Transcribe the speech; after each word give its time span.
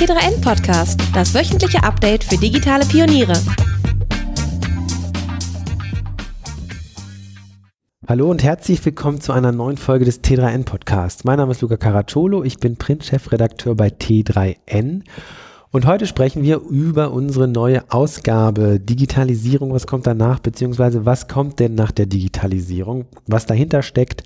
T3N 0.00 0.40
Podcast, 0.40 0.98
das 1.12 1.34
wöchentliche 1.34 1.82
Update 1.82 2.24
für 2.24 2.38
digitale 2.38 2.86
Pioniere. 2.86 3.34
Hallo 8.08 8.30
und 8.30 8.42
herzlich 8.42 8.82
willkommen 8.82 9.20
zu 9.20 9.32
einer 9.34 9.52
neuen 9.52 9.76
Folge 9.76 10.06
des 10.06 10.24
T3N 10.24 10.64
Podcasts. 10.64 11.24
Mein 11.24 11.36
Name 11.36 11.52
ist 11.52 11.60
Luca 11.60 11.76
Caracciolo, 11.76 12.44
ich 12.44 12.56
bin 12.56 12.76
Printchefredakteur 12.76 13.74
bei 13.74 13.88
T3N 13.88 15.02
und 15.72 15.86
heute 15.86 16.06
sprechen 16.06 16.42
wir 16.42 16.58
über 16.58 17.12
unsere 17.12 17.46
neue 17.46 17.84
Ausgabe 17.92 18.80
Digitalisierung. 18.80 19.72
Was 19.72 19.86
kommt 19.86 20.06
danach, 20.06 20.40
beziehungsweise 20.40 21.06
was 21.06 21.28
kommt 21.28 21.60
denn 21.60 21.76
nach 21.76 21.92
der 21.92 22.06
Digitalisierung? 22.06 23.04
Was 23.26 23.46
dahinter 23.46 23.82
steckt, 23.82 24.24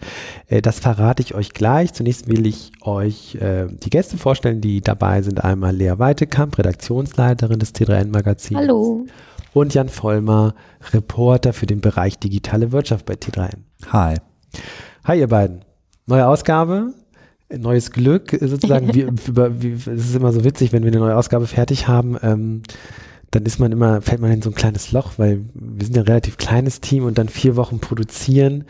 äh, 0.49 0.63
das 0.63 0.79
verrate 0.79 1.23
ich 1.23 1.35
euch 1.35 1.53
gleich. 1.53 1.93
Zunächst 1.93 2.29
will 2.29 2.47
ich 2.47 2.73
euch 2.81 3.35
äh, 3.37 3.67
die 3.69 3.91
Gäste 3.91 4.17
vorstellen, 4.17 4.63
die 4.63 4.81
dabei 4.81 5.21
sind. 5.21 5.45
Einmal 5.45 5.77
Lea 5.77 5.95
Weitekamp, 5.99 6.57
Redaktionsleiterin 6.57 7.59
des 7.59 7.75
T3N-Magazins. 7.75 8.59
Hallo. 8.59 9.05
Und 9.53 9.75
Jan 9.75 9.91
Vollmer, 9.91 10.55
Reporter 10.93 11.53
für 11.53 11.67
den 11.67 11.83
Bereich 11.83 12.19
digitale 12.19 12.73
Wirtschaft 12.73 13.05
bei 13.05 13.15
T3N. 13.15 13.59
Hi. 13.93 14.17
Hi, 15.05 15.19
ihr 15.19 15.29
beiden. 15.29 15.65
Neue 16.07 16.27
Ausgabe, 16.27 16.95
neues 17.59 17.91
Glück 17.91 18.37
sozusagen. 18.41 18.95
wir, 18.95 19.09
über, 19.27 19.63
wie, 19.63 19.73
es 19.73 19.87
ist 19.87 20.15
immer 20.15 20.33
so 20.33 20.45
witzig, 20.45 20.73
wenn 20.73 20.83
wir 20.83 20.91
eine 20.91 21.01
neue 21.01 21.17
Ausgabe 21.17 21.47
fertig 21.47 21.89
haben, 21.89 22.17
ähm, 22.23 22.63
dann 23.31 23.45
ist 23.47 23.59
man 23.59 23.73
immer, 23.73 24.01
fällt 24.01 24.21
man 24.21 24.31
in 24.31 24.43
so 24.43 24.51
ein 24.51 24.55
kleines 24.55 24.93
Loch, 24.93 25.13
weil 25.17 25.45
wir 25.55 25.85
sind 25.85 25.97
ja 25.97 26.03
ein 26.03 26.09
relativ 26.09 26.37
kleines 26.37 26.81
Team 26.81 27.05
und 27.05 27.19
dann 27.19 27.29
vier 27.29 27.57
Wochen 27.57 27.81
produzieren 27.81 28.65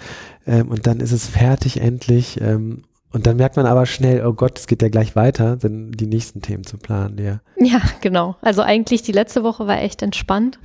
ähm, 0.46 0.68
und 0.68 0.86
dann 0.86 1.00
ist 1.00 1.12
es 1.12 1.26
fertig 1.26 1.80
endlich. 1.80 2.40
Ähm, 2.40 2.84
und 3.12 3.26
dann 3.26 3.36
merkt 3.36 3.56
man 3.56 3.66
aber 3.66 3.86
schnell, 3.86 4.26
oh 4.26 4.32
Gott, 4.32 4.58
es 4.58 4.66
geht 4.66 4.82
ja 4.82 4.88
gleich 4.88 5.14
weiter, 5.14 5.56
dann 5.56 5.92
die 5.92 6.06
nächsten 6.06 6.42
Themen 6.42 6.64
zu 6.64 6.78
planen, 6.78 7.18
ja. 7.18 7.40
Ja, 7.56 7.80
genau. 8.00 8.36
Also 8.40 8.62
eigentlich 8.62 9.02
die 9.02 9.12
letzte 9.12 9.44
Woche 9.44 9.68
war 9.68 9.80
echt 9.80 10.02
entspannt. 10.02 10.58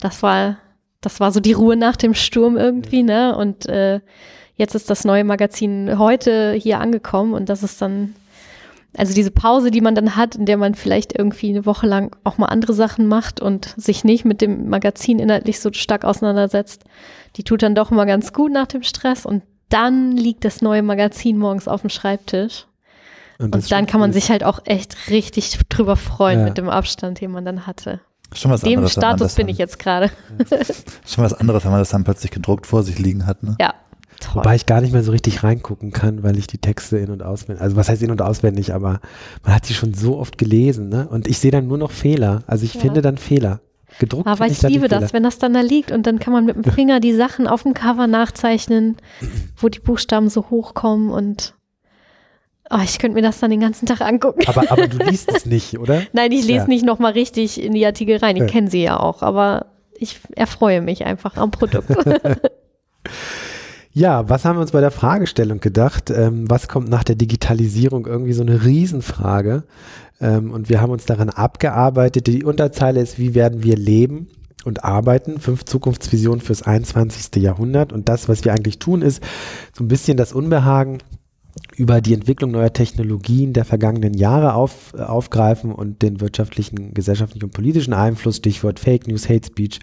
Das 0.00 0.22
war, 0.22 0.58
das 1.00 1.20
war 1.20 1.30
so 1.30 1.38
die 1.38 1.52
Ruhe 1.52 1.76
nach 1.76 1.94
dem 1.94 2.14
Sturm 2.14 2.56
irgendwie, 2.56 3.04
ne? 3.04 3.36
Und 3.36 3.66
äh, 3.66 4.00
jetzt 4.58 4.74
ist 4.74 4.90
das 4.90 5.04
neue 5.04 5.24
Magazin 5.24 5.98
heute 5.98 6.52
hier 6.52 6.80
angekommen 6.80 7.32
und 7.32 7.48
das 7.48 7.62
ist 7.62 7.80
dann, 7.80 8.14
also 8.96 9.14
diese 9.14 9.30
Pause, 9.30 9.70
die 9.70 9.80
man 9.80 9.94
dann 9.94 10.16
hat, 10.16 10.34
in 10.34 10.44
der 10.44 10.56
man 10.56 10.74
vielleicht 10.74 11.16
irgendwie 11.16 11.48
eine 11.48 11.64
Woche 11.64 11.86
lang 11.86 12.14
auch 12.24 12.36
mal 12.38 12.46
andere 12.46 12.74
Sachen 12.74 13.06
macht 13.06 13.40
und 13.40 13.72
sich 13.76 14.04
nicht 14.04 14.24
mit 14.24 14.42
dem 14.42 14.68
Magazin 14.68 15.20
inhaltlich 15.20 15.60
so 15.60 15.72
stark 15.72 16.04
auseinandersetzt, 16.04 16.84
die 17.36 17.44
tut 17.44 17.62
dann 17.62 17.76
doch 17.76 17.90
immer 17.90 18.04
ganz 18.04 18.32
gut 18.32 18.52
nach 18.52 18.66
dem 18.66 18.82
Stress 18.82 19.24
und 19.24 19.42
dann 19.68 20.16
liegt 20.16 20.44
das 20.44 20.60
neue 20.60 20.82
Magazin 20.82 21.38
morgens 21.38 21.68
auf 21.68 21.82
dem 21.82 21.90
Schreibtisch. 21.90 22.66
Und, 23.38 23.54
und 23.54 23.70
dann 23.70 23.86
kann 23.86 24.00
man 24.00 24.12
sich 24.12 24.30
halt 24.30 24.42
auch 24.42 24.60
echt 24.64 25.10
richtig 25.10 25.56
drüber 25.68 25.94
freuen 25.94 26.40
ja. 26.40 26.44
mit 26.46 26.58
dem 26.58 26.68
Abstand, 26.68 27.20
den 27.20 27.30
man 27.30 27.44
dann 27.44 27.66
hatte. 27.66 28.00
Schon 28.34 28.50
was 28.50 28.62
dem 28.62 28.78
anderes, 28.78 28.92
Status 28.92 29.34
bin 29.36 29.48
ich 29.48 29.58
jetzt 29.58 29.78
gerade. 29.78 30.10
Schon 31.06 31.24
was 31.24 31.34
anderes, 31.34 31.64
wenn 31.64 31.70
man 31.70 31.80
das 31.80 31.90
dann 31.90 32.02
plötzlich 32.02 32.32
gedruckt 32.32 32.66
vor 32.66 32.82
sich 32.82 32.98
liegen 32.98 33.26
hat. 33.26 33.42
Ne? 33.42 33.56
Ja, 33.60 33.74
Toll. 34.20 34.36
Wobei 34.36 34.56
ich 34.56 34.66
gar 34.66 34.80
nicht 34.80 34.92
mehr 34.92 35.04
so 35.04 35.12
richtig 35.12 35.44
reingucken 35.44 35.92
kann, 35.92 36.22
weil 36.22 36.38
ich 36.38 36.46
die 36.46 36.58
Texte 36.58 36.98
in- 36.98 37.10
und 37.10 37.22
auswendig, 37.22 37.62
also 37.62 37.76
was 37.76 37.88
heißt 37.88 38.02
in- 38.02 38.10
und 38.10 38.20
auswendig, 38.20 38.74
aber 38.74 39.00
man 39.44 39.54
hat 39.54 39.66
sie 39.66 39.74
schon 39.74 39.94
so 39.94 40.18
oft 40.18 40.38
gelesen, 40.38 40.88
ne? 40.88 41.08
Und 41.08 41.28
ich 41.28 41.38
sehe 41.38 41.50
dann 41.50 41.68
nur 41.68 41.78
noch 41.78 41.92
Fehler. 41.92 42.42
Also 42.46 42.64
ich 42.64 42.74
ja. 42.74 42.80
finde 42.80 43.02
dann 43.02 43.18
Fehler. 43.18 43.60
Gedruckt. 43.98 44.26
Aber 44.26 44.46
ich, 44.46 44.62
ich 44.62 44.68
liebe 44.68 44.88
das, 44.88 45.12
wenn 45.12 45.22
das 45.22 45.38
dann 45.38 45.54
da 45.54 45.60
liegt 45.60 45.90
und 45.92 46.06
dann 46.06 46.18
kann 46.18 46.32
man 46.32 46.44
mit 46.44 46.56
dem 46.56 46.64
Finger 46.64 47.00
die 47.00 47.14
Sachen 47.14 47.46
auf 47.46 47.62
dem 47.62 47.74
Cover 47.74 48.06
nachzeichnen, 48.06 48.96
wo 49.56 49.68
die 49.68 49.80
Buchstaben 49.80 50.28
so 50.28 50.50
hochkommen 50.50 51.10
und 51.10 51.54
oh, 52.70 52.80
ich 52.84 52.98
könnte 52.98 53.14
mir 53.14 53.22
das 53.22 53.40
dann 53.40 53.50
den 53.50 53.60
ganzen 53.60 53.86
Tag 53.86 54.02
angucken. 54.02 54.42
Aber, 54.46 54.70
aber 54.70 54.88
du 54.88 54.98
liest 55.08 55.32
es 55.34 55.46
nicht, 55.46 55.78
oder? 55.78 56.02
Nein, 56.12 56.32
ich 56.32 56.42
lese 56.42 56.58
ja. 56.58 56.66
nicht 56.66 56.84
nochmal 56.84 57.12
richtig 57.12 57.62
in 57.62 57.72
die 57.72 57.86
Artikel 57.86 58.18
rein. 58.18 58.36
Ich 58.36 58.42
ja. 58.42 58.48
kenne 58.48 58.70
sie 58.70 58.82
ja 58.82 59.00
auch, 59.00 59.22
aber 59.22 59.66
ich 59.98 60.20
erfreue 60.36 60.82
mich 60.82 61.06
einfach 61.06 61.36
am 61.36 61.50
Produkt. 61.50 61.88
Ja, 63.98 64.28
was 64.28 64.44
haben 64.44 64.58
wir 64.58 64.60
uns 64.60 64.70
bei 64.70 64.80
der 64.80 64.92
Fragestellung 64.92 65.58
gedacht? 65.58 66.08
Ähm, 66.10 66.48
was 66.48 66.68
kommt 66.68 66.88
nach 66.88 67.02
der 67.02 67.16
Digitalisierung? 67.16 68.06
Irgendwie 68.06 68.32
so 68.32 68.42
eine 68.42 68.64
Riesenfrage. 68.64 69.64
Ähm, 70.20 70.52
und 70.52 70.68
wir 70.68 70.80
haben 70.80 70.92
uns 70.92 71.04
daran 71.04 71.30
abgearbeitet. 71.30 72.28
Die 72.28 72.44
Unterzeile 72.44 73.00
ist, 73.00 73.18
wie 73.18 73.34
werden 73.34 73.64
wir 73.64 73.76
leben? 73.76 74.28
und 74.64 74.84
arbeiten. 74.84 75.40
Fünf 75.40 75.64
Zukunftsvisionen 75.64 76.40
fürs 76.40 76.62
21. 76.62 77.42
Jahrhundert. 77.42 77.92
Und 77.92 78.08
das, 78.08 78.28
was 78.28 78.44
wir 78.44 78.52
eigentlich 78.52 78.78
tun, 78.78 79.02
ist 79.02 79.22
so 79.72 79.82
ein 79.82 79.88
bisschen 79.88 80.16
das 80.16 80.32
Unbehagen 80.32 80.98
über 81.76 82.00
die 82.00 82.14
Entwicklung 82.14 82.50
neuer 82.50 82.72
Technologien 82.72 83.52
der 83.52 83.64
vergangenen 83.64 84.14
Jahre 84.14 84.54
auf, 84.54 84.92
äh, 84.96 85.02
aufgreifen 85.02 85.72
und 85.72 86.02
den 86.02 86.20
wirtschaftlichen, 86.20 86.94
gesellschaftlichen 86.94 87.44
und 87.44 87.52
politischen 87.52 87.92
Einfluss, 87.94 88.36
Stichwort 88.36 88.78
Fake 88.78 89.06
News, 89.06 89.28
Hate 89.28 89.46
Speech, 89.46 89.80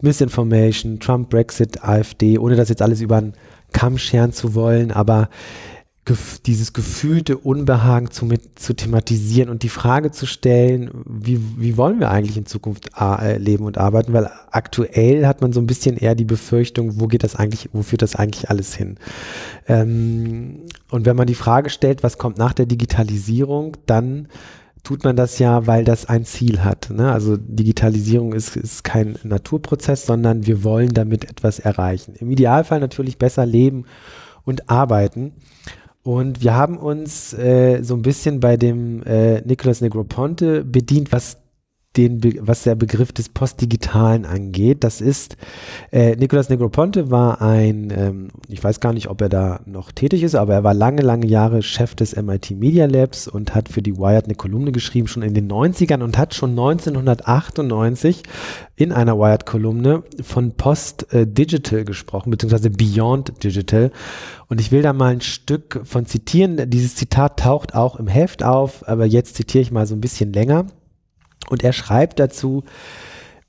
Misinformation, 0.00 1.00
Trump, 1.00 1.30
Brexit, 1.30 1.82
AfD, 1.82 2.38
ohne 2.38 2.56
das 2.56 2.68
jetzt 2.68 2.82
alles 2.82 3.00
über 3.00 3.16
einen 3.16 3.34
Kamm 3.72 3.98
scheren 3.98 4.32
zu 4.32 4.54
wollen, 4.54 4.92
aber 4.92 5.28
gef 6.06 6.38
dieses 6.38 6.72
gefühlte 6.72 7.36
Unbehagen 7.36 8.10
zu, 8.10 8.24
mit, 8.24 8.58
zu 8.58 8.74
thematisieren 8.74 9.50
und 9.50 9.64
die 9.64 9.68
Frage 9.68 10.12
zu 10.12 10.24
stellen, 10.24 10.90
wie, 11.04 11.40
wie 11.58 11.76
wollen 11.76 11.98
wir 11.98 12.10
eigentlich 12.10 12.36
in 12.36 12.46
Zukunft 12.46 12.92
äh, 12.98 13.36
leben 13.38 13.64
und 13.64 13.76
arbeiten? 13.76 14.12
Weil 14.12 14.30
aktuell 14.52 15.26
hat 15.26 15.42
man 15.42 15.52
so 15.52 15.60
ein 15.60 15.66
bisschen 15.66 15.96
eher 15.96 16.14
die 16.14 16.24
Befürchtung, 16.24 17.00
wo 17.00 17.08
geht 17.08 17.24
das 17.24 17.34
eigentlich, 17.34 17.68
wo 17.72 17.82
führt 17.82 18.02
das 18.02 18.14
eigentlich 18.14 18.48
alles 18.48 18.74
hin? 18.74 18.96
Ähm, 19.66 20.62
und 20.90 21.06
wenn 21.06 21.16
man 21.16 21.26
die 21.26 21.34
Frage 21.34 21.70
stellt, 21.70 22.04
was 22.04 22.18
kommt 22.18 22.38
nach 22.38 22.52
der 22.52 22.66
Digitalisierung, 22.66 23.76
dann 23.86 24.28
tut 24.84 25.02
man 25.02 25.16
das 25.16 25.40
ja, 25.40 25.66
weil 25.66 25.82
das 25.84 26.06
ein 26.06 26.24
Ziel 26.24 26.62
hat. 26.62 26.90
Ne? 26.90 27.10
Also 27.10 27.36
Digitalisierung 27.36 28.32
ist, 28.32 28.54
ist 28.54 28.84
kein 28.84 29.18
Naturprozess, 29.24 30.06
sondern 30.06 30.46
wir 30.46 30.62
wollen 30.62 30.90
damit 30.90 31.28
etwas 31.28 31.58
erreichen. 31.58 32.14
Im 32.14 32.30
Idealfall 32.30 32.78
natürlich 32.78 33.18
besser 33.18 33.44
leben 33.44 33.86
und 34.44 34.70
arbeiten. 34.70 35.32
Und 36.06 36.40
wir 36.40 36.54
haben 36.54 36.78
uns 36.78 37.34
äh, 37.34 37.82
so 37.82 37.94
ein 37.94 38.02
bisschen 38.02 38.38
bei 38.38 38.56
dem 38.56 39.02
äh, 39.02 39.40
Nicolas 39.40 39.80
Negroponte 39.80 40.64
bedient, 40.64 41.10
was 41.10 41.38
den, 41.96 42.20
was 42.40 42.62
der 42.62 42.74
Begriff 42.74 43.12
des 43.12 43.28
Postdigitalen 43.28 44.24
angeht. 44.24 44.84
Das 44.84 45.00
ist, 45.00 45.36
äh, 45.90 46.16
Nicolas 46.16 46.48
Negroponte 46.48 47.10
war 47.10 47.40
ein, 47.40 47.92
ähm, 47.96 48.28
ich 48.48 48.62
weiß 48.62 48.80
gar 48.80 48.92
nicht, 48.92 49.08
ob 49.08 49.20
er 49.20 49.28
da 49.28 49.60
noch 49.66 49.92
tätig 49.92 50.22
ist, 50.22 50.34
aber 50.34 50.54
er 50.54 50.64
war 50.64 50.74
lange, 50.74 51.02
lange 51.02 51.26
Jahre 51.26 51.62
Chef 51.62 51.94
des 51.94 52.16
MIT 52.16 52.52
Media 52.52 52.86
Labs 52.86 53.28
und 53.28 53.54
hat 53.54 53.68
für 53.68 53.82
die 53.82 53.96
Wired 53.96 54.26
eine 54.26 54.34
Kolumne 54.34 54.72
geschrieben, 54.72 55.08
schon 55.08 55.22
in 55.22 55.34
den 55.34 55.50
90ern 55.50 56.02
und 56.02 56.18
hat 56.18 56.34
schon 56.34 56.50
1998 56.50 58.22
in 58.76 58.92
einer 58.92 59.18
Wired-Kolumne 59.18 60.02
von 60.22 60.52
Post-Digital 60.52 61.80
äh, 61.80 61.84
gesprochen, 61.84 62.30
beziehungsweise 62.30 62.70
Beyond 62.70 63.42
Digital. 63.42 63.90
Und 64.48 64.60
ich 64.60 64.70
will 64.70 64.82
da 64.82 64.92
mal 64.92 65.12
ein 65.12 65.22
Stück 65.22 65.80
von 65.84 66.06
zitieren. 66.06 66.70
Dieses 66.70 66.94
Zitat 66.94 67.40
taucht 67.40 67.74
auch 67.74 67.98
im 67.98 68.06
Heft 68.06 68.42
auf, 68.42 68.86
aber 68.86 69.06
jetzt 69.06 69.34
zitiere 69.34 69.62
ich 69.62 69.72
mal 69.72 69.86
so 69.86 69.94
ein 69.94 70.00
bisschen 70.00 70.32
länger. 70.32 70.66
Und 71.48 71.62
er 71.62 71.72
schreibt 71.72 72.18
dazu, 72.18 72.64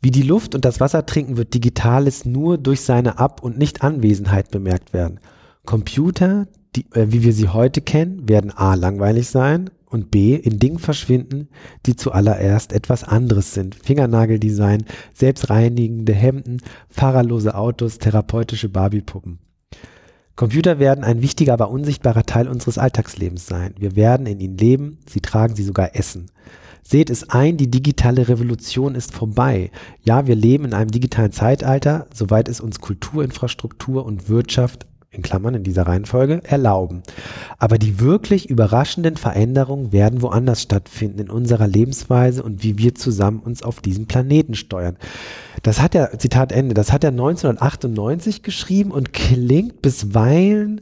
wie 0.01 0.11
die 0.11 0.23
Luft 0.23 0.53
und 0.55 0.65
das 0.65 0.79
Wasser 0.79 1.05
trinken 1.05 1.37
wird 1.37 1.53
Digitales 1.53 2.25
nur 2.25 2.57
durch 2.57 2.81
seine 2.81 3.17
Ab- 3.17 3.41
und 3.41 3.57
Nicht-Anwesenheit 3.57 4.51
bemerkt 4.51 4.93
werden. 4.93 5.19
Computer, 5.65 6.47
die, 6.75 6.85
äh, 6.93 7.07
wie 7.09 7.23
wir 7.23 7.33
sie 7.33 7.49
heute 7.49 7.81
kennen, 7.81 8.29
werden 8.29 8.51
a. 8.55 8.75
langweilig 8.75 9.27
sein 9.27 9.69
und 9.89 10.11
b. 10.11 10.35
in 10.35 10.59
Dingen 10.59 10.79
verschwinden, 10.79 11.49
die 11.85 11.95
zuallererst 11.95 12.73
etwas 12.73 13.03
anderes 13.03 13.53
sind. 13.53 13.75
Fingernageldesign, 13.75 14.85
selbstreinigende 15.13 16.13
Hemden, 16.13 16.61
fahrerlose 16.89 17.55
Autos, 17.55 17.97
therapeutische 17.97 18.69
Barbiepuppen. 18.69 19.39
Computer 20.35 20.77
werden 20.77 21.03
ein 21.03 21.23
wichtiger, 21.23 21.53
aber 21.53 21.71
unsichtbarer 21.71 22.23
Teil 22.23 22.47
unseres 22.47 22.77
Alltagslebens 22.77 23.47
sein. 23.47 23.73
Wir 23.79 23.95
werden 23.95 24.27
in 24.27 24.39
ihnen 24.39 24.57
leben, 24.57 24.99
sie 25.09 25.19
tragen 25.19 25.55
sie 25.55 25.63
sogar 25.63 25.95
essen. 25.95 26.27
Seht 26.89 27.10
es 27.10 27.30
ein, 27.30 27.57
die 27.57 27.69
digitale 27.69 28.30
Revolution 28.30 28.95
ist 28.95 29.12
vorbei. 29.12 29.72
Ja, 30.04 30.25
wir 30.25 30.36
leben 30.36 30.63
in 30.63 30.74
einem 30.74 30.89
digitalen 30.89 31.34
Zeitalter, 31.34 32.07
soweit 32.13 32.48
es 32.48 32.62
uns 32.62 32.80
Kulturinfrastruktur 32.80 34.06
und 34.06 34.30
Wirtschaft 34.30 34.88
in 35.12 35.22
Klammern 35.22 35.56
in 35.56 35.63
dieser 35.63 35.86
Reihenfolge 35.86 36.39
erlauben. 36.45 37.04
Aber 37.57 37.78
die 37.78 38.00
wirklich 38.00 38.50
überraschenden 38.50 39.18
Veränderungen 39.18 39.92
werden 39.92 40.22
woanders 40.22 40.62
stattfinden 40.62 41.19
in 41.19 41.30
unserer 41.30 41.68
Lebensweise 41.68 42.42
und 42.42 42.63
wie 42.63 42.78
wir 42.78 42.95
zusammen 42.95 43.42
uns 43.42 43.63
auf 43.63 43.81
diesem 43.81 44.06
Planeten 44.06 44.56
steuern. 44.56 44.95
Das 45.63 45.81
hat 45.81 45.94
er, 45.94 46.18
Zitat 46.19 46.54
Ende, 46.54 46.74
das 46.74 46.94
hat 46.94 47.04
er 47.04 47.12
1998 47.12 48.44
geschrieben 48.44 48.92
und 48.92 49.12
klingt 49.12 49.81
bisweilen 49.81 50.80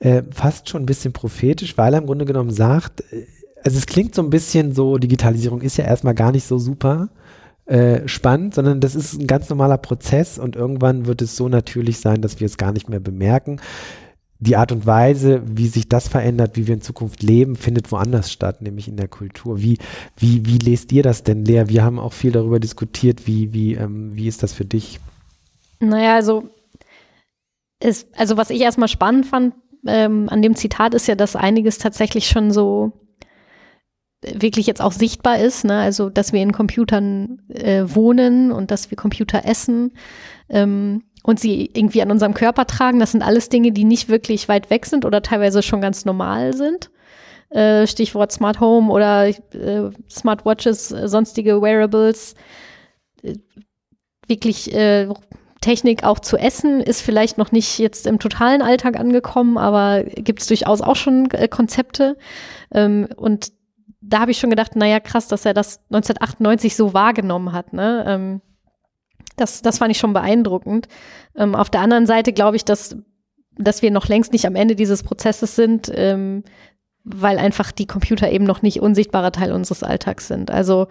äh, 0.00 0.24
fast 0.32 0.68
schon 0.68 0.82
ein 0.82 0.86
bisschen 0.86 1.12
prophetisch, 1.12 1.78
weil 1.78 1.94
er 1.94 2.00
im 2.00 2.06
Grunde 2.06 2.24
genommen 2.24 2.50
sagt, 2.50 3.04
äh, 3.12 3.26
also 3.64 3.78
es 3.78 3.86
klingt 3.86 4.14
so 4.14 4.22
ein 4.22 4.30
bisschen 4.30 4.72
so, 4.72 4.98
Digitalisierung 4.98 5.62
ist 5.62 5.76
ja 5.78 5.84
erstmal 5.84 6.14
gar 6.14 6.32
nicht 6.32 6.46
so 6.46 6.58
super 6.58 7.08
äh, 7.66 8.06
spannend, 8.06 8.54
sondern 8.54 8.80
das 8.80 8.94
ist 8.94 9.14
ein 9.14 9.26
ganz 9.26 9.48
normaler 9.48 9.78
Prozess 9.78 10.38
und 10.38 10.54
irgendwann 10.54 11.06
wird 11.06 11.22
es 11.22 11.34
so 11.34 11.48
natürlich 11.48 11.98
sein, 11.98 12.20
dass 12.20 12.40
wir 12.40 12.46
es 12.46 12.58
gar 12.58 12.72
nicht 12.72 12.88
mehr 12.88 13.00
bemerken. 13.00 13.60
die 14.40 14.56
Art 14.56 14.72
und 14.72 14.84
Weise, 14.84 15.42
wie 15.46 15.68
sich 15.68 15.88
das 15.88 16.08
verändert, 16.08 16.56
wie 16.56 16.66
wir 16.66 16.74
in 16.74 16.82
Zukunft 16.82 17.22
leben, 17.22 17.56
findet 17.56 17.90
woanders 17.90 18.30
statt, 18.30 18.60
nämlich 18.60 18.88
in 18.88 18.96
der 18.96 19.08
Kultur. 19.08 19.62
Wie, 19.62 19.78
wie, 20.18 20.44
wie 20.44 20.58
lest 20.58 20.92
ihr 20.92 21.02
das 21.02 21.22
denn, 21.22 21.46
Lea? 21.46 21.64
Wir 21.68 21.82
haben 21.82 21.98
auch 21.98 22.12
viel 22.12 22.32
darüber 22.32 22.60
diskutiert. 22.60 23.26
Wie, 23.26 23.54
wie, 23.54 23.74
ähm, 23.74 24.14
wie 24.14 24.28
ist 24.28 24.42
das 24.42 24.52
für 24.52 24.66
dich? 24.66 25.00
Naja, 25.80 26.16
also, 26.16 26.50
ist, 27.80 28.08
also 28.18 28.36
was 28.36 28.50
ich 28.50 28.60
erstmal 28.60 28.88
spannend 28.88 29.24
fand 29.24 29.54
ähm, 29.86 30.28
an 30.28 30.42
dem 30.42 30.56
Zitat 30.56 30.94
ist 30.94 31.06
ja, 31.06 31.14
dass 31.14 31.36
einiges 31.36 31.78
tatsächlich 31.78 32.26
schon 32.26 32.50
so 32.50 32.92
wirklich 34.32 34.66
jetzt 34.66 34.80
auch 34.80 34.92
sichtbar 34.92 35.38
ist, 35.38 35.64
ne? 35.64 35.78
also 35.80 36.10
dass 36.10 36.32
wir 36.32 36.42
in 36.42 36.52
Computern 36.52 37.42
äh, 37.48 37.84
wohnen 37.86 38.52
und 38.52 38.70
dass 38.70 38.90
wir 38.90 38.96
Computer 38.96 39.44
essen 39.44 39.92
ähm, 40.48 41.02
und 41.22 41.40
sie 41.40 41.70
irgendwie 41.72 42.02
an 42.02 42.10
unserem 42.10 42.34
Körper 42.34 42.66
tragen. 42.66 43.00
Das 43.00 43.12
sind 43.12 43.22
alles 43.22 43.48
Dinge, 43.48 43.72
die 43.72 43.84
nicht 43.84 44.08
wirklich 44.08 44.48
weit 44.48 44.70
weg 44.70 44.86
sind 44.86 45.04
oder 45.04 45.22
teilweise 45.22 45.62
schon 45.62 45.80
ganz 45.80 46.04
normal 46.04 46.54
sind. 46.54 46.90
Äh, 47.50 47.86
Stichwort 47.86 48.32
Smart 48.32 48.60
Home 48.60 48.90
oder 48.90 49.28
äh, 49.28 49.90
Smartwatches, 50.10 50.92
äh, 50.92 51.08
sonstige 51.08 51.62
Wearables. 51.62 52.34
Äh, 53.22 53.34
wirklich 54.26 54.74
äh, 54.74 55.08
Technik 55.64 56.04
auch 56.04 56.18
zu 56.18 56.36
essen 56.36 56.80
ist 56.80 57.00
vielleicht 57.00 57.38
noch 57.38 57.50
nicht 57.50 57.78
jetzt 57.78 58.06
im 58.06 58.18
totalen 58.18 58.60
Alltag 58.60 59.00
angekommen, 59.00 59.56
aber 59.56 60.04
gibt 60.04 60.42
es 60.42 60.46
durchaus 60.46 60.82
auch 60.82 60.96
schon 60.96 61.30
äh, 61.30 61.48
Konzepte. 61.48 62.18
Ähm, 62.70 63.08
und 63.16 63.52
da 64.06 64.20
habe 64.20 64.30
ich 64.30 64.38
schon 64.38 64.50
gedacht, 64.50 64.76
naja, 64.76 65.00
krass, 65.00 65.28
dass 65.28 65.44
er 65.44 65.54
das 65.54 65.78
1998 65.90 66.76
so 66.76 66.94
wahrgenommen 66.94 67.52
hat. 67.52 67.72
Ne? 67.72 68.04
Ähm, 68.06 68.40
das, 69.36 69.62
das 69.62 69.78
fand 69.78 69.90
ich 69.90 69.98
schon 69.98 70.12
beeindruckend. 70.12 70.88
Ähm, 71.36 71.54
auf 71.54 71.70
der 71.70 71.80
anderen 71.80 72.06
Seite 72.06 72.32
glaube 72.32 72.56
ich, 72.56 72.64
dass, 72.64 72.96
dass 73.56 73.82
wir 73.82 73.90
noch 73.90 74.08
längst 74.08 74.32
nicht 74.32 74.46
am 74.46 74.56
Ende 74.56 74.76
dieses 74.76 75.02
Prozesses 75.02 75.56
sind, 75.56 75.90
ähm, 75.94 76.44
weil 77.04 77.38
einfach 77.38 77.72
die 77.72 77.86
Computer 77.86 78.30
eben 78.30 78.44
noch 78.44 78.62
nicht 78.62 78.80
unsichtbarer 78.80 79.32
Teil 79.32 79.52
unseres 79.52 79.82
Alltags 79.82 80.28
sind. 80.28 80.50
Also 80.50 80.88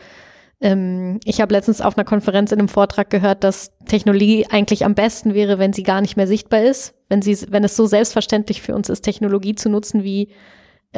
ähm, 0.59 1.19
ich 1.23 1.41
habe 1.41 1.53
letztens 1.53 1.81
auf 1.81 1.97
einer 1.97 2.05
Konferenz 2.05 2.51
in 2.51 2.59
einem 2.59 2.69
Vortrag 2.69 3.09
gehört, 3.09 3.43
dass 3.43 3.71
Technologie 3.85 4.47
eigentlich 4.49 4.85
am 4.85 4.95
besten 4.95 5.33
wäre, 5.33 5.59
wenn 5.59 5.73
sie 5.73 5.83
gar 5.83 6.01
nicht 6.01 6.17
mehr 6.17 6.27
sichtbar 6.27 6.63
ist, 6.63 6.95
wenn 7.09 7.21
sie, 7.21 7.37
wenn 7.49 7.63
es 7.63 7.75
so 7.75 7.85
selbstverständlich 7.85 8.61
für 8.61 8.75
uns 8.75 8.89
ist, 8.89 9.01
Technologie 9.01 9.55
zu 9.55 9.69
nutzen 9.69 10.03
wie 10.03 10.29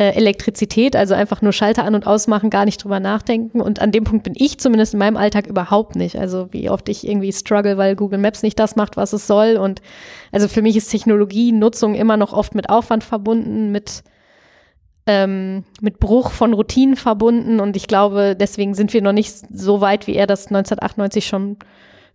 Elektrizität, 0.01 0.95
also 0.95 1.13
einfach 1.13 1.41
nur 1.41 1.53
Schalter 1.53 1.85
an 1.85 1.95
und 1.95 2.05
ausmachen, 2.05 2.49
gar 2.49 2.65
nicht 2.65 2.83
drüber 2.83 2.99
nachdenken. 2.99 3.61
Und 3.61 3.81
an 3.81 3.91
dem 3.91 4.03
Punkt 4.03 4.23
bin 4.23 4.33
ich 4.35 4.59
zumindest 4.59 4.93
in 4.93 4.99
meinem 4.99 5.15
Alltag 5.15 5.47
überhaupt 5.47 5.95
nicht. 5.95 6.17
Also 6.17 6.49
wie 6.51 6.69
oft 6.69 6.89
ich 6.89 7.07
irgendwie 7.07 7.31
struggle, 7.31 7.77
weil 7.77 7.95
Google 7.95 8.19
Maps 8.19 8.43
nicht 8.43 8.59
das 8.59 8.75
macht, 8.75 8.97
was 8.97 9.13
es 9.13 9.25
soll. 9.25 9.55
Und 9.55 9.81
also 10.31 10.47
für 10.49 10.61
mich 10.61 10.75
ist 10.75 10.89
Technologienutzung 10.89 11.95
immer 11.95 12.17
noch 12.17 12.33
oft 12.33 12.55
mit 12.55 12.69
Aufwand 12.69 13.03
verbunden, 13.05 13.71
mit 13.71 14.03
ähm, 15.07 15.63
mit 15.81 15.99
Bruch 15.99 16.31
von 16.31 16.53
Routinen 16.53 16.95
verbunden 16.95 17.59
und 17.59 17.75
ich 17.75 17.87
glaube, 17.87 18.35
deswegen 18.35 18.73
sind 18.73 18.91
wir 18.91 19.03
noch 19.03 19.11
nicht 19.11 19.31
so 19.51 19.79
weit, 19.81 20.07
wie 20.07 20.15
er 20.15 20.25
das 20.25 20.47
1998 20.47 21.27
schon, 21.27 21.57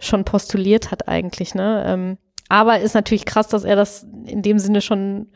schon 0.01 0.25
postuliert 0.25 0.91
hat 0.91 1.07
eigentlich. 1.07 1.55
Ne? 1.55 1.85
Ähm, 1.87 2.19
aber 2.49 2.81
ist 2.81 2.95
natürlich 2.95 3.27
krass, 3.27 3.47
dass 3.47 3.63
er 3.63 3.77
das 3.77 4.09
in 4.27 4.43
dem 4.43 4.59
Sinne 4.59 4.81
schon, 4.81 5.29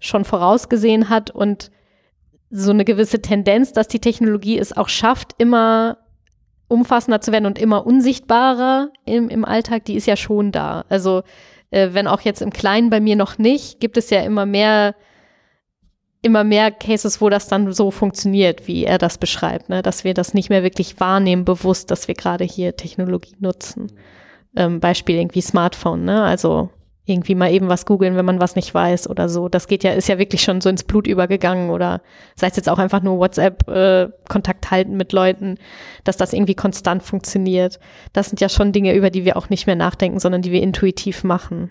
schon 0.00 0.24
vorausgesehen 0.24 1.08
hat 1.08 1.30
und 1.30 1.70
so 2.50 2.70
eine 2.70 2.84
gewisse 2.84 3.20
Tendenz, 3.20 3.72
dass 3.72 3.88
die 3.88 4.00
Technologie 4.00 4.58
es 4.58 4.76
auch 4.76 4.88
schafft, 4.88 5.34
immer 5.38 5.98
umfassender 6.68 7.20
zu 7.20 7.32
werden 7.32 7.46
und 7.46 7.58
immer 7.58 7.86
unsichtbarer 7.86 8.90
im, 9.04 9.28
im 9.28 9.44
Alltag, 9.44 9.84
die 9.86 9.94
ist 9.94 10.06
ja 10.06 10.16
schon 10.16 10.52
da. 10.52 10.84
Also 10.88 11.22
äh, 11.70 11.90
wenn 11.92 12.06
auch 12.06 12.20
jetzt 12.20 12.42
im 12.42 12.50
Kleinen 12.50 12.90
bei 12.90 13.00
mir 13.00 13.16
noch 13.16 13.38
nicht, 13.38 13.80
gibt 13.80 13.96
es 13.96 14.10
ja 14.10 14.20
immer 14.20 14.46
mehr 14.46 14.94
immer 16.20 16.42
mehr 16.44 16.70
Cases, 16.70 17.20
wo 17.20 17.28
das 17.28 17.46
dann 17.48 17.72
so 17.72 17.90
funktioniert, 17.90 18.66
wie 18.66 18.84
er 18.84 18.98
das 18.98 19.18
beschreibt, 19.18 19.68
ne? 19.68 19.82
dass 19.82 20.02
wir 20.02 20.14
das 20.14 20.34
nicht 20.34 20.50
mehr 20.50 20.62
wirklich 20.62 20.98
wahrnehmen, 20.98 21.44
bewusst, 21.44 21.90
dass 21.90 22.08
wir 22.08 22.14
gerade 22.14 22.44
hier 22.44 22.76
Technologie 22.76 23.36
nutzen. 23.38 23.92
Ähm, 24.56 24.80
Beispiel 24.80 25.16
irgendwie 25.16 25.40
Smartphone, 25.40 26.04
ne? 26.04 26.22
also 26.24 26.70
irgendwie 27.08 27.34
mal 27.34 27.52
eben 27.52 27.68
was 27.68 27.86
googeln, 27.86 28.16
wenn 28.16 28.24
man 28.24 28.40
was 28.40 28.56
nicht 28.56 28.72
weiß 28.72 29.08
oder 29.08 29.28
so. 29.28 29.48
Das 29.48 29.66
geht 29.66 29.84
ja, 29.84 29.92
ist 29.92 30.08
ja 30.08 30.18
wirklich 30.18 30.42
schon 30.42 30.60
so 30.60 30.68
ins 30.68 30.84
Blut 30.84 31.06
übergegangen 31.06 31.70
oder 31.70 32.00
sei 32.36 32.48
es 32.48 32.56
jetzt 32.56 32.68
auch 32.68 32.78
einfach 32.78 33.02
nur 33.02 33.18
WhatsApp, 33.18 33.68
äh, 33.68 34.08
Kontakt 34.28 34.70
halten 34.70 34.96
mit 34.96 35.12
Leuten, 35.12 35.56
dass 36.04 36.16
das 36.16 36.32
irgendwie 36.32 36.54
konstant 36.54 37.02
funktioniert. 37.02 37.78
Das 38.12 38.28
sind 38.28 38.40
ja 38.40 38.48
schon 38.48 38.72
Dinge, 38.72 38.94
über 38.94 39.10
die 39.10 39.24
wir 39.24 39.36
auch 39.36 39.48
nicht 39.48 39.66
mehr 39.66 39.76
nachdenken, 39.76 40.20
sondern 40.20 40.42
die 40.42 40.52
wir 40.52 40.62
intuitiv 40.62 41.24
machen. 41.24 41.70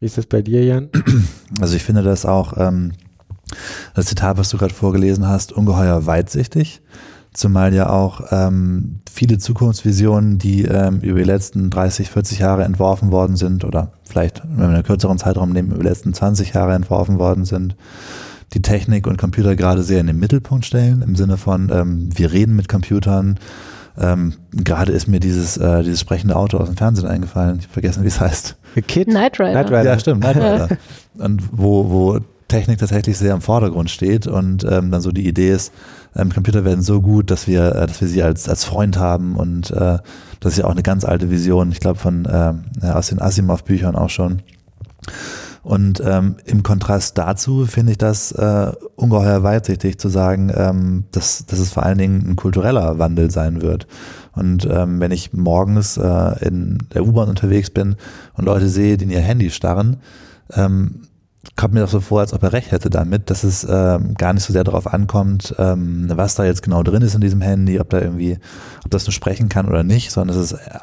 Wie 0.00 0.06
ist 0.06 0.18
das 0.18 0.26
bei 0.26 0.42
dir, 0.42 0.64
Jan? 0.64 0.90
Also 1.60 1.76
ich 1.76 1.84
finde 1.84 2.02
das 2.02 2.26
auch, 2.26 2.54
ähm, 2.56 2.94
das 3.94 4.06
Zitat, 4.06 4.38
was 4.38 4.48
du 4.48 4.58
gerade 4.58 4.74
vorgelesen 4.74 5.28
hast, 5.28 5.52
ungeheuer 5.52 6.06
weitsichtig. 6.06 6.82
Zumal 7.34 7.74
ja 7.74 7.90
auch 7.90 8.22
ähm, 8.30 9.00
viele 9.12 9.38
Zukunftsvisionen, 9.38 10.38
die 10.38 10.62
ähm, 10.64 11.00
über 11.00 11.18
die 11.18 11.24
letzten 11.24 11.68
30, 11.68 12.10
40 12.10 12.38
Jahre 12.38 12.64
entworfen 12.64 13.10
worden 13.10 13.36
sind 13.36 13.64
oder 13.64 13.92
vielleicht, 14.04 14.42
wenn 14.44 14.68
wir 14.68 14.74
einen 14.76 14.82
kürzeren 14.84 15.18
Zeitraum 15.18 15.52
nehmen, 15.52 15.72
über 15.72 15.82
die 15.82 15.88
letzten 15.88 16.14
20 16.14 16.54
Jahre 16.54 16.74
entworfen 16.74 17.18
worden 17.18 17.44
sind, 17.44 17.76
die 18.52 18.62
Technik 18.62 19.06
und 19.06 19.18
Computer 19.18 19.56
gerade 19.56 19.82
sehr 19.82 20.00
in 20.00 20.06
den 20.06 20.18
Mittelpunkt 20.18 20.64
stellen, 20.64 21.02
im 21.02 21.16
Sinne 21.16 21.36
von, 21.36 21.70
ähm, 21.72 22.08
wir 22.16 22.32
reden 22.32 22.56
mit 22.56 22.68
Computern, 22.68 23.38
ähm, 23.96 24.34
Gerade 24.52 24.92
ist 24.92 25.06
mir 25.06 25.20
dieses, 25.20 25.56
äh, 25.56 25.82
dieses 25.82 26.00
sprechende 26.00 26.34
Auto 26.34 26.58
aus 26.58 26.68
dem 26.68 26.76
Fernsehen 26.76 27.06
eingefallen. 27.06 27.58
Ich 27.58 27.66
habe 27.66 27.74
vergessen, 27.74 28.02
wie 28.02 28.08
es 28.08 28.20
heißt. 28.20 28.56
Kid? 28.88 29.08
Night 29.08 29.38
Rider. 29.38 29.52
Night 29.52 29.66
Rider. 29.66 29.84
Ja, 29.84 29.98
stimmt, 29.98 30.22
Night 30.22 30.36
Rider. 30.36 30.68
und 31.18 31.42
wo, 31.52 31.90
wo 31.90 32.18
Technik 32.48 32.78
tatsächlich 32.78 33.16
sehr 33.18 33.34
im 33.34 33.40
Vordergrund 33.40 33.90
steht 33.90 34.26
und 34.26 34.64
ähm, 34.64 34.90
dann 34.90 35.00
so 35.00 35.10
die 35.10 35.26
Idee 35.26 35.50
ist, 35.50 35.72
ähm, 36.16 36.32
Computer 36.32 36.64
werden 36.64 36.82
so 36.82 37.00
gut, 37.00 37.30
dass 37.30 37.46
wir, 37.46 37.74
äh, 37.74 37.86
dass 37.86 38.00
wir 38.00 38.08
sie 38.08 38.22
als, 38.22 38.48
als 38.48 38.64
Freund 38.64 38.98
haben 38.98 39.36
und 39.36 39.70
äh, 39.70 39.98
das 40.40 40.52
ist 40.52 40.58
ja 40.58 40.64
auch 40.66 40.72
eine 40.72 40.82
ganz 40.82 41.04
alte 41.04 41.30
Vision, 41.30 41.72
ich 41.72 41.80
glaube 41.80 41.98
von 41.98 42.24
äh, 42.26 42.54
aus 42.86 43.08
den 43.08 43.20
Asimov-Büchern 43.20 43.96
auch 43.96 44.10
schon. 44.10 44.42
Und 45.64 46.02
ähm, 46.04 46.36
im 46.44 46.62
Kontrast 46.62 47.16
dazu 47.16 47.64
finde 47.64 47.92
ich 47.92 47.98
das 47.98 48.32
äh, 48.32 48.70
ungeheuer 48.96 49.42
weitsichtig 49.42 49.98
zu 49.98 50.10
sagen, 50.10 50.52
ähm, 50.54 51.04
dass, 51.10 51.46
dass 51.46 51.58
es 51.58 51.72
vor 51.72 51.84
allen 51.84 51.96
Dingen 51.96 52.22
ein 52.28 52.36
kultureller 52.36 52.98
Wandel 52.98 53.30
sein 53.30 53.62
wird. 53.62 53.86
Und 54.32 54.68
ähm, 54.70 55.00
wenn 55.00 55.10
ich 55.10 55.32
morgens 55.32 55.96
äh, 55.96 56.46
in 56.46 56.78
der 56.92 57.06
U-Bahn 57.06 57.30
unterwegs 57.30 57.70
bin 57.70 57.96
und 58.34 58.44
Leute 58.44 58.68
sehe, 58.68 58.98
die 58.98 59.04
in 59.04 59.10
ihr 59.10 59.20
Handy 59.20 59.48
starren, 59.48 59.96
ähm, 60.52 61.06
kommt 61.56 61.74
mir 61.74 61.80
doch 61.80 61.88
so 61.88 62.00
vor, 62.00 62.20
als 62.20 62.32
ob 62.32 62.42
er 62.42 62.52
recht 62.52 62.72
hätte 62.72 62.90
damit, 62.90 63.30
dass 63.30 63.44
es 63.44 63.66
ähm, 63.68 64.14
gar 64.14 64.32
nicht 64.32 64.44
so 64.44 64.52
sehr 64.52 64.64
darauf 64.64 64.92
ankommt, 64.92 65.54
ähm, 65.58 66.08
was 66.14 66.34
da 66.34 66.44
jetzt 66.44 66.62
genau 66.62 66.82
drin 66.82 67.02
ist 67.02 67.14
in 67.14 67.20
diesem 67.20 67.40
Handy, 67.40 67.80
ob 67.80 67.90
da 67.90 68.00
irgendwie, 68.00 68.38
ob 68.84 68.90
das 68.90 69.06
nur 69.06 69.12
sprechen 69.12 69.48
kann 69.48 69.66
oder 69.66 69.82
nicht, 69.82 70.10
sondern 70.10 70.36
es 70.36 70.52
ist 70.52 70.58
äh, 70.58 70.78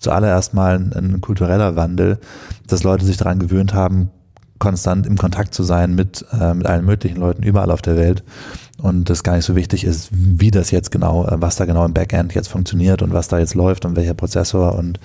zuallererst 0.00 0.54
mal 0.54 0.76
ein, 0.76 0.92
ein 0.92 1.20
kultureller 1.20 1.76
Wandel, 1.76 2.18
dass 2.66 2.82
Leute 2.82 3.04
sich 3.04 3.16
daran 3.16 3.38
gewöhnt 3.38 3.74
haben, 3.74 4.10
konstant 4.58 5.06
im 5.06 5.16
Kontakt 5.16 5.54
zu 5.54 5.62
sein 5.62 5.94
mit, 5.94 6.24
äh, 6.32 6.54
mit 6.54 6.66
allen 6.66 6.84
möglichen 6.84 7.18
Leuten 7.18 7.42
überall 7.42 7.70
auf 7.70 7.82
der 7.82 7.96
Welt 7.96 8.22
und 8.82 9.08
das 9.08 9.22
gar 9.22 9.36
nicht 9.36 9.44
so 9.44 9.56
wichtig 9.56 9.84
ist, 9.84 10.08
wie 10.10 10.50
das 10.50 10.70
jetzt 10.70 10.90
genau, 10.90 11.24
äh, 11.26 11.40
was 11.40 11.56
da 11.56 11.64
genau 11.64 11.84
im 11.84 11.94
Backend 11.94 12.34
jetzt 12.34 12.48
funktioniert 12.48 13.02
und 13.02 13.12
was 13.12 13.28
da 13.28 13.38
jetzt 13.38 13.54
läuft 13.54 13.84
und 13.84 13.96
welcher 13.96 14.14
Prozessor 14.14 14.74
und 14.74 14.98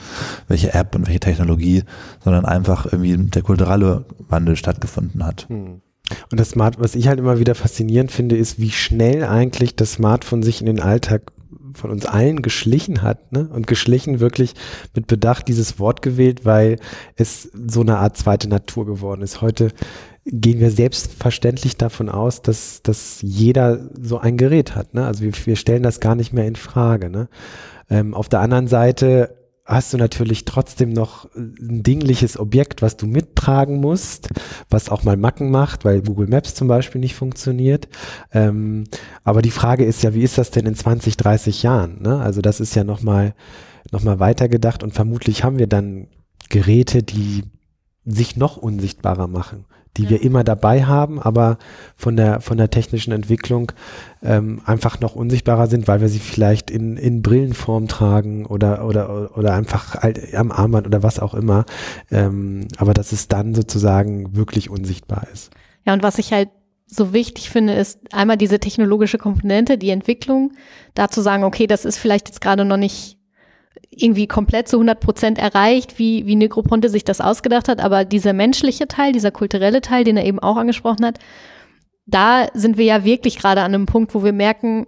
welche 0.48 0.74
App 0.74 0.96
und 0.96 1.06
welche 1.08 1.20
Technologie, 1.20 1.84
sondern 2.24 2.46
einfach 2.46 2.86
irgendwie 2.86 3.18
der 3.18 3.44
kulturelle 3.44 4.06
Wandel 4.28 4.56
stattgefunden 4.56 5.26
hat. 5.26 5.48
Hm. 5.50 5.82
Und 6.32 6.40
das 6.40 6.52
Smart, 6.52 6.80
was 6.80 6.96
ich 6.96 7.08
halt 7.08 7.20
immer 7.20 7.40
wieder 7.40 7.54
faszinierend 7.54 8.12
finde, 8.12 8.38
ist, 8.38 8.60
wie 8.60 8.72
schnell 8.72 9.24
eigentlich 9.26 9.76
das 9.76 9.94
Smartphone 9.94 10.42
sich 10.42 10.62
in 10.62 10.68
den 10.68 10.80
Alltag 10.80 11.34
von 11.74 11.92
uns 11.92 12.06
allen 12.06 12.42
geschlichen 12.42 13.02
hat, 13.02 13.32
ne? 13.32 13.48
Und 13.48 13.68
geschlichen 13.68 14.20
wirklich 14.20 14.54
mit 14.96 15.08
Bedacht 15.08 15.48
dieses 15.48 15.80
Wort 15.80 16.02
gewählt, 16.02 16.44
weil 16.44 16.78
es 17.16 17.52
so 17.68 17.82
eine 17.82 17.98
Art 17.98 18.18
zweite 18.18 18.50
Natur 18.50 18.86
geworden 18.86 19.22
ist. 19.22 19.42
Heute 19.42 19.70
gehen 20.30 20.60
wir 20.60 20.72
selbstverständlich 20.72 21.78
davon 21.78 22.10
aus, 22.10 22.42
dass, 22.42 22.82
dass 22.84 23.20
jeder 23.22 23.80
so 24.00 24.20
ein 24.20 24.38
Gerät 24.38 24.76
hat. 24.76 24.94
Ne? 24.94 25.06
Also 25.06 25.24
wir, 25.24 25.34
wir 25.46 25.56
stellen 25.56 25.84
das 25.84 26.00
gar 26.00 26.16
nicht 26.16 26.34
mehr 26.34 26.46
in 26.46 26.56
Frage. 26.56 27.10
Ne? 27.10 27.30
Ähm, 27.90 28.14
auf 28.14 28.30
der 28.30 28.42
anderen 28.42 28.68
Seite 28.68 29.36
hast 29.66 29.94
du 29.94 29.98
natürlich 29.98 30.46
trotzdem 30.46 30.92
noch 30.92 31.30
ein 31.36 31.84
dingliches 31.84 32.40
Objekt, 32.40 32.82
was 32.82 32.96
du 32.96 33.06
mittragen 33.06 33.82
musst, 33.82 34.30
was 34.70 34.90
auch 34.90 35.04
mal 35.04 35.18
Macken 35.18 35.52
macht, 35.52 35.84
weil 35.84 36.02
Google 36.02 36.28
Maps 36.28 36.56
zum 36.56 36.70
Beispiel 36.70 37.02
nicht 37.02 37.16
funktioniert. 37.16 37.90
Ähm, 38.32 38.86
aber 39.24 39.42
die 39.42 39.52
Frage 39.52 39.84
ist 39.84 40.04
ja, 40.04 40.14
wie 40.14 40.24
ist 40.24 40.38
das 40.38 40.52
denn 40.52 40.66
in 40.66 40.76
20, 40.76 41.18
30 41.18 41.64
Jahren? 41.64 42.02
Ne? 42.02 42.20
Also 42.20 42.42
das 42.42 42.60
ist 42.62 42.76
ja 42.76 42.84
nochmal 42.84 43.34
noch 43.92 44.04
mal 44.04 44.20
weitergedacht 44.20 44.84
und 44.84 44.94
vermutlich 44.94 45.44
haben 45.44 45.60
wir 45.60 45.68
dann 45.68 46.08
Geräte, 46.50 47.04
die 47.04 47.44
sich 48.06 48.36
noch 48.36 48.58
unsichtbarer 48.58 49.28
machen, 49.28 49.66
die 49.98 50.04
ja. 50.04 50.12
wir 50.12 50.22
immer 50.22 50.44
dabei 50.44 50.86
haben, 50.86 51.20
aber 51.20 51.58
von 51.96 52.16
der, 52.16 52.42
von 52.42 52.58
der 52.58 52.70
technischen 52.70 53.12
Entwicklung 53.12 53.72
ähm, 54.24 54.62
einfach 54.66 55.00
noch 55.00 55.16
unsichtbarer 55.16 55.68
sind, 55.68 55.88
weil 55.88 56.02
wir 56.02 56.10
sie 56.10 56.20
vielleicht 56.20 56.72
in, 56.72 56.98
in 56.98 57.22
Brillenform 57.22 57.88
tragen 57.88 58.46
oder, 58.46 58.86
oder, 58.86 59.38
oder 59.38 59.54
einfach 59.54 59.96
halt 59.96 60.34
am 60.36 60.52
Armband 60.52 60.88
oder 60.88 61.04
was 61.04 61.20
auch 61.20 61.34
immer. 61.34 61.66
Ähm, 62.12 62.68
aber 62.78 62.94
dass 62.94 63.12
es 63.12 63.28
dann 63.28 63.56
sozusagen 63.56 64.36
wirklich 64.36 64.70
unsichtbar 64.70 65.28
ist. 65.34 65.52
Ja, 65.86 65.94
und 65.94 66.04
was 66.04 66.20
ich 66.20 66.34
halt 66.34 66.50
so 66.88 67.14
wichtig 67.14 67.50
finde, 67.50 67.74
ist 67.74 68.00
einmal 68.14 68.38
diese 68.38 68.60
technologische 68.60 69.18
Komponente, 69.18 69.78
die 69.78 69.90
Entwicklung, 69.90 70.54
da 70.94 71.10
zu 71.10 71.22
sagen, 71.22 71.44
okay, 71.44 71.68
das 71.68 71.86
ist 71.86 71.98
vielleicht 71.98 72.30
jetzt 72.30 72.42
gerade 72.42 72.64
noch 72.64 72.78
nicht 72.78 73.17
irgendwie 73.90 74.28
komplett 74.28 74.68
zu 74.68 74.78
100 74.78 75.00
Prozent 75.00 75.38
erreicht, 75.38 75.98
wie, 75.98 76.26
wie 76.26 76.36
Negroponte 76.36 76.90
sich 76.90 77.04
das 77.04 77.22
ausgedacht 77.22 77.68
hat, 77.68 77.80
aber 77.80 78.06
dieser 78.06 78.34
menschliche 78.34 78.88
Teil, 78.88 79.12
dieser 79.12 79.32
kulturelle 79.32 79.82
Teil, 79.82 80.04
den 80.04 80.18
er 80.18 80.26
eben 80.26 80.40
auch 80.40 80.58
angesprochen 80.58 81.06
hat, 81.06 81.20
da 82.06 82.48
sind 82.54 82.78
wir 82.78 82.86
ja 82.86 83.04
wirklich 83.04 83.38
gerade 83.38 83.62
an 83.62 83.74
einem 83.74 83.86
Punkt, 83.86 84.14
wo 84.14 84.24
wir 84.24 84.34
merken, 84.34 84.88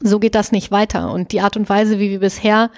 so 0.00 0.18
geht 0.18 0.34
das 0.34 0.52
nicht 0.52 0.70
weiter. 0.70 1.12
Und 1.12 1.32
die 1.32 1.40
Art 1.40 1.56
und 1.56 1.68
Weise, 1.68 1.98
wie 1.98 2.10
wir 2.10 2.20
bisher 2.20 2.70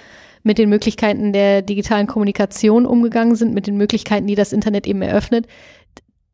mit 0.45 0.59
den 0.59 0.69
Möglichkeiten 0.69 1.33
der 1.33 1.63
digitalen 1.63 2.07
Kommunikation 2.07 2.87
umgegangen 2.87 3.35
sind, 3.35 3.55
mit 3.55 3.67
den 3.67 3.77
Möglichkeiten, 3.77 4.27
die 4.27 4.37
das 4.37 4.53
Internet 4.53 4.87
eben 4.87 5.03
eröffnet, 5.03 5.47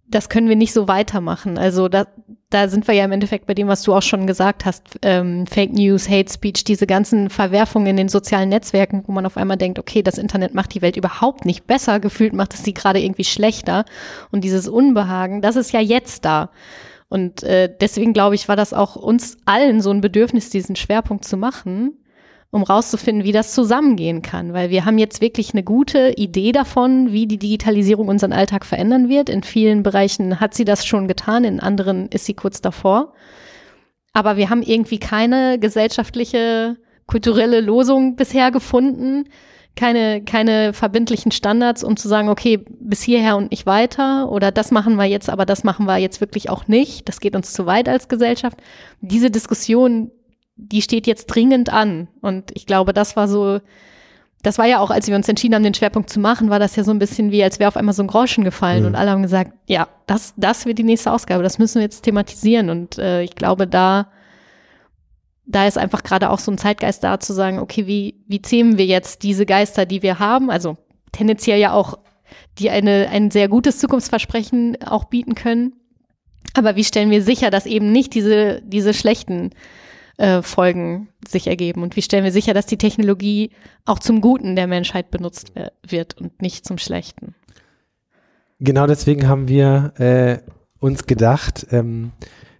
das 0.06 0.28
können 0.28 0.48
wir 0.48 0.56
nicht 0.56 0.72
so 0.72 0.86
weitermachen. 0.86 1.58
Also 1.58 1.88
da, 1.88 2.06
da 2.50 2.68
sind 2.68 2.86
wir 2.86 2.94
ja 2.94 3.04
im 3.04 3.12
Endeffekt 3.12 3.46
bei 3.46 3.54
dem, 3.54 3.68
was 3.68 3.82
du 3.82 3.94
auch 3.94 4.02
schon 4.02 4.26
gesagt 4.26 4.64
hast, 4.64 4.98
ähm, 5.02 5.46
Fake 5.46 5.72
News, 5.72 6.08
Hate 6.08 6.32
Speech, 6.32 6.64
diese 6.64 6.86
ganzen 6.86 7.30
Verwerfungen 7.30 7.86
in 7.86 7.96
den 7.96 8.08
sozialen 8.08 8.50
Netzwerken, 8.50 9.02
wo 9.06 9.12
man 9.12 9.26
auf 9.26 9.36
einmal 9.36 9.56
denkt, 9.56 9.78
okay, 9.78 10.02
das 10.02 10.18
Internet 10.18 10.54
macht 10.54 10.74
die 10.74 10.82
Welt 10.82 10.96
überhaupt 10.96 11.46
nicht 11.46 11.66
besser, 11.66 12.00
gefühlt 12.00 12.34
macht 12.34 12.54
es 12.54 12.62
sie 12.62 12.74
gerade 12.74 13.00
irgendwie 13.00 13.24
schlechter. 13.24 13.84
Und 14.30 14.44
dieses 14.44 14.68
Unbehagen, 14.68 15.42
das 15.42 15.56
ist 15.56 15.72
ja 15.72 15.80
jetzt 15.80 16.24
da. 16.24 16.50
Und 17.08 17.42
äh, 17.42 17.72
deswegen 17.80 18.12
glaube 18.12 18.34
ich, 18.34 18.48
war 18.48 18.56
das 18.56 18.72
auch 18.72 18.96
uns 18.96 19.38
allen 19.46 19.80
so 19.80 19.90
ein 19.90 20.00
Bedürfnis, 20.00 20.50
diesen 20.50 20.76
Schwerpunkt 20.76 21.24
zu 21.24 21.36
machen, 21.36 21.92
um 22.54 22.62
rauszufinden, 22.62 23.24
wie 23.24 23.32
das 23.32 23.52
zusammengehen 23.52 24.22
kann. 24.22 24.52
Weil 24.52 24.70
wir 24.70 24.84
haben 24.84 24.96
jetzt 24.96 25.20
wirklich 25.20 25.52
eine 25.52 25.64
gute 25.64 26.12
Idee 26.16 26.52
davon, 26.52 27.10
wie 27.10 27.26
die 27.26 27.38
Digitalisierung 27.38 28.06
unseren 28.06 28.32
Alltag 28.32 28.64
verändern 28.64 29.08
wird. 29.08 29.28
In 29.28 29.42
vielen 29.42 29.82
Bereichen 29.82 30.38
hat 30.38 30.54
sie 30.54 30.64
das 30.64 30.86
schon 30.86 31.08
getan, 31.08 31.42
in 31.42 31.58
anderen 31.58 32.08
ist 32.10 32.26
sie 32.26 32.34
kurz 32.34 32.60
davor. 32.60 33.12
Aber 34.12 34.36
wir 34.36 34.50
haben 34.50 34.62
irgendwie 34.62 35.00
keine 35.00 35.58
gesellschaftliche, 35.58 36.76
kulturelle 37.06 37.60
Losung 37.60 38.14
bisher 38.14 38.52
gefunden, 38.52 39.24
keine, 39.74 40.22
keine 40.22 40.72
verbindlichen 40.72 41.32
Standards, 41.32 41.82
um 41.82 41.96
zu 41.96 42.06
sagen, 42.06 42.28
okay, 42.28 42.64
bis 42.78 43.02
hierher 43.02 43.36
und 43.36 43.50
nicht 43.50 43.66
weiter 43.66 44.30
oder 44.30 44.52
das 44.52 44.70
machen 44.70 44.94
wir 44.94 45.06
jetzt, 45.06 45.28
aber 45.28 45.44
das 45.44 45.64
machen 45.64 45.86
wir 45.86 45.96
jetzt 45.96 46.20
wirklich 46.20 46.50
auch 46.50 46.68
nicht. 46.68 47.08
Das 47.08 47.18
geht 47.18 47.34
uns 47.34 47.52
zu 47.52 47.66
weit 47.66 47.88
als 47.88 48.06
Gesellschaft. 48.06 48.58
Diese 49.00 49.32
Diskussion 49.32 50.12
die 50.56 50.82
steht 50.82 51.06
jetzt 51.06 51.26
dringend 51.26 51.72
an. 51.72 52.08
Und 52.20 52.50
ich 52.54 52.66
glaube, 52.66 52.92
das 52.92 53.16
war 53.16 53.28
so, 53.28 53.60
das 54.42 54.58
war 54.58 54.66
ja 54.66 54.78
auch, 54.78 54.90
als 54.90 55.08
wir 55.08 55.16
uns 55.16 55.28
entschieden 55.28 55.54
haben, 55.54 55.62
den 55.62 55.74
Schwerpunkt 55.74 56.10
zu 56.10 56.20
machen, 56.20 56.50
war 56.50 56.58
das 56.58 56.76
ja 56.76 56.84
so 56.84 56.90
ein 56.90 56.98
bisschen 56.98 57.30
wie, 57.30 57.42
als 57.42 57.58
wäre 57.58 57.68
auf 57.68 57.76
einmal 57.76 57.94
so 57.94 58.02
ein 58.02 58.08
Groschen 58.08 58.44
gefallen 58.44 58.82
mhm. 58.82 58.88
und 58.88 58.94
alle 58.94 59.10
haben 59.10 59.22
gesagt, 59.22 59.52
ja, 59.66 59.88
das, 60.06 60.34
das 60.36 60.66
wird 60.66 60.78
die 60.78 60.84
nächste 60.84 61.12
Ausgabe, 61.12 61.42
das 61.42 61.58
müssen 61.58 61.76
wir 61.76 61.82
jetzt 61.82 62.02
thematisieren. 62.02 62.70
Und 62.70 62.98
äh, 62.98 63.22
ich 63.22 63.34
glaube, 63.34 63.66
da, 63.66 64.08
da 65.46 65.66
ist 65.66 65.78
einfach 65.78 66.02
gerade 66.02 66.30
auch 66.30 66.38
so 66.38 66.52
ein 66.52 66.58
Zeitgeist 66.58 67.02
da 67.02 67.18
zu 67.18 67.32
sagen, 67.32 67.58
okay, 67.58 67.86
wie, 67.86 68.22
wie 68.28 68.42
zähmen 68.42 68.78
wir 68.78 68.86
jetzt 68.86 69.22
diese 69.22 69.46
Geister, 69.46 69.86
die 69.86 70.02
wir 70.02 70.18
haben? 70.18 70.50
Also 70.50 70.76
tendenziell 71.12 71.58
ja 71.58 71.72
auch, 71.72 71.98
die 72.58 72.70
eine, 72.70 73.08
ein 73.10 73.30
sehr 73.30 73.48
gutes 73.48 73.78
Zukunftsversprechen 73.78 74.78
auch 74.84 75.04
bieten 75.04 75.34
können. 75.34 75.74
Aber 76.54 76.76
wie 76.76 76.84
stellen 76.84 77.10
wir 77.10 77.22
sicher, 77.22 77.50
dass 77.50 77.66
eben 77.66 77.90
nicht 77.92 78.14
diese, 78.14 78.62
diese 78.62 78.94
schlechten 78.94 79.50
äh, 80.16 80.42
Folgen 80.42 81.08
sich 81.26 81.46
ergeben? 81.46 81.82
Und 81.82 81.96
wie 81.96 82.02
stellen 82.02 82.24
wir 82.24 82.32
sicher, 82.32 82.54
dass 82.54 82.66
die 82.66 82.78
Technologie 82.78 83.50
auch 83.84 83.98
zum 83.98 84.20
Guten 84.20 84.56
der 84.56 84.66
Menschheit 84.66 85.10
benutzt 85.10 85.52
wird 85.86 86.18
und 86.20 86.40
nicht 86.42 86.64
zum 86.66 86.78
Schlechten? 86.78 87.34
Genau 88.60 88.86
deswegen 88.86 89.28
haben 89.28 89.48
wir 89.48 89.92
äh, 89.98 90.38
uns 90.78 91.06
gedacht, 91.06 91.66
ähm, 91.70 92.12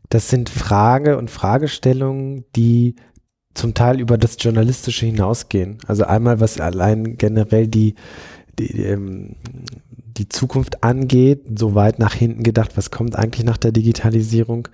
das 0.09 0.29
sind 0.29 0.49
Frage 0.49 1.17
und 1.17 1.31
Fragestellungen, 1.31 2.45
die 2.57 2.97
zum 3.55 3.75
Teil 3.75 4.01
über 4.01 4.19
das 4.19 4.37
Journalistische 4.39 5.07
hinausgehen. 5.07 5.79
Also 5.87 6.05
einmal, 6.05 6.41
was 6.41 6.61
allein 6.61 7.17
generell 7.17 7.69
die, 7.69 7.95
die, 8.59 8.83
ähm, 8.83 9.37
die 10.17 10.29
Zukunft 10.29 10.85
angeht, 10.85 11.43
so 11.59 11.75
weit 11.75 11.99
nach 11.99 12.15
hinten 12.15 12.43
gedacht, 12.43 12.77
was 12.77 12.91
kommt 12.91 13.17
eigentlich 13.17 13.45
nach 13.45 13.57
der 13.57 13.73
Digitalisierung 13.73 14.69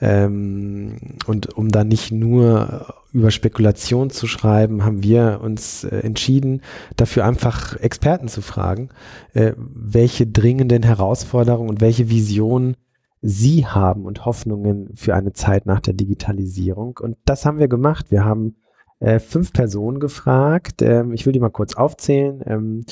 ähm, 0.00 0.96
und 1.26 1.56
um 1.56 1.68
da 1.68 1.84
nicht 1.84 2.12
nur 2.12 2.94
über 3.12 3.30
Spekulation 3.30 4.10
zu 4.10 4.26
schreiben, 4.26 4.84
haben 4.84 5.02
wir 5.02 5.40
uns 5.42 5.84
äh, 5.84 5.98
entschieden, 5.98 6.62
dafür 6.96 7.24
einfach 7.24 7.76
Experten 7.76 8.28
zu 8.28 8.42
fragen, 8.42 8.90
äh, 9.32 9.52
welche 9.56 10.26
dringenden 10.26 10.82
Herausforderungen 10.82 11.70
und 11.70 11.80
welche 11.80 12.10
Visionen 12.10 12.76
sie 13.22 13.66
haben 13.66 14.04
und 14.04 14.26
Hoffnungen 14.26 14.90
für 14.94 15.14
eine 15.14 15.32
Zeit 15.32 15.64
nach 15.64 15.80
der 15.80 15.94
Digitalisierung. 15.94 16.98
Und 17.00 17.16
das 17.24 17.46
haben 17.46 17.58
wir 17.58 17.68
gemacht. 17.68 18.10
Wir 18.10 18.24
haben 18.24 18.56
äh, 19.00 19.18
fünf 19.18 19.52
Personen 19.52 19.98
gefragt. 19.98 20.82
Ähm, 20.82 21.12
ich 21.12 21.24
will 21.24 21.32
die 21.32 21.40
mal 21.40 21.50
kurz 21.50 21.74
aufzählen. 21.74 22.42
Ähm, 22.46 22.84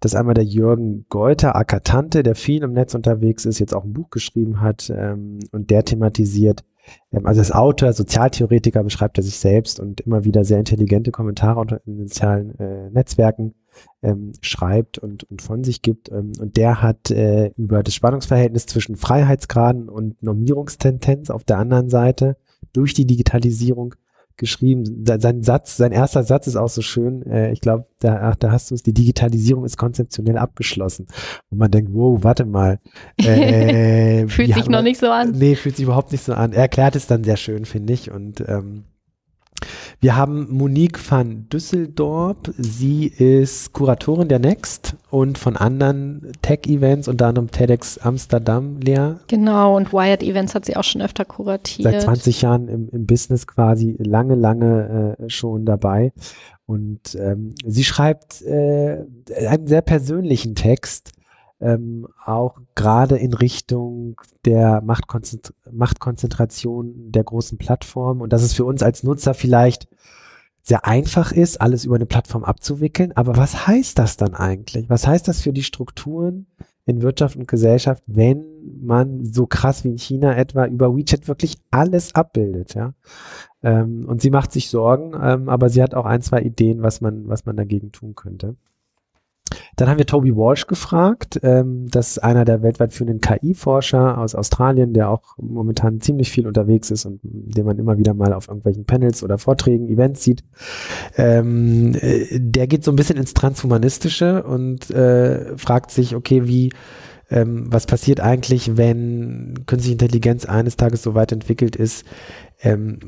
das 0.00 0.14
einmal 0.14 0.34
der 0.34 0.44
Jürgen 0.44 1.06
Geuter, 1.08 1.56
Akatante, 1.56 2.22
der 2.22 2.34
viel 2.34 2.62
im 2.62 2.72
Netz 2.72 2.94
unterwegs 2.94 3.44
ist, 3.44 3.58
jetzt 3.58 3.74
auch 3.74 3.84
ein 3.84 3.92
Buch 3.92 4.10
geschrieben 4.10 4.60
hat 4.60 4.90
ähm, 4.94 5.40
und 5.52 5.70
der 5.70 5.84
thematisiert, 5.84 6.64
ähm, 7.12 7.26
also 7.26 7.40
als 7.40 7.52
Autor, 7.52 7.92
Sozialtheoretiker 7.92 8.82
beschreibt 8.82 9.18
er 9.18 9.24
sich 9.24 9.38
selbst 9.38 9.80
und 9.80 10.00
immer 10.02 10.24
wieder 10.24 10.44
sehr 10.44 10.58
intelligente 10.58 11.10
Kommentare 11.10 11.60
unter 11.60 11.80
in 11.86 11.96
den 11.96 12.08
sozialen 12.08 12.58
äh, 12.58 12.90
Netzwerken 12.90 13.54
ähm, 14.02 14.32
schreibt 14.40 14.98
und, 14.98 15.24
und 15.24 15.42
von 15.42 15.64
sich 15.64 15.82
gibt. 15.82 16.10
Ähm, 16.10 16.32
und 16.40 16.56
der 16.56 16.82
hat 16.82 17.10
äh, 17.10 17.52
über 17.56 17.82
das 17.82 17.94
Spannungsverhältnis 17.94 18.66
zwischen 18.66 18.96
Freiheitsgraden 18.96 19.88
und 19.88 20.22
Normierungstendenz 20.22 21.30
auf 21.30 21.44
der 21.44 21.58
anderen 21.58 21.88
Seite 21.88 22.36
durch 22.72 22.94
die 22.94 23.06
Digitalisierung 23.06 23.94
geschrieben. 24.38 25.04
Sein 25.04 25.42
Satz, 25.42 25.76
sein 25.76 25.92
erster 25.92 26.22
Satz 26.22 26.46
ist 26.46 26.56
auch 26.56 26.68
so 26.68 26.80
schön. 26.80 27.22
Äh, 27.22 27.52
ich 27.52 27.60
glaube, 27.60 27.86
da, 28.00 28.32
da 28.38 28.50
hast 28.50 28.70
du 28.70 28.74
es. 28.74 28.82
Die 28.82 28.94
Digitalisierung 28.94 29.64
ist 29.64 29.76
konzeptionell 29.76 30.38
abgeschlossen. 30.38 31.06
Und 31.50 31.58
man 31.58 31.70
denkt, 31.70 31.90
wow, 31.92 32.22
warte 32.22 32.46
mal. 32.46 32.78
Äh, 33.18 34.26
fühlt 34.28 34.54
sich 34.54 34.68
noch 34.68 34.82
nicht 34.82 34.98
so 34.98 35.08
an. 35.08 35.32
Nee, 35.32 35.54
fühlt 35.54 35.76
sich 35.76 35.84
überhaupt 35.84 36.12
nicht 36.12 36.24
so 36.24 36.32
an. 36.32 36.52
Er 36.52 36.62
erklärt 36.62 36.96
es 36.96 37.06
dann 37.06 37.24
sehr 37.24 37.36
schön, 37.36 37.64
finde 37.64 37.92
ich. 37.92 38.10
Und 38.10 38.42
ähm, 38.48 38.84
wir 40.00 40.16
haben 40.16 40.46
Monique 40.50 40.98
van 41.10 41.48
Düsseldorp. 41.48 42.52
Sie 42.56 43.06
ist 43.06 43.72
Kuratorin 43.72 44.28
der 44.28 44.38
Next 44.38 44.96
und 45.10 45.38
von 45.38 45.56
anderen 45.56 46.32
Tech-Events, 46.42 47.08
unter 47.08 47.26
anderem 47.26 47.50
TEDx 47.50 47.98
Amsterdam, 47.98 48.78
Lea. 48.80 49.14
Genau, 49.26 49.76
und 49.76 49.92
Wired 49.92 50.22
Events 50.22 50.54
hat 50.54 50.66
sie 50.66 50.76
auch 50.76 50.84
schon 50.84 51.02
öfter 51.02 51.24
kuratiert. 51.24 51.90
Seit 51.90 52.02
20 52.02 52.42
Jahren 52.42 52.68
im, 52.68 52.88
im 52.90 53.06
Business 53.06 53.46
quasi, 53.46 53.96
lange, 53.98 54.34
lange 54.34 55.16
äh, 55.18 55.30
schon 55.30 55.64
dabei. 55.64 56.12
Und 56.66 57.14
ähm, 57.14 57.54
sie 57.66 57.84
schreibt 57.84 58.42
äh, 58.42 58.98
einen 59.48 59.66
sehr 59.66 59.82
persönlichen 59.82 60.54
Text 60.54 61.12
ähm, 61.60 62.06
auch 62.24 62.60
gerade 62.74 63.16
in 63.16 63.34
Richtung 63.34 64.20
der 64.44 64.80
Machtkonzentr 64.80 65.52
Machtkonzentration 65.70 67.10
der 67.10 67.24
großen 67.24 67.58
Plattformen 67.58 68.20
und 68.20 68.32
dass 68.32 68.42
es 68.42 68.54
für 68.54 68.64
uns 68.64 68.82
als 68.82 69.02
Nutzer 69.02 69.34
vielleicht 69.34 69.88
sehr 70.62 70.84
einfach 70.84 71.32
ist, 71.32 71.60
alles 71.60 71.84
über 71.84 71.96
eine 71.96 72.06
Plattform 72.06 72.44
abzuwickeln. 72.44 73.12
Aber 73.16 73.36
was 73.36 73.66
heißt 73.66 73.98
das 73.98 74.16
dann 74.16 74.34
eigentlich? 74.34 74.88
Was 74.90 75.06
heißt 75.06 75.26
das 75.26 75.40
für 75.40 75.52
die 75.52 75.62
Strukturen 75.62 76.46
in 76.84 77.02
Wirtschaft 77.02 77.36
und 77.36 77.48
Gesellschaft, 77.48 78.02
wenn 78.06 78.44
man 78.80 79.24
so 79.24 79.46
krass 79.46 79.84
wie 79.84 79.88
in 79.88 79.98
China 79.98 80.36
etwa 80.36 80.66
über 80.66 80.94
WeChat 80.94 81.26
wirklich 81.26 81.56
alles 81.70 82.14
abbildet? 82.14 82.74
Ja? 82.74 82.92
Ähm, 83.62 84.04
und 84.06 84.20
sie 84.20 84.30
macht 84.30 84.52
sich 84.52 84.68
Sorgen, 84.68 85.14
ähm, 85.20 85.48
aber 85.48 85.70
sie 85.70 85.82
hat 85.82 85.94
auch 85.94 86.06
ein, 86.06 86.22
zwei 86.22 86.42
Ideen, 86.42 86.82
was 86.82 87.00
man, 87.00 87.28
was 87.28 87.46
man 87.46 87.56
dagegen 87.56 87.90
tun 87.90 88.14
könnte. 88.14 88.56
Dann 89.78 89.88
haben 89.88 89.98
wir 89.98 90.06
Toby 90.06 90.34
Walsh 90.34 90.66
gefragt. 90.66 91.38
Ähm, 91.44 91.86
das 91.88 92.10
ist 92.10 92.18
einer 92.18 92.44
der 92.44 92.62
weltweit 92.62 92.92
führenden 92.92 93.20
KI-Forscher 93.20 94.18
aus 94.18 94.34
Australien, 94.34 94.92
der 94.92 95.08
auch 95.08 95.36
momentan 95.38 96.00
ziemlich 96.00 96.32
viel 96.32 96.48
unterwegs 96.48 96.90
ist 96.90 97.06
und 97.06 97.20
den 97.22 97.64
man 97.64 97.78
immer 97.78 97.96
wieder 97.96 98.12
mal 98.12 98.32
auf 98.32 98.48
irgendwelchen 98.48 98.86
Panels 98.86 99.22
oder 99.22 99.38
Vorträgen, 99.38 99.88
Events 99.88 100.24
sieht. 100.24 100.42
Ähm, 101.16 101.94
äh, 101.94 102.40
der 102.40 102.66
geht 102.66 102.82
so 102.82 102.90
ein 102.90 102.96
bisschen 102.96 103.18
ins 103.18 103.34
Transhumanistische 103.34 104.42
und 104.42 104.90
äh, 104.90 105.56
fragt 105.56 105.92
sich, 105.92 106.16
okay, 106.16 106.48
wie 106.48 106.72
ähm, 107.30 107.66
was 107.70 107.86
passiert 107.86 108.20
eigentlich, 108.20 108.76
wenn 108.76 109.64
künstliche 109.66 109.92
Intelligenz 109.92 110.46
eines 110.46 110.76
Tages 110.76 111.02
so 111.02 111.14
weit 111.14 111.32
entwickelt 111.32 111.76
ist, 111.76 112.04
ähm, 112.60 112.98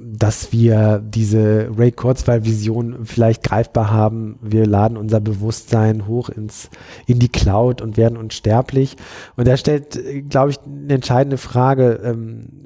dass 0.00 0.52
wir 0.52 1.02
diese 1.04 1.68
Ray 1.76 1.92
Kurzweil-Vision 1.92 3.04
vielleicht 3.04 3.42
greifbar 3.42 3.90
haben. 3.90 4.38
Wir 4.40 4.66
laden 4.66 4.96
unser 4.96 5.20
Bewusstsein 5.20 6.06
hoch 6.06 6.28
ins, 6.30 6.70
in 7.06 7.18
die 7.18 7.28
Cloud 7.28 7.82
und 7.82 7.96
werden 7.96 8.16
unsterblich. 8.16 8.96
Und 9.36 9.46
da 9.46 9.56
stellt, 9.56 10.00
glaube 10.30 10.52
ich, 10.52 10.60
eine 10.60 10.94
entscheidende 10.94 11.36
Frage, 11.36 12.00
ähm, 12.02 12.64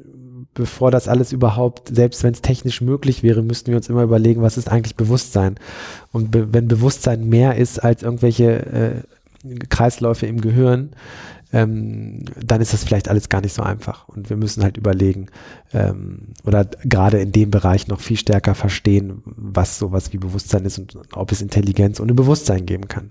bevor 0.55 0.91
das 0.91 1.09
alles 1.09 1.33
überhaupt, 1.33 1.95
selbst 1.95 2.23
wenn 2.25 2.35
es 2.35 2.43
technisch 2.43 2.81
möglich 2.81 3.23
wäre, 3.23 3.43
müssten 3.43 3.71
wir 3.71 3.77
uns 3.77 3.89
immer 3.89 4.03
überlegen, 4.03 4.43
was 4.43 4.59
ist 4.59 4.71
eigentlich 4.71 4.97
Bewusstsein? 4.97 5.57
Und 6.13 6.31
be 6.31 6.53
wenn 6.53 6.69
Bewusstsein 6.69 7.29
mehr 7.29 7.57
ist 7.57 7.79
als 7.79 8.03
irgendwelche 8.03 8.67
äh, 8.67 8.93
Kreisläufe 9.69 10.27
im 10.27 10.41
Gehirn, 10.41 10.91
ähm, 11.53 12.25
dann 12.37 12.61
ist 12.61 12.73
das 12.73 12.85
vielleicht 12.85 13.09
alles 13.09 13.29
gar 13.29 13.41
nicht 13.41 13.55
so 13.55 13.63
einfach. 13.63 14.09
Und 14.09 14.29
wir 14.31 14.37
müssen 14.37 14.63
halt 14.63 14.77
überlegen 14.77 15.27
ähm, 15.73 16.35
oder 16.45 16.65
gerade 16.65 17.19
in 17.21 17.33
dem 17.33 17.51
Bereich 17.51 17.89
noch 17.89 18.01
viel 18.01 18.19
stärker 18.19 18.55
verstehen, 18.55 19.23
was 19.25 19.79
sowas 19.79 20.13
wie 20.13 20.19
Bewusstsein 20.19 20.65
ist 20.65 20.79
und 20.79 20.97
ob 21.13 21.33
es 21.33 21.41
Intelligenz 21.41 22.01
ohne 22.01 22.15
Bewusstsein 22.15 22.67
geben 22.67 22.89
kann. 22.89 23.11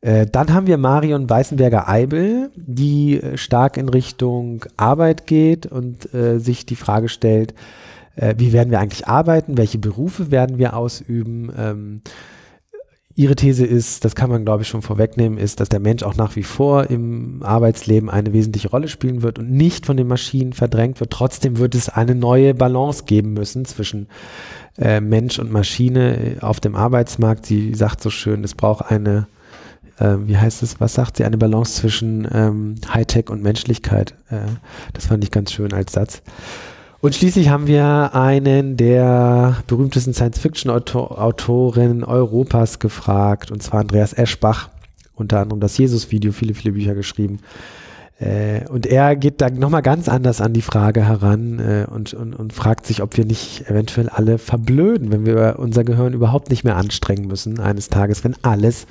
Äh, 0.00 0.26
dann 0.26 0.52
haben 0.52 0.66
wir 0.66 0.78
Marion 0.78 1.28
Weißenberger-Eibel, 1.28 2.50
die 2.56 3.20
äh, 3.20 3.36
stark 3.36 3.76
in 3.76 3.88
Richtung 3.88 4.64
Arbeit 4.76 5.26
geht 5.26 5.66
und 5.66 6.14
äh, 6.14 6.38
sich 6.38 6.64
die 6.64 6.76
Frage 6.76 7.08
stellt, 7.08 7.54
äh, 8.16 8.34
wie 8.38 8.52
werden 8.52 8.70
wir 8.70 8.80
eigentlich 8.80 9.08
arbeiten, 9.08 9.58
welche 9.58 9.78
Berufe 9.78 10.30
werden 10.30 10.58
wir 10.58 10.74
ausüben. 10.74 11.52
Ähm, 11.56 12.02
ihre 13.20 13.36
These 13.36 13.66
ist, 13.66 14.04
das 14.06 14.14
kann 14.14 14.30
man 14.30 14.44
glaube 14.46 14.62
ich 14.62 14.68
schon 14.68 14.80
vorwegnehmen, 14.80 15.38
ist, 15.38 15.60
dass 15.60 15.68
der 15.68 15.78
Mensch 15.78 16.02
auch 16.02 16.16
nach 16.16 16.36
wie 16.36 16.42
vor 16.42 16.88
im 16.88 17.42
Arbeitsleben 17.42 18.08
eine 18.08 18.32
wesentliche 18.32 18.70
Rolle 18.70 18.88
spielen 18.88 19.20
wird 19.20 19.38
und 19.38 19.50
nicht 19.50 19.84
von 19.84 19.98
den 19.98 20.06
Maschinen 20.06 20.54
verdrängt 20.54 21.00
wird. 21.00 21.10
Trotzdem 21.10 21.58
wird 21.58 21.74
es 21.74 21.90
eine 21.90 22.14
neue 22.14 22.54
Balance 22.54 23.04
geben 23.04 23.34
müssen 23.34 23.66
zwischen 23.66 24.08
äh, 24.78 25.02
Mensch 25.02 25.38
und 25.38 25.52
Maschine 25.52 26.38
auf 26.40 26.60
dem 26.60 26.74
Arbeitsmarkt. 26.74 27.44
Sie 27.44 27.74
sagt 27.74 28.02
so 28.02 28.08
schön, 28.08 28.42
es 28.42 28.54
braucht 28.54 28.90
eine 28.90 29.26
äh, 29.98 30.16
wie 30.22 30.38
heißt 30.38 30.62
es, 30.62 30.80
was 30.80 30.94
sagt 30.94 31.18
sie, 31.18 31.24
eine 31.24 31.36
Balance 31.36 31.74
zwischen 31.82 32.26
ähm, 32.32 32.76
Hightech 32.88 33.28
und 33.28 33.42
Menschlichkeit. 33.42 34.14
Äh, 34.30 34.38
das 34.94 35.06
fand 35.06 35.22
ich 35.24 35.30
ganz 35.30 35.52
schön 35.52 35.74
als 35.74 35.92
Satz. 35.92 36.22
Und 37.02 37.14
schließlich 37.14 37.48
haben 37.48 37.66
wir 37.66 38.10
einen 38.14 38.76
der 38.76 39.56
berühmtesten 39.66 40.12
Science-Fiction-Autorinnen 40.12 42.04
Europas 42.04 42.78
gefragt, 42.78 43.50
und 43.50 43.62
zwar 43.62 43.80
Andreas 43.80 44.12
Eschbach, 44.12 44.68
unter 45.14 45.40
anderem 45.40 45.60
das 45.60 45.78
Jesus-Video, 45.78 46.32
viele, 46.32 46.52
viele 46.52 46.74
Bücher 46.74 46.94
geschrieben. 46.94 47.38
Äh, 48.18 48.68
und 48.68 48.84
er 48.84 49.16
geht 49.16 49.40
da 49.40 49.48
nochmal 49.48 49.80
ganz 49.80 50.10
anders 50.10 50.42
an 50.42 50.52
die 50.52 50.60
Frage 50.60 51.02
heran 51.02 51.58
äh, 51.58 51.86
und, 51.90 52.12
und, 52.12 52.34
und 52.34 52.52
fragt 52.52 52.86
sich, 52.86 53.02
ob 53.02 53.16
wir 53.16 53.24
nicht 53.24 53.70
eventuell 53.70 54.10
alle 54.10 54.36
verblöden, 54.36 55.10
wenn 55.10 55.24
wir 55.24 55.54
unser 55.58 55.84
Gehirn 55.84 56.12
überhaupt 56.12 56.50
nicht 56.50 56.64
mehr 56.64 56.76
anstrengen 56.76 57.26
müssen 57.26 57.60
eines 57.60 57.88
Tages, 57.88 58.24
wenn 58.24 58.36
alles 58.42 58.86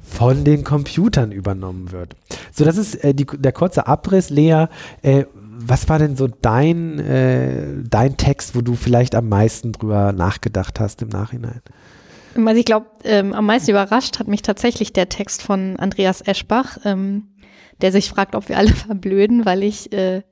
von 0.00 0.44
den 0.44 0.62
Computern 0.62 1.32
übernommen 1.32 1.90
wird. 1.90 2.14
So, 2.52 2.64
das 2.64 2.76
ist 2.76 3.02
äh, 3.02 3.14
die, 3.14 3.26
der 3.26 3.52
kurze 3.52 3.88
Abriss. 3.88 4.30
Lea, 4.30 4.66
äh, 5.02 5.24
was 5.66 5.88
war 5.88 5.98
denn 5.98 6.16
so 6.16 6.28
dein, 6.28 6.98
äh, 6.98 7.82
dein 7.88 8.16
Text, 8.16 8.54
wo 8.54 8.60
du 8.60 8.74
vielleicht 8.74 9.14
am 9.14 9.28
meisten 9.28 9.72
drüber 9.72 10.12
nachgedacht 10.12 10.80
hast 10.80 11.02
im 11.02 11.08
Nachhinein? 11.08 11.60
Also 12.34 12.54
ich 12.58 12.64
glaube, 12.64 12.86
ähm, 13.04 13.32
am 13.32 13.46
meisten 13.46 13.70
überrascht 13.70 14.18
hat 14.18 14.28
mich 14.28 14.42
tatsächlich 14.42 14.92
der 14.92 15.08
Text 15.08 15.42
von 15.42 15.76
Andreas 15.76 16.22
Eschbach, 16.22 16.78
ähm, 16.84 17.28
der 17.80 17.92
sich 17.92 18.08
fragt, 18.08 18.34
ob 18.34 18.48
wir 18.48 18.58
alle 18.58 18.72
verblöden, 18.72 19.44
weil 19.44 19.62
ich 19.62 19.92
äh, 19.92 20.22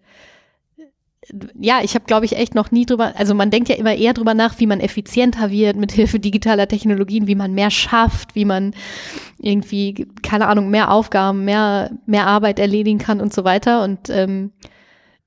ja, 1.58 1.80
ich 1.82 1.94
habe, 1.94 2.06
glaube 2.06 2.24
ich, 2.24 2.36
echt 2.36 2.54
noch 2.54 2.70
nie 2.70 2.86
drüber, 2.86 3.12
also 3.16 3.34
man 3.34 3.50
denkt 3.50 3.68
ja 3.68 3.76
immer 3.76 3.94
eher 3.94 4.14
drüber 4.14 4.34
nach, 4.34 4.58
wie 4.58 4.66
man 4.66 4.80
effizienter 4.80 5.50
wird 5.50 5.76
mit 5.76 5.92
Hilfe 5.92 6.18
digitaler 6.18 6.66
Technologien, 6.66 7.26
wie 7.26 7.34
man 7.34 7.52
mehr 7.52 7.70
schafft, 7.70 8.34
wie 8.34 8.44
man 8.44 8.74
irgendwie, 9.38 10.08
keine 10.22 10.48
Ahnung, 10.48 10.70
mehr 10.70 10.90
Aufgaben, 10.90 11.44
mehr, 11.44 11.90
mehr 12.06 12.26
Arbeit 12.26 12.58
erledigen 12.58 12.98
kann 12.98 13.20
und 13.20 13.32
so 13.32 13.44
weiter. 13.44 13.84
Und 13.84 14.10
ähm, 14.10 14.52